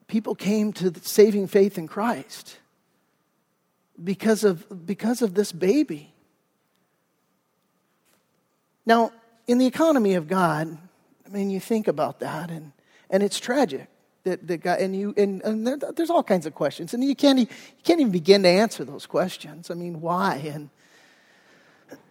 people 0.07 0.35
came 0.35 0.71
to 0.73 0.93
saving 1.01 1.47
faith 1.47 1.77
in 1.77 1.87
Christ 1.87 2.59
because 4.01 4.43
of, 4.43 4.85
because 4.85 5.21
of 5.21 5.33
this 5.33 5.51
baby. 5.51 6.13
Now, 8.85 9.11
in 9.47 9.57
the 9.57 9.65
economy 9.65 10.13
of 10.13 10.27
God, 10.27 10.77
I 11.25 11.29
mean, 11.29 11.49
you 11.49 11.59
think 11.59 11.87
about 11.87 12.19
that, 12.19 12.51
and, 12.51 12.71
and 13.09 13.23
it's 13.23 13.39
tragic 13.39 13.87
that, 14.23 14.45
that 14.47 14.57
God, 14.57 14.79
and 14.79 14.95
you, 14.95 15.13
and, 15.17 15.41
and 15.41 15.65
there, 15.65 15.77
there's 15.77 16.09
all 16.09 16.23
kinds 16.23 16.45
of 16.45 16.53
questions, 16.53 16.93
and 16.93 17.03
you 17.03 17.15
can't, 17.15 17.39
you 17.39 17.47
can't 17.83 17.99
even 17.99 18.11
begin 18.11 18.43
to 18.43 18.49
answer 18.49 18.83
those 18.83 19.05
questions. 19.05 19.71
I 19.71 19.73
mean, 19.73 20.01
why? 20.01 20.35
And 20.53 20.69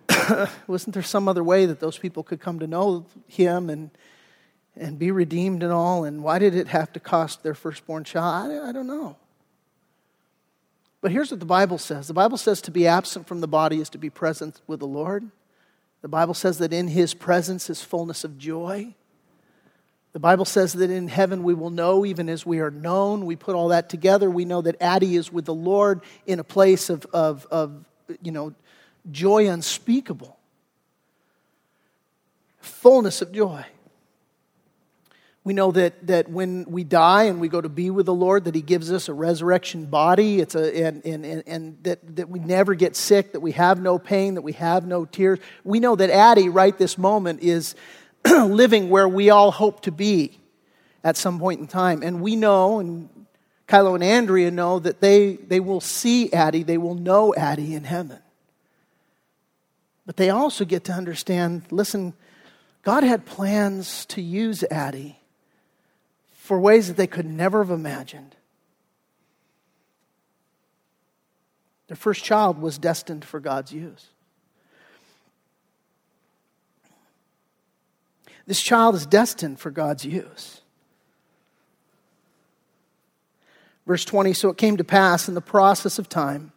wasn't 0.67 0.95
there 0.95 1.03
some 1.03 1.29
other 1.29 1.45
way 1.45 1.67
that 1.67 1.81
those 1.81 1.99
people 1.99 2.23
could 2.23 2.41
come 2.41 2.59
to 2.59 2.67
know 2.67 3.07
Him 3.27 3.71
and, 3.71 3.91
and 4.77 4.99
be 4.99 5.11
redeemed 5.11 5.63
and 5.63 5.73
all? 5.73 6.05
And 6.05 6.23
why 6.23 6.39
did 6.39 6.55
it 6.55 6.69
have 6.69 6.93
to 6.95 7.01
cost 7.01 7.43
their 7.43 7.55
firstborn 7.55 8.05
child? 8.05 8.53
I, 8.53 8.69
I 8.69 8.73
don't 8.73 8.87
know. 8.87 9.17
But 11.01 11.13
here's 11.13 11.31
what 11.31 11.41
the 11.41 11.47
Bible 11.47 11.77
says 11.77 12.09
the 12.09 12.15
Bible 12.15 12.39
says 12.39 12.63
to 12.63 12.71
be 12.71 12.87
absent 12.87 13.29
from 13.29 13.41
the 13.41 13.49
body 13.49 13.79
is 13.81 13.91
to 13.91 13.99
be 13.99 14.11
present 14.11 14.61
with 14.67 14.81
the 14.81 14.87
Lord. 14.87 15.31
The 16.01 16.09
Bible 16.09 16.35
says 16.35 16.59
that 16.59 16.73
in 16.73 16.89
His 16.89 17.15
presence 17.15 17.69
is 17.69 17.83
fullness 17.83 18.25
of 18.25 18.39
joy. 18.39 18.95
The 20.15 20.21
Bible 20.21 20.45
says 20.45 20.75
that 20.75 20.91
in 20.91 21.09
heaven 21.09 21.43
we 21.43 21.55
will 21.55 21.71
know 21.71 22.07
even 22.07 22.29
as 22.29 22.47
we 22.47 22.61
are 22.61 22.71
known. 22.71 23.27
We 23.27 23.35
put 23.35 23.57
all 23.57 23.69
that 23.69 23.89
together. 23.89 24.31
We 24.31 24.45
know 24.45 24.63
that 24.63 24.81
Addie 24.81 25.17
is 25.17 25.33
with 25.33 25.45
the 25.45 25.55
Lord 25.55 26.03
in 26.25 26.39
a 26.39 26.45
place 26.45 26.89
of, 26.89 27.05
of, 27.13 27.47
of 27.51 27.85
you 28.23 28.31
know, 28.31 28.55
joy 29.11 29.49
unspeakable, 29.49 30.39
fullness 32.61 33.23
of 33.23 33.33
joy. 33.33 33.65
We 35.45 35.53
know 35.53 35.73
that, 35.73 36.07
that 36.07 36.31
when 36.31 36.65
we 36.65 36.85
die 36.85 37.25
and 37.25 37.39
we 37.39 37.49
go 37.49 37.61
to 37.61 37.69
be 37.69 37.91
with 37.91 38.07
the 38.07 38.15
Lord, 38.15 38.45
that 38.45 38.55
He 38.55 38.63
gives 38.63 38.91
us 38.91 39.11
a 39.11 39.13
resurrection 39.13 39.85
body. 39.85 40.41
It's 40.41 40.55
a, 40.55 40.85
and, 40.87 41.05
and, 41.05 41.27
and, 41.27 41.43
and 41.47 41.79
that, 41.83 42.17
that 42.17 42.31
we 42.31 42.39
never 42.39 42.75
get 42.75 42.97
sick, 42.97 43.33
that 43.33 43.41
we 43.41 43.53
have 43.53 43.79
no 43.79 43.99
pain, 43.99 44.35
that 44.35 44.43
we 44.43 44.53
have 44.53 44.87
no 44.87 45.05
tears. 45.05 45.39
We 45.63 45.81
know 45.81 45.97
that 45.97 46.09
Addie, 46.09 46.49
right 46.49 46.77
this 46.79 46.97
moment, 46.97 47.43
is 47.43 47.75
living 48.25 48.89
where 48.89 49.07
we 49.07 49.29
all 49.29 49.51
hope 49.51 49.83
to 49.83 49.93
be 49.93 50.41
at 51.05 51.19
some 51.19 51.39
point 51.39 51.61
in 51.61 51.67
time. 51.67 52.03
And 52.03 52.23
we 52.23 52.37
know, 52.37 52.79
and 52.79 53.11
Kylo 53.69 53.95
and 53.95 54.03
Andrea 54.03 54.51
know, 54.51 54.79
that 54.79 55.03
they, 55.03 55.35
they 55.35 55.61
will 55.61 55.83
see 55.83 56.33
Addie, 56.33 56.63
they 56.63 56.79
will 56.79 56.95
know 56.95 57.35
Addie 57.35 57.75
in 57.75 57.85
heaven. 57.85 58.19
But 60.07 60.17
they 60.17 60.31
also 60.31 60.65
get 60.65 60.85
to 60.85 60.93
understand 60.93 61.63
listen, 61.71 62.15
God 62.83 63.03
had 63.05 63.25
plans 63.25 64.05
to 64.07 64.21
use 64.21 64.63
Addie 64.71 65.19
for 66.35 66.59
ways 66.61 66.89
that 66.89 66.97
they 66.97 67.07
could 67.07 67.27
never 67.27 67.63
have 67.63 67.71
imagined. 67.71 68.37
Their 71.89 71.97
first 71.97 72.25
child 72.25 72.61
was 72.61 72.79
destined 72.79 73.25
for 73.25 73.41
God's 73.41 73.73
use. 73.73 74.09
This 78.47 78.61
child 78.61 78.95
is 78.95 79.07
destined 79.07 79.59
for 79.59 79.71
God's 79.71 80.05
use. 80.05 80.61
Verse 83.87 84.05
20 84.05 84.35
So 84.35 84.51
it 84.51 84.59
came 84.59 84.77
to 84.77 84.85
pass 84.85 85.29
in 85.29 85.35
the 85.35 85.41
process 85.41 85.99
of 85.99 86.09
time 86.09 86.53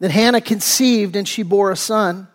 that 0.00 0.10
Hannah 0.10 0.40
conceived 0.40 1.16
and 1.16 1.26
she 1.26 1.42
bore 1.42 1.70
a 1.70 1.76
son 1.76 2.28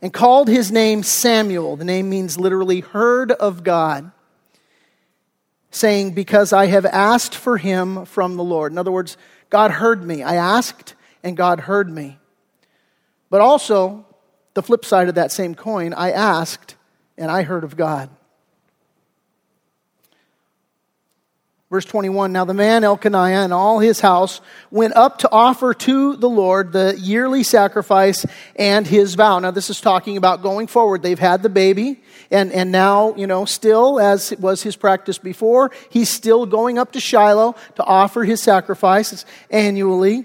and 0.00 0.12
called 0.12 0.48
his 0.48 0.70
name 0.70 1.02
Samuel. 1.02 1.76
The 1.76 1.84
name 1.84 2.08
means 2.08 2.38
literally 2.38 2.80
heard 2.80 3.32
of 3.32 3.64
God, 3.64 4.10
saying, 5.70 6.12
Because 6.12 6.52
I 6.52 6.66
have 6.66 6.86
asked 6.86 7.34
for 7.34 7.58
him 7.58 8.04
from 8.04 8.36
the 8.36 8.44
Lord. 8.44 8.72
In 8.72 8.78
other 8.78 8.92
words, 8.92 9.16
God 9.50 9.70
heard 9.70 10.04
me. 10.04 10.22
I 10.22 10.36
asked 10.36 10.94
and 11.22 11.36
God 11.36 11.60
heard 11.60 11.90
me. 11.90 12.18
But 13.30 13.40
also, 13.40 14.06
the 14.54 14.62
flip 14.62 14.84
side 14.84 15.08
of 15.08 15.16
that 15.16 15.32
same 15.32 15.54
coin, 15.54 15.92
I 15.92 16.12
asked 16.12 16.76
and 17.16 17.30
I 17.30 17.42
heard 17.42 17.64
of 17.64 17.76
God. 17.76 18.10
Verse 21.70 21.84
21 21.84 22.32
Now 22.32 22.46
the 22.46 22.54
man 22.54 22.82
Elkanah 22.82 23.24
and 23.24 23.52
all 23.52 23.78
his 23.78 24.00
house 24.00 24.40
went 24.70 24.96
up 24.96 25.18
to 25.18 25.30
offer 25.30 25.74
to 25.74 26.16
the 26.16 26.28
Lord 26.28 26.72
the 26.72 26.98
yearly 26.98 27.42
sacrifice 27.42 28.24
and 28.56 28.86
his 28.86 29.14
vow. 29.14 29.38
Now, 29.38 29.50
this 29.50 29.68
is 29.68 29.80
talking 29.80 30.16
about 30.16 30.42
going 30.42 30.66
forward. 30.66 31.02
They've 31.02 31.18
had 31.18 31.42
the 31.42 31.50
baby, 31.50 32.00
and, 32.30 32.52
and 32.52 32.72
now, 32.72 33.14
you 33.16 33.26
know, 33.26 33.44
still, 33.44 34.00
as 34.00 34.32
was 34.38 34.62
his 34.62 34.76
practice 34.76 35.18
before, 35.18 35.70
he's 35.90 36.08
still 36.08 36.46
going 36.46 36.78
up 36.78 36.92
to 36.92 37.00
Shiloh 37.00 37.54
to 37.74 37.84
offer 37.84 38.24
his 38.24 38.42
sacrifices 38.42 39.26
annually. 39.50 40.24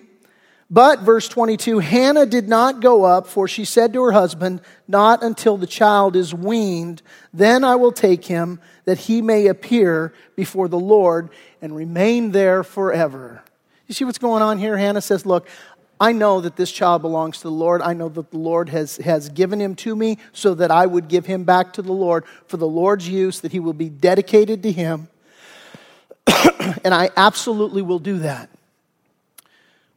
But, 0.69 1.01
verse 1.01 1.27
22, 1.27 1.79
Hannah 1.79 2.25
did 2.25 2.47
not 2.47 2.79
go 2.79 3.03
up, 3.03 3.27
for 3.27 3.47
she 3.47 3.65
said 3.65 3.93
to 3.93 4.01
her 4.03 4.11
husband, 4.13 4.61
Not 4.87 5.21
until 5.21 5.57
the 5.57 5.67
child 5.67 6.15
is 6.15 6.33
weaned, 6.33 7.01
then 7.33 7.63
I 7.63 7.75
will 7.75 7.91
take 7.91 8.25
him, 8.25 8.59
that 8.85 8.99
he 8.99 9.21
may 9.21 9.47
appear 9.47 10.13
before 10.35 10.67
the 10.67 10.79
Lord 10.79 11.29
and 11.61 11.75
remain 11.75 12.31
there 12.31 12.63
forever. 12.63 13.43
You 13.87 13.93
see 13.93 14.05
what's 14.05 14.17
going 14.17 14.41
on 14.41 14.57
here? 14.57 14.77
Hannah 14.77 15.01
says, 15.01 15.25
Look, 15.25 15.47
I 15.99 16.11
know 16.11 16.41
that 16.41 16.55
this 16.55 16.71
child 16.71 17.01
belongs 17.01 17.37
to 17.37 17.43
the 17.43 17.51
Lord. 17.51 17.81
I 17.81 17.93
know 17.93 18.09
that 18.09 18.31
the 18.31 18.37
Lord 18.37 18.69
has, 18.69 18.97
has 18.97 19.29
given 19.29 19.61
him 19.61 19.75
to 19.75 19.95
me 19.95 20.17
so 20.33 20.53
that 20.55 20.71
I 20.71 20.85
would 20.85 21.07
give 21.07 21.25
him 21.25 21.43
back 21.43 21.73
to 21.73 21.81
the 21.81 21.93
Lord 21.93 22.25
for 22.47 22.57
the 22.57 22.67
Lord's 22.67 23.07
use, 23.07 23.39
that 23.41 23.51
he 23.51 23.59
will 23.59 23.73
be 23.73 23.89
dedicated 23.89 24.63
to 24.63 24.71
him. 24.71 25.07
and 26.83 26.93
I 26.93 27.09
absolutely 27.15 27.81
will 27.81 27.99
do 27.99 28.19
that. 28.19 28.49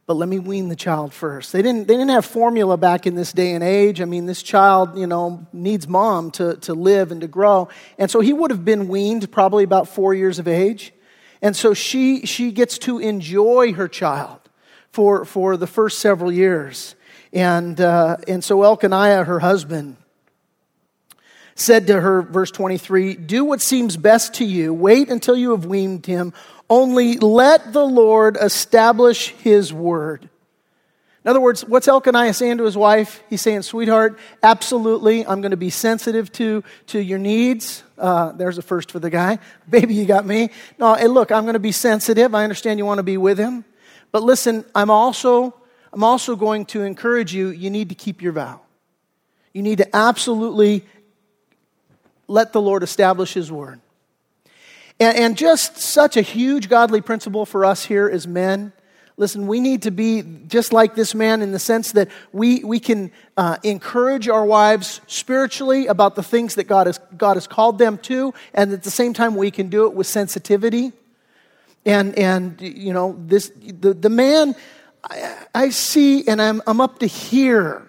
But 0.07 0.15
let 0.15 0.29
me 0.29 0.39
wean 0.39 0.69
the 0.69 0.75
child 0.77 1.13
first. 1.13 1.51
They 1.51 1.61
didn't, 1.61 1.89
they 1.89 1.95
didn't 1.95 2.11
have 2.11 2.25
formula 2.25 2.77
back 2.77 3.05
in 3.05 3.15
this 3.15 3.33
day 3.33 3.51
and 3.51 3.61
age. 3.61 3.99
I 3.99 4.05
mean, 4.05 4.25
this 4.25 4.41
child, 4.41 4.97
you 4.97 5.05
know, 5.05 5.45
needs 5.51 5.85
mom 5.85 6.31
to, 6.31 6.55
to 6.55 6.73
live 6.73 7.11
and 7.11 7.19
to 7.19 7.27
grow. 7.27 7.67
And 7.97 8.09
so 8.09 8.21
he 8.21 8.31
would 8.31 8.49
have 8.49 8.63
been 8.63 8.87
weaned 8.87 9.29
probably 9.33 9.65
about 9.65 9.89
four 9.89 10.13
years 10.13 10.39
of 10.39 10.47
age. 10.47 10.93
And 11.41 11.57
so 11.57 11.73
she, 11.73 12.25
she 12.25 12.53
gets 12.53 12.77
to 12.79 12.99
enjoy 12.99 13.73
her 13.73 13.89
child 13.89 14.39
for, 14.91 15.25
for 15.25 15.57
the 15.57 15.67
first 15.67 15.99
several 15.99 16.31
years. 16.31 16.95
And, 17.33 17.79
uh, 17.81 18.15
and 18.29 18.41
so 18.41 18.63
Elkanah, 18.63 19.25
her 19.25 19.39
husband, 19.39 19.97
said 21.59 21.87
to 21.87 21.99
her, 21.99 22.21
verse 22.21 22.51
23, 22.51 23.15
Do 23.15 23.43
what 23.43 23.61
seems 23.61 23.97
best 23.97 24.35
to 24.35 24.45
you. 24.45 24.73
Wait 24.73 25.09
until 25.09 25.35
you 25.35 25.51
have 25.51 25.65
weaned 25.65 26.05
him. 26.05 26.33
Only 26.69 27.17
let 27.17 27.73
the 27.73 27.85
Lord 27.85 28.37
establish 28.39 29.29
his 29.29 29.73
word. 29.73 30.29
In 31.27 31.29
other 31.29 31.41
words, 31.41 31.65
what's 31.65 31.89
Elkanah 31.89 32.33
saying 32.33 32.59
to 32.59 32.63
his 32.63 32.77
wife? 32.77 33.21
He's 33.29 33.41
saying, 33.41 33.63
Sweetheart, 33.63 34.17
absolutely, 34.41 35.25
I'm 35.25 35.41
going 35.41 35.51
to 35.51 35.57
be 35.57 35.69
sensitive 35.69 36.31
to, 36.33 36.63
to 36.87 36.99
your 36.99 37.19
needs. 37.19 37.83
Uh, 37.97 38.31
there's 38.31 38.57
a 38.57 38.61
first 38.61 38.91
for 38.91 38.99
the 38.99 39.09
guy. 39.09 39.39
Baby, 39.69 39.95
you 39.95 40.05
got 40.05 40.25
me. 40.25 40.51
No, 40.79 40.93
hey, 40.93 41.07
look, 41.07 41.31
I'm 41.31 41.43
going 41.43 41.53
to 41.53 41.59
be 41.59 41.73
sensitive. 41.73 42.33
I 42.33 42.43
understand 42.43 42.79
you 42.79 42.85
want 42.85 42.99
to 42.99 43.03
be 43.03 43.17
with 43.17 43.37
him. 43.37 43.65
But 44.13 44.23
listen, 44.23 44.63
I'm 44.73 44.89
also, 44.89 45.53
I'm 45.91 46.03
also 46.03 46.37
going 46.37 46.65
to 46.67 46.83
encourage 46.83 47.33
you, 47.33 47.49
you 47.49 47.69
need 47.69 47.89
to 47.89 47.95
keep 47.95 48.21
your 48.21 48.31
vow. 48.31 48.61
You 49.53 49.63
need 49.63 49.79
to 49.79 49.95
absolutely 49.95 50.85
let 52.27 52.53
the 52.53 52.61
Lord 52.61 52.83
establish 52.83 53.33
his 53.33 53.51
word. 53.51 53.79
And, 54.99 55.17
and 55.17 55.37
just 55.37 55.77
such 55.77 56.17
a 56.17 56.21
huge 56.21 56.69
godly 56.69 57.01
principle 57.01 57.45
for 57.45 57.65
us 57.65 57.85
here 57.85 58.09
as 58.09 58.27
men. 58.27 58.73
Listen, 59.19 59.47
we 59.47 59.59
need 59.59 59.83
to 59.83 59.91
be 59.91 60.21
just 60.47 60.71
like 60.71 60.93
this 60.93 61.15
man 61.15 61.41
in 61.41 61.51
the 61.51 61.59
sense 61.59 61.93
that 61.93 62.09
we, 62.31 62.63
we 62.63 62.79
can 62.79 63.11
uh, 63.35 63.57
encourage 63.63 64.29
our 64.29 64.45
wives 64.45 65.01
spiritually 65.07 65.87
about 65.87 66.15
the 66.15 66.21
things 66.21 66.55
that 66.55 66.65
God 66.65 66.85
has, 66.85 66.99
God 67.17 67.35
has 67.35 67.47
called 67.47 67.79
them 67.79 67.97
to, 67.99 68.33
and 68.53 68.71
at 68.71 68.83
the 68.83 68.91
same 68.91 69.13
time, 69.13 69.35
we 69.35 69.49
can 69.49 69.69
do 69.69 69.87
it 69.87 69.93
with 69.93 70.05
sensitivity. 70.05 70.91
And, 71.83 72.17
and 72.17 72.61
you 72.61 72.93
know, 72.93 73.15
this, 73.17 73.51
the, 73.55 73.93
the 73.95 74.09
man, 74.09 74.55
I, 75.03 75.37
I 75.55 75.69
see, 75.69 76.27
and 76.27 76.39
I'm, 76.39 76.61
I'm 76.67 76.79
up 76.79 76.99
to 76.99 77.07
here 77.07 77.86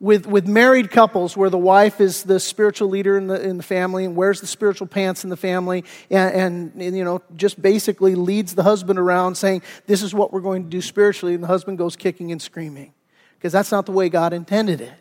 with, 0.00 0.26
with 0.26 0.46
married 0.46 0.90
couples 0.90 1.36
where 1.36 1.50
the 1.50 1.58
wife 1.58 2.00
is 2.00 2.24
the 2.24 2.40
spiritual 2.40 2.88
leader 2.88 3.16
in 3.16 3.28
the, 3.28 3.40
in 3.40 3.56
the 3.56 3.62
family 3.62 4.04
and 4.04 4.16
wears 4.16 4.40
the 4.40 4.46
spiritual 4.46 4.86
pants 4.86 5.24
in 5.24 5.30
the 5.30 5.36
family 5.36 5.84
and, 6.10 6.34
and, 6.34 6.82
and, 6.82 6.96
you 6.96 7.04
know 7.04 7.22
just 7.36 7.60
basically 7.60 8.14
leads 8.14 8.54
the 8.54 8.62
husband 8.62 8.98
around 8.98 9.36
saying 9.36 9.62
this 9.86 10.02
is 10.02 10.12
what 10.14 10.32
we're 10.32 10.40
going 10.40 10.64
to 10.64 10.68
do 10.68 10.80
spiritually 10.80 11.34
and 11.34 11.42
the 11.42 11.48
husband 11.48 11.78
goes 11.78 11.96
kicking 11.96 12.32
and 12.32 12.42
screaming. 12.42 12.92
Because 13.38 13.52
that's 13.52 13.70
not 13.70 13.86
the 13.86 13.92
way 13.92 14.08
god 14.08 14.32
intended 14.32 14.80
it. 14.80 14.94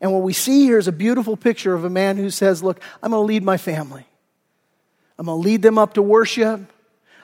And 0.00 0.12
what 0.12 0.22
we 0.22 0.32
see 0.32 0.64
here 0.64 0.78
is 0.78 0.88
a 0.88 0.92
beautiful 0.92 1.36
picture 1.36 1.74
of 1.74 1.84
a 1.84 1.90
man 1.90 2.16
who 2.16 2.30
says 2.30 2.62
look 2.62 2.80
i'm 3.02 3.10
going 3.10 3.22
to 3.22 3.26
lead 3.26 3.42
my 3.42 3.56
family. 3.56 4.06
I'm 5.18 5.26
going 5.26 5.40
to 5.40 5.48
lead 5.48 5.62
them 5.62 5.78
up 5.78 5.94
to 5.94 6.02
worship. 6.02 6.60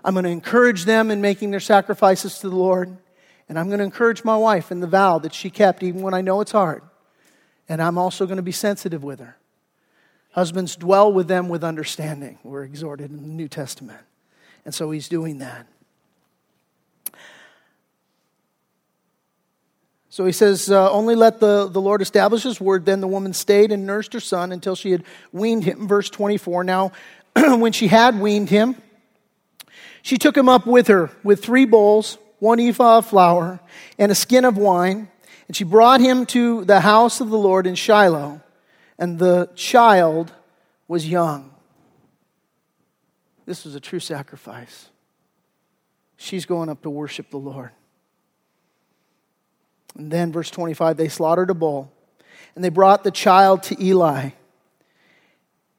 I'm 0.04 0.14
going 0.14 0.24
to 0.24 0.30
encourage 0.30 0.84
them 0.84 1.10
in 1.10 1.20
making 1.20 1.50
their 1.50 1.60
sacrifices 1.60 2.38
to 2.40 2.48
the 2.48 2.56
lord 2.56 2.96
and 3.52 3.58
i'm 3.58 3.66
going 3.66 3.80
to 3.80 3.84
encourage 3.84 4.24
my 4.24 4.36
wife 4.36 4.72
in 4.72 4.80
the 4.80 4.86
vow 4.86 5.18
that 5.18 5.34
she 5.34 5.50
kept 5.50 5.82
even 5.82 6.00
when 6.00 6.14
i 6.14 6.22
know 6.22 6.40
it's 6.40 6.52
hard 6.52 6.82
and 7.68 7.80
I'm 7.80 7.98
also 7.98 8.26
going 8.26 8.36
to 8.36 8.42
be 8.42 8.52
sensitive 8.52 9.02
with 9.02 9.20
her. 9.20 9.38
Husbands, 10.32 10.76
dwell 10.76 11.12
with 11.12 11.28
them 11.28 11.48
with 11.48 11.62
understanding. 11.62 12.38
We're 12.42 12.64
exhorted 12.64 13.10
in 13.10 13.22
the 13.22 13.28
New 13.28 13.48
Testament. 13.48 14.00
And 14.64 14.74
so 14.74 14.90
he's 14.90 15.08
doing 15.08 15.38
that. 15.38 15.66
So 20.08 20.26
he 20.26 20.32
says, 20.32 20.70
uh, 20.70 20.90
Only 20.90 21.14
let 21.14 21.40
the, 21.40 21.66
the 21.66 21.80
Lord 21.80 22.02
establish 22.02 22.42
his 22.42 22.60
word. 22.60 22.84
Then 22.84 23.00
the 23.00 23.08
woman 23.08 23.32
stayed 23.32 23.72
and 23.72 23.86
nursed 23.86 24.12
her 24.12 24.20
son 24.20 24.52
until 24.52 24.76
she 24.76 24.90
had 24.90 25.04
weaned 25.32 25.64
him. 25.64 25.88
Verse 25.88 26.10
24. 26.10 26.64
Now, 26.64 26.92
when 27.36 27.72
she 27.72 27.88
had 27.88 28.20
weaned 28.20 28.50
him, 28.50 28.76
she 30.02 30.18
took 30.18 30.36
him 30.36 30.48
up 30.48 30.66
with 30.66 30.88
her 30.88 31.10
with 31.22 31.42
three 31.42 31.64
bowls, 31.64 32.18
one 32.42 32.58
ephah 32.58 32.98
of 32.98 33.06
flour, 33.06 33.60
and 33.98 34.10
a 34.10 34.16
skin 34.16 34.44
of 34.44 34.56
wine. 34.56 35.08
And 35.46 35.56
she 35.56 35.62
brought 35.62 36.00
him 36.00 36.26
to 36.26 36.64
the 36.64 36.80
house 36.80 37.20
of 37.20 37.30
the 37.30 37.38
Lord 37.38 37.68
in 37.68 37.76
Shiloh, 37.76 38.40
and 38.98 39.16
the 39.16 39.48
child 39.54 40.32
was 40.88 41.08
young. 41.08 41.54
This 43.46 43.64
was 43.64 43.76
a 43.76 43.80
true 43.80 44.00
sacrifice. 44.00 44.88
She's 46.16 46.44
going 46.44 46.68
up 46.68 46.82
to 46.82 46.90
worship 46.90 47.30
the 47.30 47.36
Lord. 47.36 47.70
And 49.94 50.10
then, 50.10 50.32
verse 50.32 50.50
25, 50.50 50.96
they 50.96 51.08
slaughtered 51.08 51.50
a 51.50 51.54
bull, 51.54 51.92
and 52.56 52.64
they 52.64 52.70
brought 52.70 53.04
the 53.04 53.12
child 53.12 53.62
to 53.64 53.80
Eli. 53.80 54.30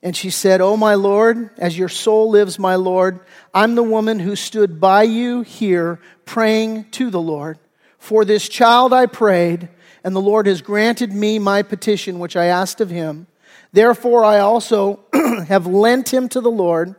And 0.03 0.15
she 0.17 0.29
said, 0.29 0.59
Oh, 0.59 0.75
my 0.75 0.95
Lord, 0.95 1.49
as 1.57 1.77
your 1.77 1.87
soul 1.89 2.29
lives, 2.29 2.59
my 2.59 2.75
Lord, 2.75 3.21
I'm 3.53 3.75
the 3.75 3.83
woman 3.83 4.19
who 4.19 4.35
stood 4.35 4.81
by 4.81 5.03
you 5.03 5.41
here 5.41 5.99
praying 6.25 6.91
to 6.91 7.09
the 7.09 7.21
Lord. 7.21 7.57
For 7.97 8.25
this 8.25 8.49
child 8.49 8.91
I 8.91 9.05
prayed, 9.05 9.69
and 10.03 10.13
the 10.13 10.21
Lord 10.21 10.45
has 10.45 10.61
granted 10.61 11.13
me 11.13 11.39
my 11.39 11.63
petition 11.63 12.19
which 12.19 12.35
I 12.35 12.47
asked 12.47 12.81
of 12.81 12.89
him. 12.89 13.27
Therefore, 13.71 14.25
I 14.25 14.39
also 14.39 14.99
have 15.47 15.65
lent 15.67 16.13
him 16.13 16.27
to 16.29 16.41
the 16.41 16.51
Lord. 16.51 16.95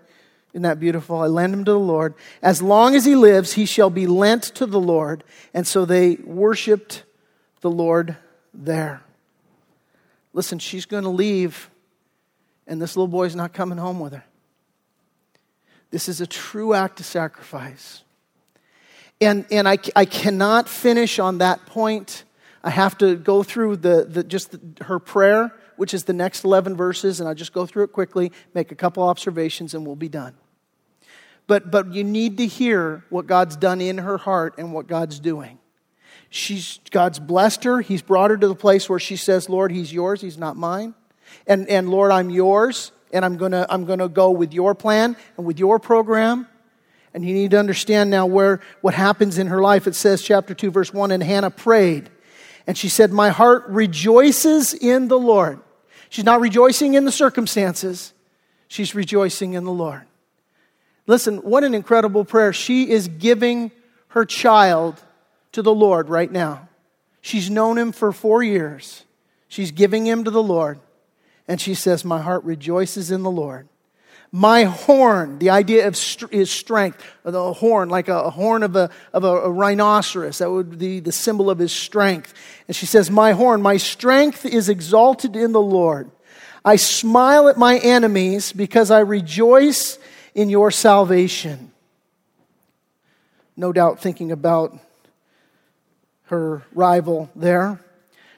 Isn't 0.55 0.63
that 0.63 0.81
beautiful? 0.81 1.21
I 1.21 1.27
lend 1.27 1.53
him 1.53 1.65
to 1.67 1.73
the 1.73 1.79
Lord. 1.79 2.15
As 2.41 2.63
long 2.63 2.95
as 2.95 3.05
he 3.05 3.17
lives, 3.17 3.53
he 3.53 3.67
shall 3.67 3.91
be 3.91 4.07
lent 4.07 4.45
to 4.55 4.65
the 4.65 4.81
Lord. 4.81 5.25
And 5.53 5.67
so 5.67 5.85
they 5.85 6.15
worshiped 6.25 7.05
the 7.61 7.71
Lord 7.71 8.17
there. 8.55 9.03
Listen, 10.33 10.59
she's 10.59 10.87
going 10.87 11.05
to 11.05 11.11
leave, 11.11 11.71
and 12.67 12.81
this 12.81 12.97
little 12.97 13.09
boy's 13.09 13.37
not 13.37 13.53
coming 13.53 13.79
home 13.79 14.01
with 14.01 14.13
her. 14.13 14.25
This 15.91 16.09
is 16.09 16.21
a 16.21 16.27
true 16.27 16.75
act 16.75 17.01
of 17.01 17.07
sacrifice. 17.07 18.03
And, 19.21 19.47
and 19.51 19.69
I, 19.69 19.79
I 19.95 20.05
cannot 20.05 20.69
finish 20.69 21.19
on 21.19 21.39
that 21.39 21.67
point. 21.67 22.25
I 22.65 22.71
have 22.71 22.99
to 22.99 23.15
go 23.17 23.43
through 23.43 23.77
the, 23.77 24.05
the 24.05 24.25
just 24.25 24.53
the, 24.53 24.85
her 24.85 24.99
prayer, 24.99 25.55
which 25.77 25.95
is 25.95 26.05
the 26.05 26.13
next 26.13 26.45
11 26.45 26.77
verses, 26.77 27.21
and 27.21 27.29
I'll 27.29 27.35
just 27.35 27.53
go 27.53 27.67
through 27.67 27.85
it 27.85 27.93
quickly, 27.93 28.33
make 28.55 28.73
a 28.73 28.75
couple 28.75 29.03
observations, 29.03 29.75
and 29.75 29.87
we'll 29.87 29.97
be 29.97 30.09
done. 30.09 30.35
But, 31.47 31.71
but 31.71 31.93
you 31.93 32.03
need 32.03 32.39
to 32.39 32.47
hear 32.47 33.05
what 33.11 33.27
God's 33.27 33.57
done 33.57 33.81
in 33.81 33.99
her 33.99 34.19
heart 34.19 34.55
and 34.59 34.73
what 34.73 34.87
God's 34.87 35.21
doing. 35.21 35.59
She's, 36.31 36.81
God's 36.91 37.19
blessed 37.21 37.65
her. 37.65 37.81
He's 37.81 38.03
brought 38.03 38.31
her 38.31 38.37
to 38.37 38.49
the 38.49 38.55
place 38.57 38.89
where 38.89 38.99
she 38.99 39.17
says, 39.17 39.49
Lord, 39.49 39.71
He's 39.71 39.93
yours, 39.93 40.21
He's 40.21 40.39
not 40.39 40.57
mine. 40.57 40.95
And, 41.47 41.69
and 41.69 41.89
Lord, 41.89 42.11
I'm 42.11 42.31
yours, 42.31 42.93
and 43.13 43.25
I'm 43.25 43.37
going 43.37 43.53
to 43.53 43.67
I'm 43.71 43.85
going 43.85 43.99
to 43.99 44.09
go 44.09 44.31
with 44.31 44.53
your 44.53 44.75
plan 44.75 45.17
and 45.37 45.47
with 45.47 45.59
your 45.59 45.79
program. 45.79 46.47
And 47.13 47.25
you 47.25 47.33
need 47.33 47.53
to 47.53 47.59
understand 47.59 48.11
now 48.11 48.27
where 48.27 48.61
what 48.81 48.95
happens 48.95 49.39
in 49.39 49.47
her 49.47 49.63
life. 49.63 49.87
It 49.87 49.95
says, 49.95 50.21
chapter 50.21 50.53
2, 50.53 50.73
verse 50.73 50.93
1, 50.93 51.13
and 51.13 51.23
Hannah 51.23 51.51
prayed. 51.51 52.11
And 52.67 52.77
she 52.77 52.89
said, 52.89 53.13
My 53.13 53.31
heart 53.31 53.65
rejoices 53.69 54.75
in 54.75 55.09
the 55.09 55.19
Lord. 55.19 55.61
She's 56.09 56.25
not 56.25 56.41
rejoicing 56.41 56.95
in 56.95 57.05
the 57.05 57.13
circumstances, 57.13 58.13
she's 58.69 58.95
rejoicing 58.95 59.55
in 59.55 59.65
the 59.65 59.73
Lord. 59.73 60.03
Listen, 61.07 61.39
what 61.39 61.65
an 61.65 61.75
incredible 61.75 62.25
prayer. 62.25 62.53
She 62.53 62.91
is 62.91 63.09
giving 63.09 63.71
her 64.09 64.25
child 64.25 65.03
to 65.53 65.61
the 65.61 65.75
Lord 65.75 66.09
right 66.09 66.31
now. 66.31 66.69
She's 67.21 67.51
known 67.51 67.79
him 67.79 67.93
for 67.93 68.13
four 68.13 68.43
years. 68.43 69.05
She's 69.49 69.71
giving 69.71 70.07
him 70.07 70.25
to 70.25 70.31
the 70.31 70.43
Lord. 70.43 70.79
And 71.47 71.61
she 71.61 71.75
says, 71.75 72.05
My 72.05 72.21
heart 72.21 72.45
rejoices 72.45 73.11
in 73.11 73.23
the 73.23 73.31
Lord. 73.31 73.69
My 74.33 74.65
horn, 74.65 75.39
the 75.39 75.51
idea 75.51 75.87
of 75.87 75.97
st- 75.97 76.33
is 76.33 76.51
strength, 76.51 77.01
the 77.23 77.53
horn, 77.53 77.89
like 77.89 78.09
a, 78.09 78.23
a 78.23 78.31
horn 78.31 78.65
of, 78.65 78.75
a, 78.75 78.91
of 79.13 79.23
a, 79.23 79.29
a, 79.29 79.51
rhinoceros, 79.51 80.39
that 80.39 80.51
would 80.51 80.77
be 80.77 80.99
the 80.99 81.13
symbol 81.13 81.51
of 81.51 81.61
his 81.61 81.71
strength. 81.73 82.35
And 82.67 82.75
she 82.75 82.85
says, 82.85 83.11
My 83.11 83.31
horn, 83.31 83.63
my 83.63 83.77
strength 83.77 84.45
is 84.45 84.69
exalted 84.69 85.37
in 85.37 85.53
the 85.53 85.61
Lord. 85.61 86.11
I 86.65 86.77
smile 86.77 87.49
at 87.49 87.59
my 87.59 87.79
enemies 87.79 88.53
because 88.53 88.91
I 88.91 89.01
rejoice 89.01 89.99
in 90.35 90.49
your 90.49 90.71
salvation. 90.71 91.71
No 93.57 93.73
doubt 93.73 94.01
thinking 94.01 94.33
about 94.33 94.77
her 96.25 96.65
rival 96.73 97.31
there. 97.37 97.79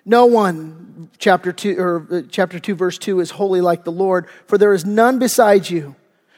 No 0.09 0.27
one, 0.27 1.11
chapter 1.19 1.53
2, 1.53 1.77
or 1.79 2.07
uh, 2.11 2.23
chapter 2.31 2.61
2, 2.61 2.77
verse 2.77 2.97
2, 2.97 3.19
is 3.19 3.33
holy 3.33 3.61
like 3.61 3.83
the 3.83 3.91
Lord, 3.91 4.29
for 4.47 4.57
there 4.57 4.73
is 4.73 4.85
none 4.85 5.19
beside 5.19 5.69
you, 5.69 5.97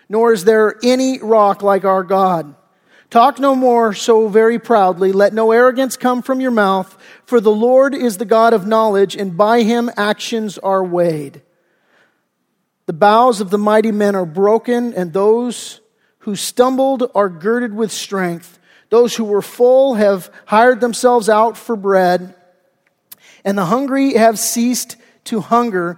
nor 0.08 0.32
is 0.32 0.44
there 0.44 0.76
any 0.82 1.18
rock 1.18 1.62
like 1.62 1.84
our 1.84 2.02
God. 2.02 2.54
Talk 3.10 3.38
no 3.38 3.54
more 3.54 3.92
so 3.92 4.28
very 4.28 4.58
proudly. 4.58 5.12
Let 5.12 5.34
no 5.34 5.52
arrogance 5.52 5.98
come 5.98 6.22
from 6.22 6.40
your 6.40 6.50
mouth, 6.50 6.96
for 7.26 7.40
the 7.40 7.52
Lord 7.52 7.94
is 7.94 8.16
the 8.16 8.24
God 8.24 8.54
of 8.54 8.66
knowledge, 8.66 9.14
and 9.14 9.36
by 9.36 9.62
him 9.62 9.90
actions 9.98 10.56
are 10.56 10.82
weighed. 10.82 11.42
The 12.86 12.94
bows 12.94 13.42
of 13.42 13.50
the 13.50 13.58
mighty 13.58 13.92
men 13.92 14.14
are 14.14 14.24
broken, 14.24 14.94
and 14.94 15.12
those 15.12 15.82
who 16.20 16.36
stumbled 16.36 17.10
are 17.14 17.28
girded 17.28 17.74
with 17.74 17.92
strength. 17.92 18.58
Those 18.88 19.14
who 19.14 19.24
were 19.24 19.42
full 19.42 19.94
have 19.94 20.30
hired 20.46 20.80
themselves 20.80 21.28
out 21.28 21.58
for 21.58 21.76
bread, 21.76 22.34
and 23.44 23.56
the 23.56 23.66
hungry 23.66 24.14
have 24.14 24.38
ceased 24.38 24.96
to 25.24 25.40
hunger. 25.40 25.96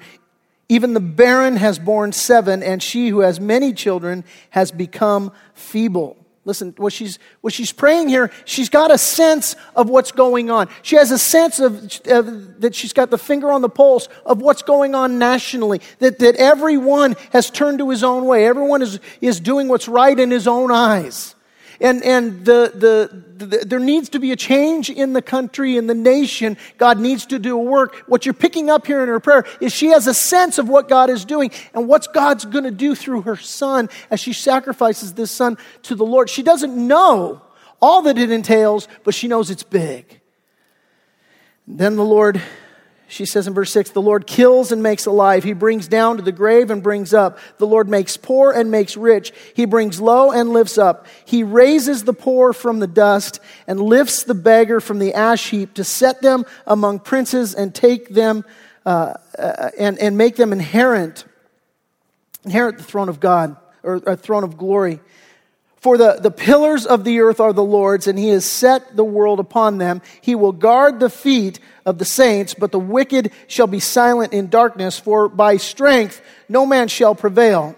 Even 0.69 0.95
the 0.95 1.01
barren 1.01 1.57
has 1.57 1.79
borne 1.79 2.13
seven, 2.13 2.63
and 2.63 2.83
she 2.83 3.09
who 3.09 3.21
has 3.21 3.41
many 3.41 3.73
children 3.73 4.25
has 4.51 4.71
become 4.71 5.33
feeble. 5.55 6.17
Listen, 6.47 6.75
what 6.79 6.93
she's, 6.93 7.19
what 7.43 7.53
she's 7.53 7.71
praying 7.71 8.09
here, 8.09 8.31
she's 8.47 8.71
got 8.71 8.91
a 8.91 8.97
sense 8.97 9.57
of 9.77 9.91
what's 9.91 10.11
going 10.11 10.51
on. 10.51 10.69
She 10.83 10.97
has 10.97 11.11
a 11.11 11.19
sense 11.19 11.61
of, 11.61 12.01
of, 12.07 12.61
that 12.63 12.75
she's 12.75 12.95
got 12.95 13.11
the 13.11 13.19
finger 13.19 13.53
on 13.53 13.61
the 13.61 13.69
pulse 13.69 14.09
of 14.25 14.41
what's 14.41 14.63
going 14.63 14.95
on 14.95 15.19
nationally, 15.19 15.83
that, 15.99 16.19
that 16.21 16.37
everyone 16.37 17.15
has 17.33 17.51
turned 17.51 17.79
to 17.79 17.91
his 17.91 18.03
own 18.03 18.25
way. 18.25 18.47
Everyone 18.47 18.81
is, 18.81 19.01
is 19.21 19.39
doing 19.39 19.69
what's 19.69 19.87
right 19.87 20.19
in 20.19 20.31
his 20.31 20.49
own 20.49 20.71
eyes. 20.71 21.35
And, 21.81 22.05
and 22.05 22.45
the, 22.45 22.73
the, 22.75 23.47
the, 23.47 23.65
there 23.65 23.79
needs 23.79 24.11
to 24.11 24.19
be 24.19 24.33
a 24.33 24.37
change 24.37 24.91
in 24.91 25.15
the 25.15 25.23
country, 25.23 25.79
in 25.79 25.87
the 25.87 25.95
nation. 25.95 26.59
God 26.77 26.99
needs 26.99 27.25
to 27.27 27.39
do 27.39 27.59
a 27.59 27.63
work. 27.63 28.05
What 28.07 28.27
you're 28.27 28.35
picking 28.35 28.69
up 28.69 28.87
here 28.87 29.03
in 29.03 29.09
her 29.09 29.21
prayer 29.21 29.47
is 29.61 29.73
she 29.73 29.89
has 29.89 30.07
a 30.07 30.13
sense 30.13 30.59
of 30.59 30.69
what 30.69 30.89
God 30.89 31.09
is 31.09 31.25
doing 31.25 31.51
and 31.73 31.89
what 31.89 32.13
God's 32.13 32.45
going 32.45 32.65
to 32.65 32.71
do 32.71 32.95
through 32.95 33.23
her 33.23 33.37
son 33.37 33.89
as 34.11 34.21
she 34.21 34.35
sacrifices 34.35 35.15
this 35.15 35.31
son 35.31 35.57
to 35.85 35.95
the 35.95 36.05
Lord. 36.05 36.29
She 36.29 36.43
doesn't 36.43 36.77
know 36.77 37.41
all 37.81 38.03
that 38.03 38.19
it 38.19 38.31
entails, 38.31 38.87
but 39.05 39.15
she 39.15 39.27
knows 39.27 39.51
it's 39.51 39.63
big. 39.63 40.21
Then 41.67 41.97
the 41.97 42.05
Lord 42.05 42.43
she 43.11 43.27
says 43.27 43.49
in 43.49 43.55
verse 43.55 43.73
6 43.73 43.91
the 43.91 44.01
Lord 44.01 44.27
kills 44.27 44.71
and 44.71 44.83
makes 44.83 45.05
alive. 45.05 45.43
He 45.43 45.53
brings 45.53 45.89
down 45.89 46.17
to 46.17 46.23
the 46.23 46.33
grave 46.33 46.71
and 46.71 46.83
brings 46.83 47.13
up. 47.13 47.39
The 47.59 47.67
Lord 47.67 47.89
makes 47.89 48.17
poor 48.17 48.53
and 48.53 48.71
makes 48.71 48.97
rich. 48.97 49.33
He 49.55 49.65
brings 49.65 50.01
low 50.01 50.31
and 50.31 50.51
lifts 50.51 50.79
up. 50.79 51.07
He 51.25 51.43
raises 51.43 52.05
the 52.05 52.13
poor 52.13 52.53
from 52.53 52.79
the 52.79 52.87
dust 52.87 53.41
and 53.67 53.81
lifts 53.81 54.23
the 54.23 54.35
beggar 54.35 54.81
from 54.81 55.01
the 55.01 55.15
ash 55.15 55.51
heap 55.51 55.75
to 55.75 55.85
set 55.85 56.23
them 56.23 56.47
among 56.67 57.01
princes 57.01 57.53
and 57.53 57.75
take 57.75 58.11
them 58.11 58.45
uh, 58.87 59.15
uh, 59.37 59.71
and, 59.77 59.99
and 59.99 60.17
make 60.17 60.37
them 60.37 60.53
inherent, 60.53 61.25
inherit 62.45 62.79
the 62.79 62.85
throne 62.85 63.09
of 63.09 63.19
God 63.19 63.57
or 63.83 63.97
a 64.07 64.17
throne 64.17 64.45
of 64.45 64.57
glory. 64.57 65.01
For 65.81 65.97
the, 65.97 66.19
the 66.21 66.31
pillars 66.31 66.85
of 66.85 67.05
the 67.05 67.21
earth 67.21 67.41
are 67.41 67.55
the 67.55 67.65
Lord's, 67.65 68.07
and 68.07 68.19
he 68.19 68.29
has 68.29 68.45
set 68.45 68.97
the 68.97 69.05
world 69.05 69.41
upon 69.41 69.79
them. 69.79 70.03
He 70.21 70.35
will 70.35 70.53
guard 70.53 71.01
the 71.01 71.09
feet 71.09 71.59
of 71.87 71.97
the 71.97 72.05
saints, 72.05 72.53
but 72.53 72.71
the 72.71 72.79
wicked 72.79 73.33
shall 73.47 73.67
be 73.67 73.81
silent 73.81 74.35
in 74.35 74.51
darkness, 74.51 74.99
for 74.99 75.27
by 75.29 75.57
strength 75.57 76.21
no 76.51 76.67
man 76.67 76.89
shall 76.89 77.15
prevail. 77.15 77.75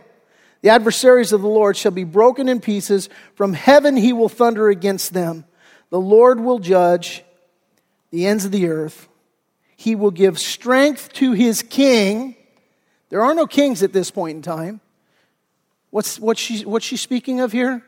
The 0.63 0.71
adversaries 0.71 1.33
of 1.33 1.43
the 1.43 1.49
Lord 1.49 1.77
shall 1.77 1.93
be 1.93 2.03
broken 2.03 2.49
in 2.49 2.61
pieces. 2.61 3.09
From 3.37 3.53
heaven 3.53 3.97
he 3.97 4.13
will 4.13 4.29
thunder 4.29 4.69
against 4.69 5.13
them. 5.13 5.45
The 5.91 6.01
Lord 6.01 6.41
will 6.41 6.59
judge 6.59 7.25
the 8.11 8.27
ends 8.27 8.45
of 8.45 8.51
the 8.51 8.69
earth. 8.69 9.09
He 9.77 9.95
will 9.95 10.11
give 10.11 10.41
strength 10.41 11.13
to 11.15 11.33
his 11.33 11.63
king. 11.63 12.35
There 13.11 13.23
are 13.23 13.35
no 13.35 13.47
kings 13.47 13.85
at 13.85 13.93
this 13.93 14.11
point 14.11 14.37
in 14.37 14.43
time. 14.43 14.81
What's, 15.91 16.19
what's, 16.19 16.41
she, 16.41 16.65
what's 16.65 16.87
she 16.87 16.97
speaking 16.97 17.41
of 17.41 17.53
here? 17.53 17.85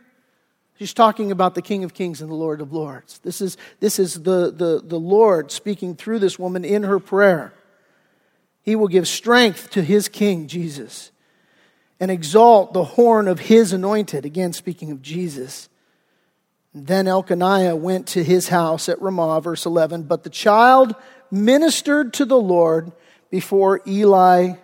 She's 0.78 0.92
talking 0.92 1.30
about 1.30 1.54
the 1.54 1.62
King 1.62 1.84
of 1.84 1.94
Kings 1.94 2.20
and 2.20 2.30
the 2.30 2.34
Lord 2.34 2.60
of 2.60 2.72
Lords. 2.72 3.18
This 3.20 3.40
is, 3.40 3.56
this 3.78 3.98
is 3.98 4.22
the, 4.22 4.50
the, 4.50 4.82
the 4.84 4.98
Lord 4.98 5.52
speaking 5.52 5.94
through 5.94 6.18
this 6.18 6.38
woman 6.38 6.64
in 6.64 6.82
her 6.82 6.98
prayer. 6.98 7.52
He 8.62 8.74
will 8.74 8.88
give 8.88 9.06
strength 9.06 9.70
to 9.70 9.82
his 9.82 10.08
King, 10.08 10.48
Jesus, 10.48 11.12
and 12.00 12.10
exalt 12.10 12.72
the 12.72 12.84
horn 12.84 13.28
of 13.28 13.38
his 13.38 13.72
anointed. 13.72 14.24
Again, 14.24 14.52
speaking 14.52 14.90
of 14.90 15.00
Jesus. 15.00 15.68
Then 16.74 17.06
Elkanah 17.06 17.76
went 17.76 18.08
to 18.08 18.24
his 18.24 18.48
house 18.48 18.88
at 18.88 19.00
Ramah, 19.00 19.42
verse 19.42 19.64
11. 19.64 20.04
But 20.04 20.24
the 20.24 20.30
child 20.30 20.96
ministered 21.30 22.12
to 22.14 22.24
the 22.24 22.36
Lord 22.36 22.90
before 23.30 23.80
Eli 23.86 24.54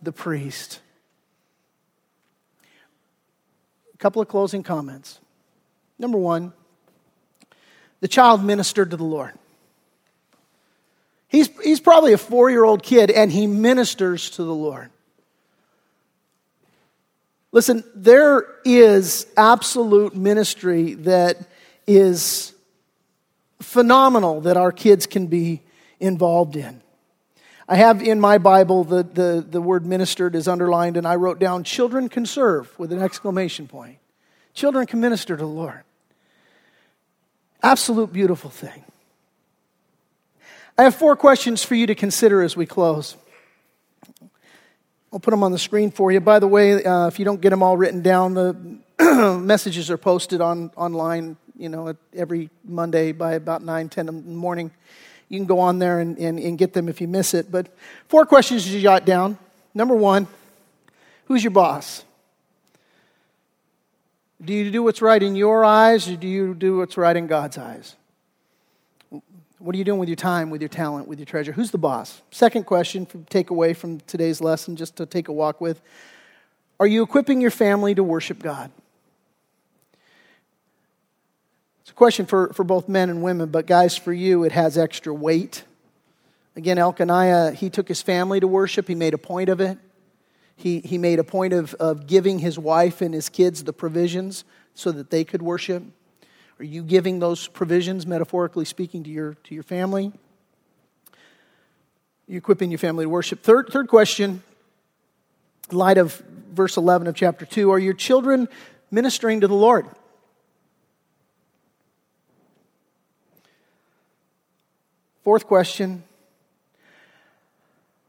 the 0.00 0.12
priest. 0.12 0.80
A 3.92 3.98
couple 3.98 4.22
of 4.22 4.28
closing 4.28 4.62
comments. 4.62 5.20
Number 5.98 6.18
one, 6.18 6.52
the 8.00 8.08
child 8.08 8.44
ministered 8.44 8.90
to 8.90 8.96
the 8.96 9.04
Lord. 9.04 9.32
He's, 11.28 11.48
he's 11.62 11.80
probably 11.80 12.12
a 12.12 12.18
four 12.18 12.50
year 12.50 12.64
old 12.64 12.82
kid 12.82 13.10
and 13.10 13.30
he 13.30 13.46
ministers 13.46 14.30
to 14.30 14.44
the 14.44 14.54
Lord. 14.54 14.90
Listen, 17.50 17.82
there 17.94 18.46
is 18.64 19.26
absolute 19.36 20.14
ministry 20.14 20.94
that 20.94 21.38
is 21.86 22.52
phenomenal 23.60 24.42
that 24.42 24.56
our 24.56 24.70
kids 24.70 25.06
can 25.06 25.26
be 25.26 25.62
involved 25.98 26.56
in. 26.56 26.82
I 27.68 27.76
have 27.76 28.02
in 28.02 28.20
my 28.20 28.38
Bible 28.38 28.84
the, 28.84 29.02
the, 29.02 29.44
the 29.46 29.60
word 29.60 29.84
ministered 29.84 30.34
is 30.34 30.48
underlined, 30.48 30.96
and 30.96 31.06
I 31.06 31.16
wrote 31.16 31.38
down 31.38 31.64
children 31.64 32.08
can 32.08 32.24
serve 32.24 32.78
with 32.78 32.92
an 32.92 33.00
exclamation 33.00 33.66
point. 33.66 33.98
Children 34.54 34.86
can 34.86 35.00
minister 35.00 35.36
to 35.36 35.42
the 35.42 35.46
Lord. 35.46 35.82
Absolute 37.62 38.12
beautiful 38.12 38.50
thing. 38.50 38.84
I 40.76 40.84
have 40.84 40.94
four 40.94 41.16
questions 41.16 41.64
for 41.64 41.74
you 41.74 41.88
to 41.88 41.94
consider 41.94 42.42
as 42.42 42.56
we 42.56 42.66
close. 42.66 43.16
I'll 45.12 45.18
put 45.18 45.32
them 45.32 45.42
on 45.42 45.50
the 45.50 45.58
screen 45.58 45.90
for 45.90 46.12
you. 46.12 46.20
By 46.20 46.38
the 46.38 46.46
way, 46.46 46.84
uh, 46.84 47.08
if 47.08 47.18
you 47.18 47.24
don't 47.24 47.40
get 47.40 47.50
them 47.50 47.62
all 47.62 47.76
written 47.76 48.02
down, 48.02 48.34
the 48.34 48.54
messages 49.40 49.90
are 49.90 49.96
posted 49.96 50.40
on 50.40 50.70
online, 50.76 51.36
you 51.56 51.68
know, 51.68 51.96
every 52.14 52.50
Monday 52.64 53.10
by 53.10 53.32
about 53.32 53.62
9, 53.62 53.88
10 53.88 54.08
in 54.08 54.24
the 54.24 54.30
morning. 54.30 54.70
You 55.28 55.38
can 55.38 55.46
go 55.46 55.58
on 55.58 55.78
there 55.78 55.98
and, 55.98 56.16
and, 56.18 56.38
and 56.38 56.56
get 56.56 56.74
them 56.74 56.88
if 56.88 57.00
you 57.00 57.08
miss 57.08 57.34
it. 57.34 57.50
But 57.50 57.66
four 58.06 58.24
questions 58.24 58.72
you 58.72 58.80
jot 58.80 59.04
down. 59.04 59.36
Number 59.74 59.96
one, 59.96 60.28
who's 61.24 61.42
your 61.42 61.50
boss? 61.50 62.04
Do 64.42 64.52
you 64.52 64.70
do 64.70 64.84
what's 64.84 65.02
right 65.02 65.22
in 65.22 65.34
your 65.34 65.64
eyes, 65.64 66.08
or 66.08 66.16
do 66.16 66.28
you 66.28 66.54
do 66.54 66.78
what's 66.78 66.96
right 66.96 67.16
in 67.16 67.26
God's 67.26 67.58
eyes? 67.58 67.96
What 69.58 69.74
are 69.74 69.78
you 69.78 69.84
doing 69.84 69.98
with 69.98 70.08
your 70.08 70.16
time, 70.16 70.50
with 70.50 70.60
your 70.62 70.68
talent, 70.68 71.08
with 71.08 71.18
your 71.18 71.26
treasure? 71.26 71.50
Who's 71.50 71.72
the 71.72 71.78
boss? 71.78 72.22
Second 72.30 72.64
question, 72.64 73.06
take 73.28 73.50
away 73.50 73.74
from 73.74 73.98
today's 74.00 74.40
lesson, 74.40 74.76
just 74.76 74.96
to 74.96 75.06
take 75.06 75.26
a 75.26 75.32
walk 75.32 75.60
with. 75.60 75.80
Are 76.78 76.86
you 76.86 77.02
equipping 77.02 77.40
your 77.40 77.50
family 77.50 77.96
to 77.96 78.04
worship 78.04 78.40
God? 78.40 78.70
It's 81.82 81.90
a 81.90 81.94
question 81.94 82.24
for, 82.24 82.52
for 82.52 82.62
both 82.62 82.88
men 82.88 83.10
and 83.10 83.24
women, 83.24 83.48
but 83.48 83.66
guys, 83.66 83.96
for 83.96 84.12
you, 84.12 84.44
it 84.44 84.52
has 84.52 84.78
extra 84.78 85.12
weight. 85.12 85.64
Again, 86.54 86.78
Elkanah, 86.78 87.52
he 87.52 87.70
took 87.70 87.88
his 87.88 88.00
family 88.00 88.38
to 88.38 88.46
worship, 88.46 88.86
he 88.86 88.94
made 88.94 89.14
a 89.14 89.18
point 89.18 89.48
of 89.48 89.60
it. 89.60 89.78
He, 90.58 90.80
he 90.80 90.98
made 90.98 91.20
a 91.20 91.24
point 91.24 91.52
of, 91.52 91.72
of 91.74 92.08
giving 92.08 92.40
his 92.40 92.58
wife 92.58 93.00
and 93.00 93.14
his 93.14 93.28
kids 93.28 93.62
the 93.62 93.72
provisions 93.72 94.42
so 94.74 94.90
that 94.90 95.08
they 95.08 95.22
could 95.22 95.40
worship. 95.40 95.84
Are 96.58 96.64
you 96.64 96.82
giving 96.82 97.20
those 97.20 97.46
provisions, 97.46 98.08
metaphorically 98.08 98.64
speaking, 98.64 99.04
to 99.04 99.10
your, 99.10 99.34
to 99.44 99.54
your 99.54 99.62
family? 99.62 100.12
You 102.26 102.38
equipping 102.38 102.72
your 102.72 102.78
family 102.78 103.04
to 103.04 103.08
worship? 103.08 103.44
Third, 103.44 103.68
third 103.70 103.86
question, 103.86 104.42
light 105.70 105.96
of 105.96 106.20
verse 106.52 106.76
11 106.76 107.06
of 107.06 107.14
chapter 107.14 107.46
2, 107.46 107.70
are 107.70 107.78
your 107.78 107.94
children 107.94 108.48
ministering 108.90 109.42
to 109.42 109.46
the 109.46 109.54
Lord? 109.54 109.86
Fourth 115.22 115.46
question, 115.46 116.02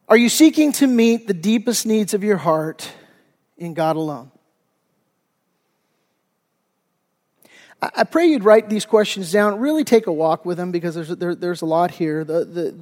are 0.09 0.17
you 0.17 0.27
seeking 0.27 0.71
to 0.73 0.87
meet 0.87 1.27
the 1.27 1.35
deepest 1.35 1.85
needs 1.85 2.15
of 2.15 2.23
your 2.23 2.37
heart 2.37 2.91
in 3.57 3.75
God 3.75 3.95
alone? 3.95 4.31
I 7.81 8.03
pray 8.03 8.25
you'd 8.25 8.43
write 8.43 8.69
these 8.69 8.85
questions 8.85 9.31
down, 9.31 9.59
really 9.59 9.85
take 9.85 10.07
a 10.07 10.11
walk 10.11 10.45
with 10.45 10.57
them 10.57 10.71
because 10.71 10.95
there's, 10.95 11.09
there, 11.09 11.33
there's 11.33 11.61
a 11.61 11.65
lot 11.65 11.91
here. 11.91 12.25
The, 12.25 12.43
the, 12.43 12.75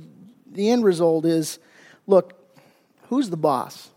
the 0.49 0.69
end 0.71 0.84
result 0.84 1.25
is 1.25 1.59
look, 2.07 2.34
who's 3.09 3.30
the 3.30 3.38
boss? 3.38 3.89